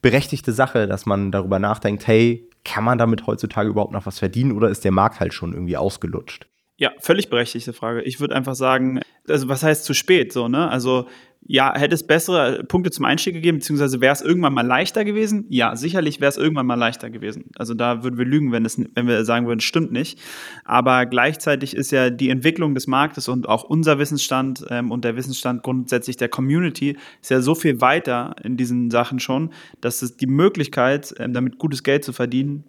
Berechtigte 0.00 0.52
Sache, 0.54 0.86
dass 0.86 1.04
man 1.04 1.30
darüber 1.30 1.58
nachdenkt, 1.58 2.06
hey, 2.06 2.48
kann 2.64 2.84
man 2.84 2.96
damit 2.96 3.26
heutzutage 3.26 3.68
überhaupt 3.68 3.92
noch 3.92 4.06
was 4.06 4.18
verdienen 4.18 4.52
oder 4.52 4.68
ist 4.68 4.84
der 4.84 4.92
Markt 4.92 5.20
halt 5.20 5.34
schon 5.34 5.52
irgendwie 5.52 5.76
ausgelutscht? 5.76 6.46
Ja, 6.80 6.92
völlig 6.98 7.28
berechtigte 7.28 7.74
Frage. 7.74 8.00
Ich 8.00 8.20
würde 8.20 8.34
einfach 8.34 8.54
sagen, 8.54 9.02
also 9.28 9.48
was 9.48 9.62
heißt 9.62 9.84
zu 9.84 9.92
spät 9.92 10.32
so, 10.32 10.48
ne? 10.48 10.70
Also 10.70 11.06
ja, 11.46 11.76
hätte 11.76 11.94
es 11.94 12.06
bessere 12.06 12.64
Punkte 12.64 12.90
zum 12.90 13.04
Einstieg 13.04 13.34
gegeben, 13.34 13.58
beziehungsweise 13.58 14.00
wäre 14.00 14.14
es 14.14 14.22
irgendwann 14.22 14.54
mal 14.54 14.66
leichter 14.66 15.04
gewesen? 15.04 15.44
Ja, 15.50 15.76
sicherlich 15.76 16.22
wäre 16.22 16.30
es 16.30 16.38
irgendwann 16.38 16.64
mal 16.64 16.76
leichter 16.76 17.10
gewesen. 17.10 17.50
Also 17.56 17.74
da 17.74 18.02
würden 18.02 18.16
wir 18.16 18.24
lügen, 18.24 18.50
wenn, 18.50 18.64
es, 18.64 18.80
wenn 18.94 19.06
wir 19.06 19.26
sagen 19.26 19.46
würden, 19.46 19.60
stimmt 19.60 19.92
nicht. 19.92 20.18
Aber 20.64 21.04
gleichzeitig 21.04 21.76
ist 21.76 21.90
ja 21.90 22.08
die 22.08 22.30
Entwicklung 22.30 22.74
des 22.74 22.86
Marktes 22.86 23.28
und 23.28 23.46
auch 23.46 23.64
unser 23.64 23.98
Wissensstand 23.98 24.64
ähm, 24.70 24.90
und 24.90 25.04
der 25.04 25.16
Wissensstand 25.16 25.62
grundsätzlich 25.62 26.16
der 26.16 26.30
Community 26.30 26.96
ist 27.20 27.30
ja 27.30 27.42
so 27.42 27.54
viel 27.54 27.82
weiter 27.82 28.36
in 28.42 28.56
diesen 28.56 28.90
Sachen 28.90 29.20
schon, 29.20 29.52
dass 29.82 30.00
es 30.00 30.16
die 30.16 30.26
Möglichkeit, 30.26 31.14
ähm, 31.18 31.34
damit 31.34 31.58
gutes 31.58 31.82
Geld 31.82 32.04
zu 32.04 32.14
verdienen, 32.14 32.64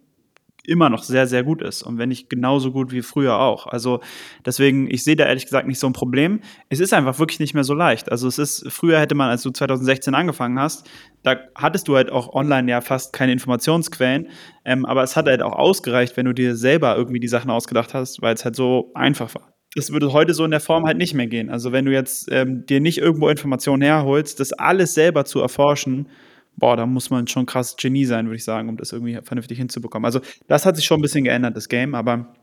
immer 0.66 0.90
noch 0.90 1.04
sehr, 1.04 1.28
sehr 1.28 1.44
gut 1.44 1.62
ist. 1.62 1.82
Und 1.84 1.98
wenn 1.98 2.10
nicht 2.10 2.30
genauso 2.30 2.72
gut 2.72 2.92
wie 2.92 3.02
früher 3.02 3.40
auch. 3.40 3.68
Also 3.68 4.00
deswegen, 4.46 4.90
ich 4.90 5.04
sehe 5.04 5.16
da 5.16 5.26
ehrlich 5.26 5.46
gesagt 5.46 5.68
nicht 5.68 5.80
so 5.80 5.88
ein 5.88 5.94
Problem. 5.94 6.42
Es 6.70 6.80
ist 6.80 6.94
einfach 6.94 7.20
wirklich 7.20 7.40
nicht 7.40 7.54
mehr 7.54 7.64
so 7.64 7.74
leicht. 7.74 8.12
Also 8.12 8.28
es 8.28 8.38
ist, 8.38 8.72
früher 8.72 9.00
hätte 9.00 9.16
man, 9.16 9.30
als 9.30 9.42
du 9.42 9.52
2016 9.52 10.14
angefangen 10.14 10.60
hast, 10.60 10.90
da 11.24 11.38
hattest 11.56 11.88
du 11.88 11.96
halt 11.96 12.12
auch 12.12 12.34
online 12.34 12.70
ja 12.70 12.82
fast 12.82 13.14
keine 13.14 13.32
Informationsquellen. 13.32 14.30
Ähm, 14.66 14.86
aber 14.86 15.04
es 15.04 15.16
hat 15.16 15.28
halt 15.28 15.42
auch 15.42 15.54
ausgereicht, 15.54 16.18
wenn 16.18 16.26
du 16.26 16.34
dir 16.34 16.56
selber 16.56 16.96
irgendwie 16.96 17.20
die 17.20 17.28
Sachen 17.28 17.50
ausgedacht 17.50 17.94
hast, 17.94 18.22
weil 18.22 18.36
es 18.36 18.46
halt 18.46 18.56
so 18.56 18.92
einfach 18.94 19.34
war. 19.36 19.54
Das 19.76 19.92
würde 19.92 20.12
heute 20.12 20.34
so 20.34 20.44
in 20.44 20.52
der 20.52 20.60
Form 20.60 20.86
halt 20.86 20.98
nicht 20.98 21.14
mehr 21.14 21.28
gehen. 21.28 21.50
Also 21.50 21.72
wenn 21.72 21.86
du 21.86 21.94
jetzt 21.94 22.30
ähm, 22.32 22.66
dir 22.66 22.82
nicht 22.82 22.98
irgendwo 22.98 23.30
Informationen 23.30 23.82
herholst, 23.82 24.40
das 24.40 24.52
alles 24.52 24.94
selber 24.94 25.24
zu 25.24 25.40
erforschen, 25.40 26.10
boah, 26.58 26.78
da 26.78 26.86
muss 26.86 27.10
man 27.10 27.28
schon 27.28 27.46
krass 27.46 27.76
Genie 27.76 28.06
sein, 28.06 28.26
würde 28.26 28.38
ich 28.38 28.44
sagen, 28.44 28.70
um 28.70 28.78
das 28.78 28.92
irgendwie 28.92 29.20
vernünftig 29.24 29.58
hinzubekommen. 29.58 30.06
Also 30.06 30.22
das 30.48 30.66
hat 30.66 30.76
sich 30.76 30.86
schon 30.86 31.00
ein 31.00 31.02
bisschen 31.02 31.24
geändert, 31.24 31.56
das 31.56 31.70
Game, 31.70 31.96
aber 31.96 32.34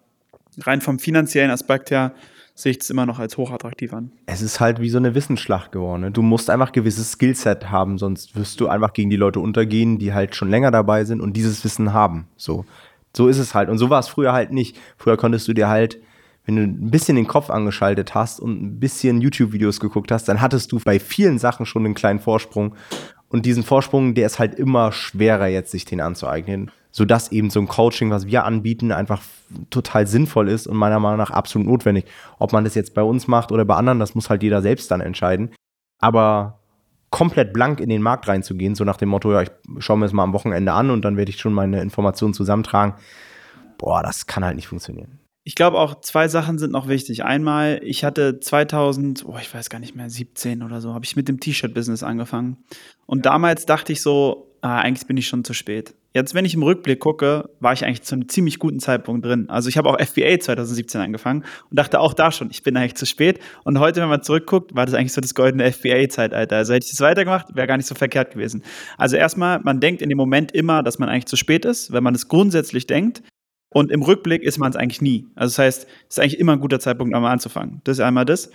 rein 0.59 0.81
vom 0.81 0.99
finanziellen 0.99 1.51
Aspekt 1.51 1.91
her 1.91 2.15
sehe 2.55 2.73
ich 2.73 2.81
es 2.81 2.91
immer 2.91 3.07
noch 3.07 3.21
als 3.21 3.37
hochattraktiv 3.37 3.93
an. 3.93 4.11
Es 4.27 4.43
ist 4.43 4.59
halt 4.59 4.81
wie 4.81 4.91
so 4.91 4.99
eine 4.99 5.15
Wissensschlacht 5.15 5.71
geworden. 5.71 6.01
Ne? 6.03 6.11
Du 6.11 6.23
musst 6.23 6.51
einfach 6.51 6.73
gewisses 6.73 7.13
Skillset 7.13 7.71
haben, 7.71 7.99
sonst 7.99 8.35
wirst 8.35 8.61
du 8.61 8.67
einfach 8.67 8.93
gegen 8.93 9.11
die 9.11 9.17
Leute 9.17 9.39
untergehen, 9.39 9.99
die 9.99 10.13
halt 10.13 10.35
schon 10.35 10.51
länger 10.51 10.73
dabei 10.73 11.05
sind 11.05 11.21
und 11.21 11.35
dieses 11.35 11.63
Wissen 11.65 11.93
haben. 11.93 12.27
So, 12.37 12.65
so 13.17 13.29
ist 13.29 13.39
es 13.39 13.55
halt. 13.55 13.69
Und 13.69 13.79
so 13.79 13.91
war 13.91 14.01
es 14.01 14.09
früher 14.09 14.33
halt 14.33 14.53
nicht. 14.53 14.77
Früher 14.97 15.17
konntest 15.17 15.47
du 15.47 15.53
dir 15.53 15.69
halt 15.69 16.01
wenn 16.49 16.57
du 16.57 16.63
ein 16.63 16.91
bisschen 16.91 17.17
den 17.17 17.27
Kopf 17.27 17.51
angeschaltet 17.51 18.15
hast 18.15 18.41
und 18.41 18.63
ein 18.63 18.81
bisschen 18.81 19.21
YouTube-Videos 19.21 19.81
geguckt 19.81 20.11
hast, 20.11 20.31
dann 20.31 20.41
hattest 20.41 20.73
du 20.73 20.81
bei 20.83 20.99
vielen 20.99 21.39
Sachen 21.39 21.67
schon 21.67 21.85
einen 21.85 21.93
kleinen 21.93 22.21
Vorsprung. 22.21 22.75
Und 23.29 23.45
diesen 23.45 23.63
Vorsprung, 23.63 24.15
der 24.15 24.27
ist 24.27 24.39
halt 24.39 24.55
immer 24.55 24.93
schwerer 24.93 25.47
jetzt, 25.47 25.71
sich 25.71 25.85
den 25.85 26.01
anzueignen. 26.01 26.71
Sodass 26.91 27.31
eben 27.31 27.51
so 27.51 27.61
ein 27.61 27.69
Coaching, 27.69 28.11
was 28.11 28.27
wir 28.27 28.45
anbieten, 28.45 28.93
einfach 28.93 29.21
total 29.71 30.07
sinnvoll 30.07 30.49
ist 30.49 30.67
und 30.67 30.77
meiner 30.77 30.99
Meinung 30.99 31.19
nach 31.19 31.31
absolut 31.31 31.69
notwendig. 31.69 32.07
Ob 32.39 32.53
man 32.53 32.65
das 32.65 32.75
jetzt 32.75 32.95
bei 32.95 33.03
uns 33.03 33.29
macht 33.29 33.53
oder 33.53 33.65
bei 33.65 33.77
anderen, 33.77 33.99
das 33.99 34.15
muss 34.15 34.31
halt 34.31 34.43
jeder 34.43 34.63
selbst 34.63 34.91
dann 34.91 35.03
entscheiden. 35.03 35.51
Aber 36.01 36.61
komplett 37.11 37.53
blank 37.53 37.81
in 37.81 37.89
den 37.89 38.03
Markt 38.03 38.29
reinzugehen, 38.29 38.75
so 38.75 38.85
nach 38.85 38.97
dem 38.97 39.11
Motto, 39.11 39.33
ja, 39.33 39.43
ich 39.43 39.51
schaue 39.79 39.99
mir 39.99 40.07
das 40.07 40.13
mal 40.13 40.25
am 40.25 40.33
Wochenende 40.33 40.73
an 40.73 40.91
und 40.91 41.05
dann 41.05 41.17
werde 41.17 41.31
ich 41.31 41.39
schon 41.39 41.53
meine 41.53 41.81
Informationen 41.81 42.35
zusammentragen, 42.35 42.95
boah, 43.79 44.03
das 44.03 44.27
kann 44.27 44.45
halt 44.45 44.57
nicht 44.57 44.69
funktionieren. 44.69 45.21
Ich 45.49 45.55
glaube 45.55 45.79
auch 45.79 46.03
zwei 46.03 46.29
Sachen 46.29 46.59
sind 46.59 46.73
noch 46.73 46.89
wichtig. 46.89 47.25
Einmal, 47.25 47.81
ich 47.83 48.05
hatte 48.05 48.39
2000, 48.39 49.25
oh, 49.27 49.39
ich 49.41 49.55
weiß 49.55 49.71
gar 49.71 49.79
nicht 49.79 49.97
mehr, 49.97 50.11
17 50.11 50.63
oder 50.63 50.83
so, 50.83 50.93
habe 50.93 51.07
ich 51.07 51.17
mit 51.17 51.27
dem 51.27 51.41
T-Shirt-Business 51.41 52.03
angefangen. 52.03 52.59
Und 53.07 53.25
damals 53.25 53.65
dachte 53.65 53.95
ich 53.95 54.03
so, 54.03 54.53
ah, 54.61 54.81
eigentlich 54.81 55.07
bin 55.07 55.17
ich 55.17 55.27
schon 55.27 55.45
zu 55.45 55.55
spät. 55.55 55.95
Jetzt, 56.13 56.35
wenn 56.35 56.45
ich 56.45 56.53
im 56.53 56.63
Rückblick 56.63 57.01
gucke, 57.01 57.49
war 57.61 57.73
ich 57.73 57.87
eigentlich 57.87 58.03
zu 58.03 58.15
einem 58.15 58.29
ziemlich 58.29 58.59
guten 58.59 58.79
Zeitpunkt 58.79 59.25
drin. 59.25 59.49
Also 59.49 59.71
ich 59.71 59.79
habe 59.79 59.89
auch 59.89 59.99
FBA 59.99 60.39
2017 60.39 61.01
angefangen 61.01 61.45
und 61.71 61.79
dachte 61.79 61.99
auch 62.01 62.13
da 62.13 62.31
schon, 62.31 62.51
ich 62.51 62.63
bin 62.63 62.77
eigentlich 62.77 62.97
zu 62.97 63.07
spät. 63.07 63.39
Und 63.65 63.79
heute, 63.79 64.03
wenn 64.03 64.11
man 64.11 64.23
zurückguckt, 64.23 64.75
war 64.75 64.85
das 64.85 64.95
eigentlich 64.95 65.15
so 65.15 65.23
das 65.23 65.35
goldene 65.35 65.73
FBA-Zeitalter. 65.73 66.57
Also 66.57 66.75
hätte 66.75 66.85
ich 66.85 66.91
das 66.91 67.01
weitergemacht, 67.01 67.57
wäre 67.57 67.67
gar 67.67 67.79
nicht 67.79 67.87
so 67.87 67.95
verkehrt 67.95 68.33
gewesen. 68.33 68.63
Also 68.99 69.17
erstmal, 69.17 69.61
man 69.61 69.81
denkt 69.81 70.03
in 70.03 70.11
dem 70.11 70.19
Moment 70.19 70.53
immer, 70.53 70.83
dass 70.83 70.99
man 70.99 71.09
eigentlich 71.09 71.25
zu 71.25 71.37
spät 71.37 71.65
ist, 71.65 71.91
wenn 71.91 72.05
man 72.05 72.15
es 72.15 72.29
grundsätzlich 72.29 72.87
denkt. 72.87 73.23
Und 73.71 73.91
im 73.93 74.03
Rückblick 74.03 74.43
ist 74.43 74.59
man 74.59 74.71
es 74.71 74.77
eigentlich 74.77 75.03
nie. 75.03 75.27
Also 75.35 75.53
das 75.53 75.59
heißt, 75.59 75.87
es 76.09 76.17
ist 76.17 76.21
eigentlich 76.21 76.39
immer 76.39 76.53
ein 76.53 76.61
guter 76.61 76.81
Zeitpunkt, 76.81 77.15
einmal 77.15 77.33
anzufangen. 77.33 77.81
Das 77.85 77.99
ist 77.99 78.05
einmal 78.05 78.25
das. 78.25 78.51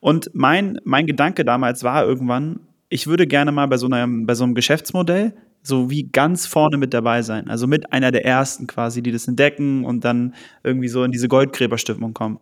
Und 0.00 0.30
mein, 0.34 0.80
mein 0.84 1.06
Gedanke 1.06 1.44
damals 1.44 1.84
war 1.84 2.04
irgendwann, 2.06 2.60
ich 2.88 3.06
würde 3.06 3.26
gerne 3.26 3.52
mal 3.52 3.66
bei 3.66 3.76
so 3.76 3.86
einem, 3.86 4.26
bei 4.26 4.34
so 4.34 4.44
einem 4.44 4.54
Geschäftsmodell 4.54 5.34
so 5.62 5.90
wie 5.90 6.04
ganz 6.04 6.46
vorne 6.46 6.76
mit 6.76 6.94
dabei 6.94 7.22
sein. 7.22 7.50
Also 7.50 7.66
mit 7.66 7.92
einer 7.92 8.12
der 8.12 8.24
ersten 8.24 8.66
quasi, 8.66 9.02
die 9.02 9.10
das 9.10 9.26
entdecken 9.26 9.84
und 9.84 10.04
dann 10.04 10.34
irgendwie 10.62 10.88
so 10.88 11.02
in 11.02 11.10
diese 11.10 11.28
Goldgräberstimmung 11.28 12.14
kommen. 12.14 12.38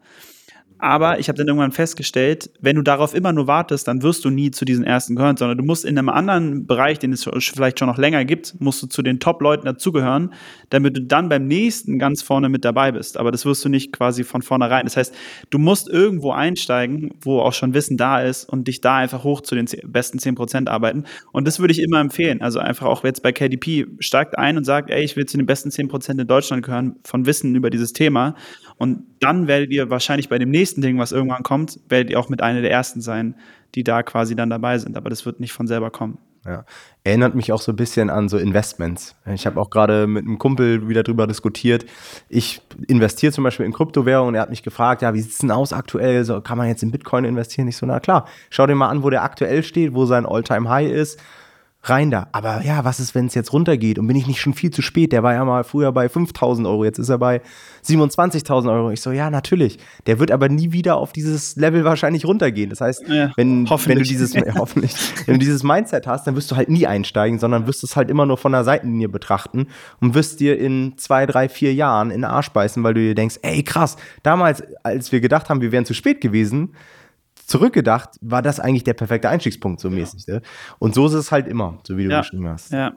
Aber 0.78 1.18
ich 1.18 1.28
habe 1.28 1.38
dann 1.38 1.46
irgendwann 1.46 1.72
festgestellt, 1.72 2.50
wenn 2.60 2.76
du 2.76 2.82
darauf 2.82 3.14
immer 3.14 3.32
nur 3.32 3.46
wartest, 3.46 3.88
dann 3.88 4.02
wirst 4.02 4.24
du 4.24 4.30
nie 4.30 4.50
zu 4.50 4.64
diesen 4.64 4.84
ersten 4.84 5.14
gehören, 5.14 5.36
sondern 5.36 5.56
du 5.56 5.64
musst 5.64 5.84
in 5.84 5.96
einem 5.96 6.08
anderen 6.08 6.66
Bereich, 6.66 6.98
den 6.98 7.12
es 7.12 7.24
vielleicht 7.24 7.78
schon 7.78 7.88
noch 7.88 7.96
länger 7.96 8.24
gibt, 8.24 8.60
musst 8.60 8.82
du 8.82 8.86
zu 8.86 9.02
den 9.02 9.20
Top-Leuten 9.20 9.64
dazugehören, 9.66 10.32
damit 10.70 10.96
du 10.96 11.02
dann 11.02 11.28
beim 11.28 11.46
nächsten 11.46 11.98
ganz 11.98 12.22
vorne 12.22 12.48
mit 12.48 12.64
dabei 12.64 12.92
bist. 12.92 13.16
Aber 13.16 13.30
das 13.30 13.46
wirst 13.46 13.64
du 13.64 13.68
nicht 13.68 13.92
quasi 13.92 14.24
von 14.24 14.42
vornherein. 14.42 14.84
Das 14.84 14.96
heißt, 14.96 15.14
du 15.50 15.58
musst 15.58 15.88
irgendwo 15.88 16.32
einsteigen, 16.32 17.12
wo 17.20 17.40
auch 17.40 17.52
schon 17.52 17.72
Wissen 17.72 17.96
da 17.96 18.20
ist 18.20 18.48
und 18.48 18.68
dich 18.68 18.80
da 18.80 18.96
einfach 18.96 19.24
hoch 19.24 19.40
zu 19.40 19.54
den 19.54 19.66
besten 19.86 20.18
10% 20.18 20.68
arbeiten. 20.68 21.04
Und 21.32 21.46
das 21.46 21.60
würde 21.60 21.72
ich 21.72 21.80
immer 21.80 22.00
empfehlen. 22.00 22.42
Also 22.42 22.58
einfach 22.58 22.86
auch 22.86 23.04
jetzt 23.04 23.22
bei 23.22 23.32
KDP, 23.32 23.86
steigt 24.00 24.36
ein 24.36 24.56
und 24.56 24.64
sagt, 24.64 24.90
ey, 24.90 25.04
ich 25.04 25.16
will 25.16 25.26
zu 25.26 25.36
den 25.36 25.46
besten 25.46 25.70
10% 25.70 26.20
in 26.20 26.26
Deutschland 26.26 26.64
gehören 26.64 26.96
von 27.04 27.26
Wissen 27.26 27.54
über 27.54 27.70
dieses 27.70 27.92
Thema. 27.92 28.34
Und 28.76 29.04
dann 29.20 29.46
werdet 29.46 29.70
ihr 29.70 29.88
wahrscheinlich 29.88 30.28
bei 30.28 30.38
dem 30.38 30.50
nächsten 30.50 30.63
Ding, 30.72 30.98
was 30.98 31.12
irgendwann 31.12 31.42
kommt, 31.42 31.80
werdet 31.88 32.10
ihr 32.10 32.18
auch 32.18 32.28
mit 32.28 32.42
einer 32.42 32.62
der 32.62 32.70
ersten 32.70 33.00
sein, 33.00 33.34
die 33.74 33.84
da 33.84 34.02
quasi 34.02 34.34
dann 34.34 34.50
dabei 34.50 34.78
sind. 34.78 34.96
Aber 34.96 35.10
das 35.10 35.26
wird 35.26 35.40
nicht 35.40 35.52
von 35.52 35.66
selber 35.66 35.90
kommen. 35.90 36.18
Ja. 36.46 36.64
Erinnert 37.04 37.34
mich 37.34 37.52
auch 37.52 37.60
so 37.60 37.72
ein 37.72 37.76
bisschen 37.76 38.10
an 38.10 38.28
so 38.28 38.36
Investments. 38.36 39.16
Ich 39.32 39.46
habe 39.46 39.58
auch 39.60 39.70
gerade 39.70 40.06
mit 40.06 40.26
einem 40.26 40.38
Kumpel 40.38 40.88
wieder 40.88 41.02
drüber 41.02 41.26
diskutiert. 41.26 41.86
Ich 42.28 42.60
investiere 42.86 43.32
zum 43.32 43.44
Beispiel 43.44 43.64
in 43.64 43.72
Kryptowährungen 43.72 44.28
und 44.28 44.34
er 44.34 44.42
hat 44.42 44.50
mich 44.50 44.62
gefragt, 44.62 45.02
ja, 45.02 45.14
wie 45.14 45.20
sieht 45.20 45.32
es 45.32 45.38
denn 45.38 45.50
aus 45.50 45.72
aktuell? 45.72 46.24
So, 46.24 46.40
kann 46.42 46.58
man 46.58 46.68
jetzt 46.68 46.82
in 46.82 46.90
Bitcoin 46.90 47.24
investieren? 47.24 47.68
Ich 47.68 47.78
so, 47.78 47.86
na 47.86 47.98
klar, 47.98 48.26
schau 48.50 48.66
dir 48.66 48.74
mal 48.74 48.88
an, 48.88 49.02
wo 49.02 49.10
der 49.10 49.22
aktuell 49.22 49.62
steht, 49.62 49.94
wo 49.94 50.04
sein 50.04 50.26
All-Time-High 50.26 50.90
ist 50.90 51.18
rein 51.84 52.10
da. 52.10 52.28
Aber 52.32 52.62
ja, 52.64 52.84
was 52.84 53.00
ist, 53.00 53.14
wenn 53.14 53.26
es 53.26 53.34
jetzt 53.34 53.52
runtergeht 53.52 53.98
und 53.98 54.06
bin 54.06 54.16
ich 54.16 54.26
nicht 54.26 54.40
schon 54.40 54.54
viel 54.54 54.70
zu 54.70 54.82
spät? 54.82 55.12
Der 55.12 55.22
war 55.22 55.34
ja 55.34 55.44
mal 55.44 55.64
früher 55.64 55.92
bei 55.92 56.08
5000 56.08 56.66
Euro, 56.66 56.84
jetzt 56.84 56.98
ist 56.98 57.08
er 57.08 57.18
bei 57.18 57.42
27.000 57.84 58.72
Euro. 58.72 58.90
Ich 58.90 59.00
so, 59.00 59.12
ja, 59.12 59.30
natürlich. 59.30 59.78
Der 60.06 60.18
wird 60.18 60.30
aber 60.30 60.48
nie 60.48 60.72
wieder 60.72 60.96
auf 60.96 61.12
dieses 61.12 61.56
Level 61.56 61.84
wahrscheinlich 61.84 62.24
runtergehen. 62.24 62.70
Das 62.70 62.80
heißt, 62.80 63.06
ja, 63.08 63.32
wenn, 63.36 63.68
wenn 63.68 63.98
du 63.98 64.04
dieses, 64.04 64.34
hoffentlich, 64.54 64.94
wenn 65.26 65.34
du 65.34 65.40
dieses 65.40 65.62
Mindset 65.62 66.06
hast, 66.06 66.26
dann 66.26 66.36
wirst 66.36 66.50
du 66.50 66.56
halt 66.56 66.68
nie 66.68 66.86
einsteigen, 66.86 67.38
sondern 67.38 67.66
wirst 67.66 67.84
es 67.84 67.96
halt 67.96 68.08
immer 68.08 68.26
nur 68.26 68.38
von 68.38 68.52
der 68.52 68.64
Seitenlinie 68.64 69.08
betrachten 69.08 69.66
und 70.00 70.14
wirst 70.14 70.40
dir 70.40 70.58
in 70.58 70.94
zwei, 70.96 71.26
drei, 71.26 71.48
vier 71.48 71.74
Jahren 71.74 72.10
in 72.10 72.22
den 72.22 72.24
Arsch 72.24 72.48
beißen, 72.50 72.82
weil 72.82 72.94
du 72.94 73.00
dir 73.00 73.14
denkst, 73.14 73.38
ey, 73.42 73.62
krass, 73.62 73.96
damals, 74.22 74.62
als 74.82 75.12
wir 75.12 75.20
gedacht 75.20 75.50
haben, 75.50 75.60
wir 75.60 75.72
wären 75.72 75.84
zu 75.84 75.94
spät 75.94 76.20
gewesen, 76.20 76.74
zurückgedacht, 77.46 78.10
war 78.20 78.42
das 78.42 78.60
eigentlich 78.60 78.84
der 78.84 78.94
perfekte 78.94 79.28
Einstiegspunkt, 79.28 79.80
so 79.80 79.90
mäßig. 79.90 80.26
Ne? 80.26 80.42
Und 80.78 80.94
so 80.94 81.06
ist 81.06 81.12
es 81.14 81.30
halt 81.32 81.46
immer, 81.46 81.78
so 81.86 81.96
wie 81.96 82.04
du 82.04 82.10
Ja. 82.10 82.20
geschrieben 82.20 82.48
hast. 82.48 82.72
Ja. 82.72 82.92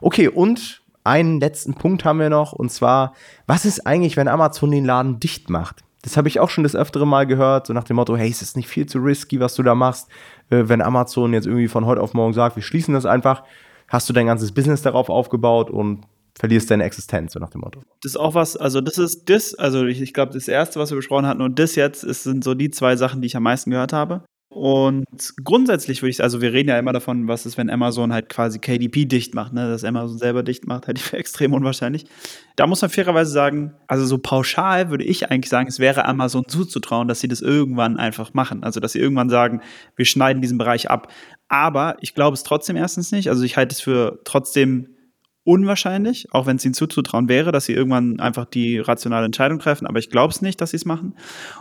Okay, 0.00 0.28
und 0.28 0.82
einen 1.04 1.40
letzten 1.40 1.74
Punkt 1.74 2.04
haben 2.04 2.18
wir 2.20 2.30
noch, 2.30 2.52
und 2.52 2.70
zwar, 2.70 3.14
was 3.46 3.64
ist 3.64 3.86
eigentlich, 3.86 4.16
wenn 4.16 4.28
Amazon 4.28 4.70
den 4.70 4.84
Laden 4.84 5.20
dicht 5.20 5.48
macht? 5.50 5.82
Das 6.02 6.16
habe 6.16 6.28
ich 6.28 6.38
auch 6.38 6.48
schon 6.50 6.64
das 6.64 6.76
öftere 6.76 7.06
Mal 7.06 7.26
gehört, 7.26 7.66
so 7.66 7.72
nach 7.72 7.84
dem 7.84 7.96
Motto, 7.96 8.16
hey, 8.16 8.28
ist 8.28 8.42
es 8.42 8.56
nicht 8.56 8.68
viel 8.68 8.86
zu 8.86 8.98
risky, 8.98 9.40
was 9.40 9.54
du 9.54 9.62
da 9.62 9.74
machst? 9.74 10.08
Äh, 10.50 10.64
wenn 10.68 10.80
Amazon 10.80 11.32
jetzt 11.32 11.46
irgendwie 11.46 11.68
von 11.68 11.86
heute 11.86 12.00
auf 12.02 12.14
morgen 12.14 12.34
sagt, 12.34 12.56
wir 12.56 12.62
schließen 12.62 12.94
das 12.94 13.04
einfach, 13.06 13.42
hast 13.88 14.08
du 14.08 14.12
dein 14.12 14.26
ganzes 14.26 14.52
Business 14.52 14.82
darauf 14.82 15.08
aufgebaut 15.08 15.70
und 15.70 16.02
verlierst 16.38 16.70
deine 16.70 16.84
Existenz, 16.84 17.32
so 17.32 17.40
nach 17.40 17.50
dem 17.50 17.60
Motto. 17.62 17.82
Das 18.02 18.12
ist 18.12 18.16
auch 18.16 18.34
was, 18.34 18.56
also 18.56 18.80
das 18.80 18.98
ist 18.98 19.28
das, 19.28 19.54
also 19.54 19.84
ich, 19.84 20.00
ich 20.00 20.14
glaube, 20.14 20.32
das 20.32 20.48
erste, 20.48 20.78
was 20.78 20.90
wir 20.90 20.96
besprochen 20.96 21.26
hatten 21.26 21.42
und 21.42 21.58
das 21.58 21.74
jetzt, 21.74 22.04
ist, 22.04 22.22
sind 22.22 22.44
so 22.44 22.54
die 22.54 22.70
zwei 22.70 22.96
Sachen, 22.96 23.20
die 23.20 23.26
ich 23.26 23.36
am 23.36 23.42
meisten 23.42 23.70
gehört 23.70 23.92
habe. 23.92 24.22
Und 24.50 25.04
grundsätzlich 25.44 26.00
würde 26.00 26.10
ich, 26.10 26.22
also 26.22 26.40
wir 26.40 26.52
reden 26.52 26.70
ja 26.70 26.78
immer 26.78 26.92
davon, 26.92 27.28
was 27.28 27.44
ist, 27.44 27.58
wenn 27.58 27.68
Amazon 27.68 28.12
halt 28.12 28.30
quasi 28.30 28.58
KDP 28.58 29.04
dicht 29.04 29.34
macht, 29.34 29.52
ne? 29.52 29.68
dass 29.68 29.84
Amazon 29.84 30.16
selber 30.16 30.42
dicht 30.42 30.66
macht, 30.66 30.86
halte 30.86 30.98
ich 30.98 31.04
für 31.04 31.16
extrem 31.18 31.52
unwahrscheinlich. 31.52 32.06
Da 32.56 32.66
muss 32.66 32.80
man 32.80 32.90
fairerweise 32.90 33.30
sagen, 33.30 33.74
also 33.88 34.06
so 34.06 34.16
pauschal 34.16 34.90
würde 34.90 35.04
ich 35.04 35.30
eigentlich 35.30 35.50
sagen, 35.50 35.68
es 35.68 35.78
wäre 35.78 36.06
Amazon 36.06 36.48
zuzutrauen, 36.48 37.08
dass 37.08 37.20
sie 37.20 37.28
das 37.28 37.42
irgendwann 37.42 37.98
einfach 37.98 38.32
machen. 38.32 38.64
Also 38.64 38.80
dass 38.80 38.92
sie 38.92 39.00
irgendwann 39.00 39.28
sagen, 39.28 39.60
wir 39.96 40.06
schneiden 40.06 40.40
diesen 40.40 40.56
Bereich 40.56 40.90
ab. 40.90 41.12
Aber 41.48 41.96
ich 42.00 42.14
glaube 42.14 42.34
es 42.34 42.42
trotzdem 42.42 42.76
erstens 42.76 43.12
nicht. 43.12 43.28
Also 43.28 43.44
ich 43.44 43.56
halte 43.56 43.74
es 43.74 43.80
für 43.80 44.20
trotzdem 44.24 44.88
unwahrscheinlich, 45.48 46.26
auch 46.30 46.44
wenn 46.44 46.56
es 46.56 46.64
ihnen 46.66 46.74
zuzutrauen 46.74 47.30
wäre, 47.30 47.52
dass 47.52 47.64
sie 47.64 47.72
irgendwann 47.72 48.20
einfach 48.20 48.44
die 48.44 48.78
rationale 48.78 49.24
Entscheidung 49.24 49.58
treffen, 49.58 49.86
aber 49.86 49.98
ich 49.98 50.10
glaube 50.10 50.30
es 50.30 50.42
nicht, 50.42 50.60
dass 50.60 50.72
sie 50.72 50.76
es 50.76 50.84
machen. 50.84 51.14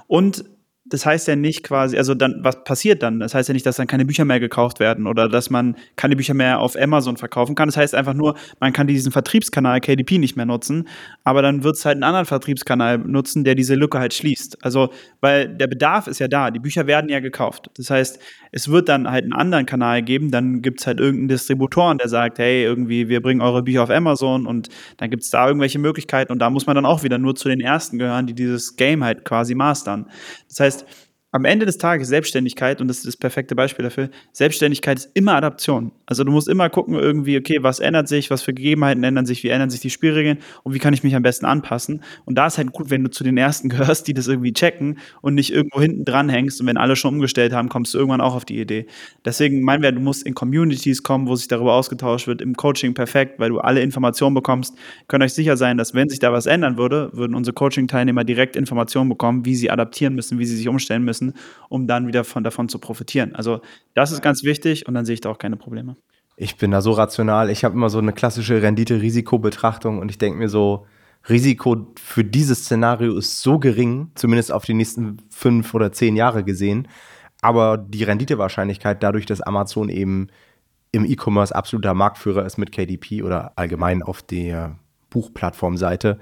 Und 0.07 0.43
das 0.89 1.05
heißt 1.05 1.27
ja 1.27 1.35
nicht 1.35 1.63
quasi, 1.63 1.97
also 1.97 2.13
dann, 2.13 2.39
was 2.41 2.63
passiert 2.63 3.03
dann? 3.03 3.19
Das 3.19 3.33
heißt 3.33 3.49
ja 3.49 3.53
nicht, 3.53 3.65
dass 3.65 3.77
dann 3.77 3.87
keine 3.87 4.05
Bücher 4.05 4.25
mehr 4.25 4.39
gekauft 4.39 4.79
werden 4.79 5.07
oder 5.07 5.27
dass 5.27 5.49
man 5.49 5.75
keine 5.95 6.15
Bücher 6.15 6.33
mehr 6.33 6.59
auf 6.59 6.75
Amazon 6.75 7.17
verkaufen 7.17 7.55
kann. 7.55 7.67
Das 7.67 7.77
heißt 7.77 7.95
einfach 7.95 8.13
nur, 8.13 8.35
man 8.59 8.73
kann 8.73 8.87
diesen 8.87 9.11
Vertriebskanal 9.11 9.81
KDP 9.81 10.17
nicht 10.17 10.35
mehr 10.35 10.45
nutzen, 10.45 10.87
aber 11.23 11.41
dann 11.41 11.63
wird 11.63 11.75
es 11.75 11.85
halt 11.85 11.95
einen 11.95 12.03
anderen 12.03 12.25
Vertriebskanal 12.25 12.99
nutzen, 12.99 13.43
der 13.43 13.55
diese 13.55 13.75
Lücke 13.75 13.99
halt 13.99 14.13
schließt. 14.13 14.63
Also, 14.63 14.89
weil 15.19 15.49
der 15.49 15.67
Bedarf 15.67 16.07
ist 16.07 16.19
ja 16.19 16.27
da, 16.27 16.51
die 16.51 16.59
Bücher 16.59 16.87
werden 16.87 17.09
ja 17.09 17.19
gekauft. 17.19 17.69
Das 17.75 17.89
heißt, 17.89 18.19
es 18.51 18.69
wird 18.69 18.89
dann 18.89 19.09
halt 19.09 19.23
einen 19.23 19.33
anderen 19.33 19.65
Kanal 19.65 20.01
geben, 20.01 20.31
dann 20.31 20.61
gibt 20.61 20.79
es 20.79 20.87
halt 20.87 20.99
irgendeinen 20.99 21.27
Distributoren, 21.27 21.97
der 21.97 22.09
sagt, 22.09 22.39
hey, 22.39 22.63
irgendwie, 22.63 23.09
wir 23.09 23.21
bringen 23.21 23.41
eure 23.41 23.63
Bücher 23.63 23.83
auf 23.83 23.89
Amazon 23.89 24.45
und 24.45 24.69
dann 24.97 25.09
gibt 25.09 25.23
es 25.23 25.29
da 25.29 25.47
irgendwelche 25.47 25.79
Möglichkeiten 25.79 26.31
und 26.31 26.39
da 26.39 26.49
muss 26.49 26.65
man 26.65 26.75
dann 26.75 26.85
auch 26.85 27.03
wieder 27.03 27.17
nur 27.17 27.35
zu 27.35 27.49
den 27.49 27.59
Ersten 27.59 27.97
gehören, 27.97 28.27
die 28.27 28.33
dieses 28.33 28.75
Game 28.75 29.03
halt 29.03 29.25
quasi 29.25 29.55
mastern. 29.55 30.07
Das 30.47 30.59
heißt, 30.59 30.76
am 31.37 31.45
Ende 31.45 31.67
des 31.67 31.77
Tages 31.77 32.07
Selbstständigkeit, 32.07 32.81
und 32.81 32.87
das 32.87 32.97
ist 32.97 33.05
das 33.05 33.17
perfekte 33.17 33.53
Beispiel 33.53 33.83
dafür, 33.83 34.09
Selbstständigkeit 34.33 34.97
ist 34.97 35.11
immer 35.13 35.35
Adaption. 35.35 35.91
Also 36.07 36.23
du 36.23 36.31
musst 36.31 36.49
immer 36.49 36.67
gucken, 36.69 36.95
irgendwie, 36.95 37.37
okay, 37.37 37.59
was 37.61 37.79
ändert 37.79 38.07
sich, 38.07 38.31
was 38.31 38.41
für 38.41 38.55
Gegebenheiten 38.55 39.03
ändern 39.03 39.27
sich, 39.27 39.43
wie 39.43 39.49
ändern 39.49 39.69
sich 39.69 39.79
die 39.79 39.91
Spielregeln 39.91 40.39
und 40.63 40.73
wie 40.73 40.79
kann 40.79 40.95
ich 40.95 41.03
mich 41.03 41.15
am 41.15 41.21
besten 41.21 41.45
anpassen. 41.45 42.01
Und 42.25 42.39
da 42.39 42.47
ist 42.47 42.57
halt 42.57 42.71
gut, 42.71 42.89
wenn 42.89 43.03
du 43.03 43.11
zu 43.11 43.23
den 43.23 43.37
Ersten 43.37 43.69
gehörst, 43.77 44.07
die 44.07 44.15
das 44.15 44.27
irgendwie 44.27 44.51
checken 44.51 44.97
und 45.21 45.35
nicht 45.35 45.53
irgendwo 45.53 45.79
hinten 45.79 46.05
dran 46.05 46.27
hängst 46.27 46.59
und 46.59 46.65
wenn 46.65 46.77
alle 46.77 46.95
schon 46.95 47.13
umgestellt 47.13 47.53
haben, 47.53 47.69
kommst 47.69 47.93
du 47.93 47.99
irgendwann 47.99 48.21
auch 48.21 48.33
auf 48.33 48.45
die 48.45 48.59
Idee. 48.59 48.87
Deswegen 49.23 49.61
meinen 49.61 49.83
wir, 49.83 49.91
du 49.91 49.99
musst 49.99 50.25
in 50.25 50.33
Communities 50.33 51.03
kommen, 51.03 51.27
wo 51.27 51.35
sich 51.35 51.47
darüber 51.47 51.73
ausgetauscht 51.73 52.25
wird, 52.25 52.41
im 52.41 52.55
Coaching 52.55 52.95
perfekt, 52.95 53.39
weil 53.39 53.49
du 53.49 53.59
alle 53.59 53.81
Informationen 53.81 54.33
bekommst. 54.33 54.75
Könnt 55.07 55.23
euch 55.23 55.33
sicher 55.33 55.55
sein, 55.55 55.77
dass 55.77 55.93
wenn 55.93 56.09
sich 56.09 56.17
da 56.17 56.33
was 56.33 56.47
ändern 56.47 56.77
würde, 56.77 57.11
würden 57.13 57.35
unsere 57.35 57.53
Coaching-Teilnehmer 57.53 58.23
direkt 58.23 58.55
Informationen 58.55 59.09
bekommen, 59.09 59.45
wie 59.45 59.55
sie 59.55 59.69
adaptieren 59.69 60.15
müssen, 60.15 60.39
wie 60.39 60.45
sie 60.45 60.55
sich 60.55 60.67
umstellen 60.67 61.03
müssen, 61.03 61.26
um 61.69 61.87
dann 61.87 62.07
wieder 62.07 62.23
von, 62.23 62.43
davon 62.43 62.69
zu 62.69 62.79
profitieren. 62.79 63.35
Also 63.35 63.61
das 63.93 64.11
ist 64.11 64.21
ganz 64.21 64.43
wichtig 64.43 64.87
und 64.87 64.93
dann 64.93 65.05
sehe 65.05 65.13
ich 65.13 65.21
da 65.21 65.29
auch 65.29 65.37
keine 65.37 65.57
Probleme. 65.57 65.95
Ich 66.35 66.57
bin 66.57 66.71
da 66.71 66.81
so 66.81 66.91
rational. 66.91 67.49
Ich 67.49 67.63
habe 67.63 67.73
immer 67.73 67.89
so 67.89 67.97
eine 67.97 68.13
klassische 68.13 68.61
Rendite-Risiko-Betrachtung 68.61 69.99
und 69.99 70.11
ich 70.11 70.19
denke 70.19 70.37
mir 70.37 70.49
so, 70.49 70.85
Risiko 71.29 71.87
für 71.99 72.23
dieses 72.23 72.59
Szenario 72.59 73.17
ist 73.17 73.41
so 73.41 73.59
gering, 73.59 74.11
zumindest 74.15 74.51
auf 74.51 74.63
die 74.63 74.73
nächsten 74.73 75.17
fünf 75.29 75.73
oder 75.73 75.91
zehn 75.91 76.15
Jahre 76.15 76.43
gesehen. 76.43 76.87
Aber 77.41 77.77
die 77.77 78.03
Renditewahrscheinlichkeit, 78.03 79.03
dadurch, 79.03 79.25
dass 79.25 79.41
Amazon 79.41 79.89
eben 79.89 80.27
im 80.91 81.05
E-Commerce 81.05 81.53
absoluter 81.53 81.93
Marktführer 81.93 82.45
ist 82.45 82.57
mit 82.57 82.71
KDP 82.71 83.23
oder 83.23 83.53
allgemein 83.55 84.03
auf 84.03 84.21
der 84.21 84.79
Buchplattformseite, 85.09 86.19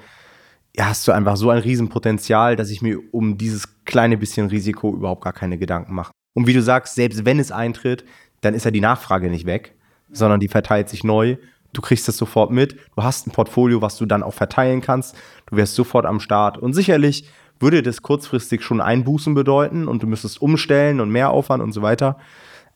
ja, 0.76 0.88
hast 0.88 1.08
du 1.08 1.12
einfach 1.12 1.38
so 1.38 1.50
ein 1.50 1.60
Riesenpotenzial, 1.60 2.56
dass 2.56 2.70
ich 2.70 2.82
mir 2.82 3.00
um 3.12 3.38
dieses 3.38 3.75
kleine 3.86 4.18
bisschen 4.18 4.48
Risiko 4.48 4.94
überhaupt 4.94 5.24
gar 5.24 5.34
keine 5.34 5.58
Gedanken 5.58 5.94
mache. 5.94 6.12
Und 6.34 6.48
wie 6.48 6.54
du 6.54 6.62
sagst, 6.62 6.96
selbst 6.96 7.26
wenn 7.26 7.40
es 7.40 7.52
eintritt, 7.52 8.04
dann 8.42 8.54
ist 8.54 8.66
ja 8.66 8.72
die 8.72 8.82
Nachfrage 8.82 9.30
nicht 9.30 9.46
weg, 9.46 9.76
sondern 10.12 10.40
die 10.40 10.48
verteilt 10.48 10.90
sich 10.90 11.04
neu. 11.04 11.38
Du 11.74 11.82
kriegst 11.82 12.08
es 12.10 12.18
sofort 12.18 12.52
mit. 12.52 12.78
Du 12.96 13.04
hast 13.04 13.28
ein 13.28 13.32
Portfolio, 13.32 13.82
was 13.82 13.98
du 13.98 14.06
dann 14.06 14.24
auch 14.24 14.34
verteilen 14.34 14.82
kannst. 14.82 15.16
Du 15.48 15.56
wärst 15.56 15.76
sofort 15.76 16.06
am 16.06 16.20
Start. 16.20 16.58
Und 16.58 16.74
sicherlich 16.74 17.30
würde 17.60 17.82
das 17.82 18.02
kurzfristig 18.02 18.64
schon 18.64 18.82
Einbußen 18.82 19.34
bedeuten 19.34 19.88
und 19.88 20.04
du 20.04 20.08
müsstest 20.08 20.42
umstellen 20.42 21.00
und 21.00 21.10
mehr 21.10 21.32
Aufwand 21.32 21.64
und 21.64 21.72
so 21.72 21.82
weiter. 21.82 22.18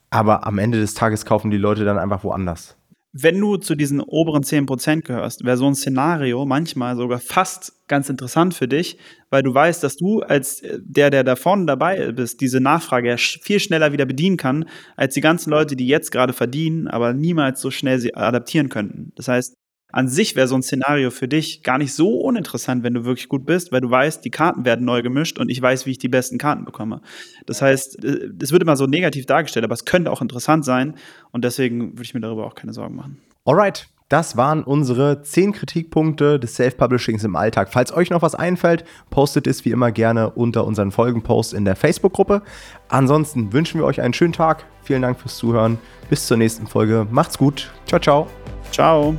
Aber 0.10 0.48
am 0.48 0.58
Ende 0.58 0.80
des 0.80 0.94
Tages 0.94 1.26
kaufen 1.26 1.52
die 1.52 1.58
Leute 1.58 1.86
dann 1.86 2.00
einfach 2.00 2.24
woanders. 2.24 2.79
Wenn 3.12 3.40
du 3.40 3.58
zu 3.58 3.74
diesen 3.74 4.02
oberen 4.02 4.44
10% 4.44 5.02
gehörst, 5.02 5.44
wäre 5.44 5.58
so 5.58 5.66
ein 5.66 5.74
Szenario 5.74 6.46
manchmal 6.46 6.96
sogar 6.96 7.20
fast 7.20 7.74
ganz 7.88 8.08
interessant 8.08 8.54
für 8.54 8.68
dich, 8.68 9.00
weil 9.32 9.42
du 9.42 9.52
weißt, 9.52 9.84
dass 9.84 9.96
du 9.96 10.22
als 10.22 10.62
der, 10.78 11.10
der 11.10 11.24
da 11.24 11.36
vorne 11.36 11.66
dabei 11.66 12.12
bist, 12.12 12.40
diese 12.40 12.60
Nachfrage 12.60 13.10
ja 13.10 13.18
viel 13.18 13.60
schneller 13.60 13.94
wieder 13.94 14.06
bedienen 14.06 14.38
kann, 14.38 14.66
als 14.96 15.16
die 15.16 15.22
ganzen 15.22 15.50
Leute, 15.50 15.76
die 15.76 15.88
jetzt 15.88 16.12
gerade 16.12 16.34
verdienen, 16.34 16.88
aber 16.88 17.14
niemals 17.14 17.62
so 17.62 17.72
schnell 17.72 17.98
sie 18.00 18.14
adaptieren 18.14 18.70
könnten. 18.70 19.12
Das 19.16 19.28
heißt, 19.28 19.56
an 19.92 20.08
sich 20.08 20.36
wäre 20.36 20.48
so 20.48 20.56
ein 20.56 20.62
Szenario 20.62 21.12
für 21.12 21.28
dich 21.28 21.64
gar 21.64 21.78
nicht 21.78 21.94
so 21.94 22.20
uninteressant, 22.20 22.84
wenn 22.84 22.94
du 22.94 23.06
wirklich 23.06 23.28
gut 23.28 23.46
bist, 23.46 23.72
weil 23.72 23.82
du 23.82 23.90
weißt, 23.90 24.24
die 24.24 24.30
Karten 24.30 24.66
werden 24.66 24.86
neu 24.86 25.02
gemischt 25.02 25.40
und 25.40 25.50
ich 25.50 25.62
weiß, 25.62 25.86
wie 25.86 25.92
ich 25.92 25.98
die 25.98 26.10
besten 26.10 26.38
Karten 26.38 26.66
bekomme. 26.66 27.02
Das 27.46 27.62
heißt, 27.62 28.04
es 28.04 28.52
wird 28.52 28.62
immer 28.62 28.78
so 28.78 28.86
negativ 28.86 29.26
dargestellt, 29.26 29.66
aber 29.66 29.74
es 29.74 29.86
könnte 29.86 30.12
auch 30.12 30.22
interessant 30.22 30.64
sein 30.66 30.96
und 31.32 31.44
deswegen 31.44 31.94
würde 31.94 32.04
ich 32.04 32.14
mir 32.14 32.22
darüber 32.22 32.46
auch 32.46 32.56
keine 32.56 32.74
Sorgen 32.74 32.96
machen. 32.96 33.18
Alright, 33.46 33.88
das 34.10 34.36
waren 34.38 34.64
unsere 34.64 35.22
10 35.22 35.54
Kritikpunkte 35.54 36.40
des 36.40 36.56
Self-Publishings 36.56 37.24
im 37.24 37.36
Alltag. 37.36 37.70
Falls 37.72 37.94
euch 37.94 38.10
noch 38.10 38.24
was 38.24 38.34
einfällt, 38.34 38.84
postet 39.12 39.46
es 39.46 39.66
wie 39.66 39.72
immer 39.72 39.92
gerne 39.92 40.32
unter 40.32 40.66
unseren 40.66 40.92
Folgenpost 40.92 41.54
in 41.54 41.64
der 41.64 41.76
Facebook-Gruppe. 41.76 42.42
Ansonsten 42.90 43.54
wünschen 43.54 43.80
wir 43.80 43.86
euch 43.86 44.02
einen 44.02 44.16
schönen 44.16 44.34
Tag. 44.34 44.66
Vielen 44.82 45.04
Dank 45.04 45.20
fürs 45.20 45.38
Zuhören. 45.38 45.78
Bis 46.10 46.26
zur 46.26 46.38
nächsten 46.38 46.66
Folge. 46.66 47.08
Macht's 47.12 47.38
gut. 47.38 47.72
Ciao, 47.86 48.00
ciao. 48.00 48.28
Ciao. 48.72 49.16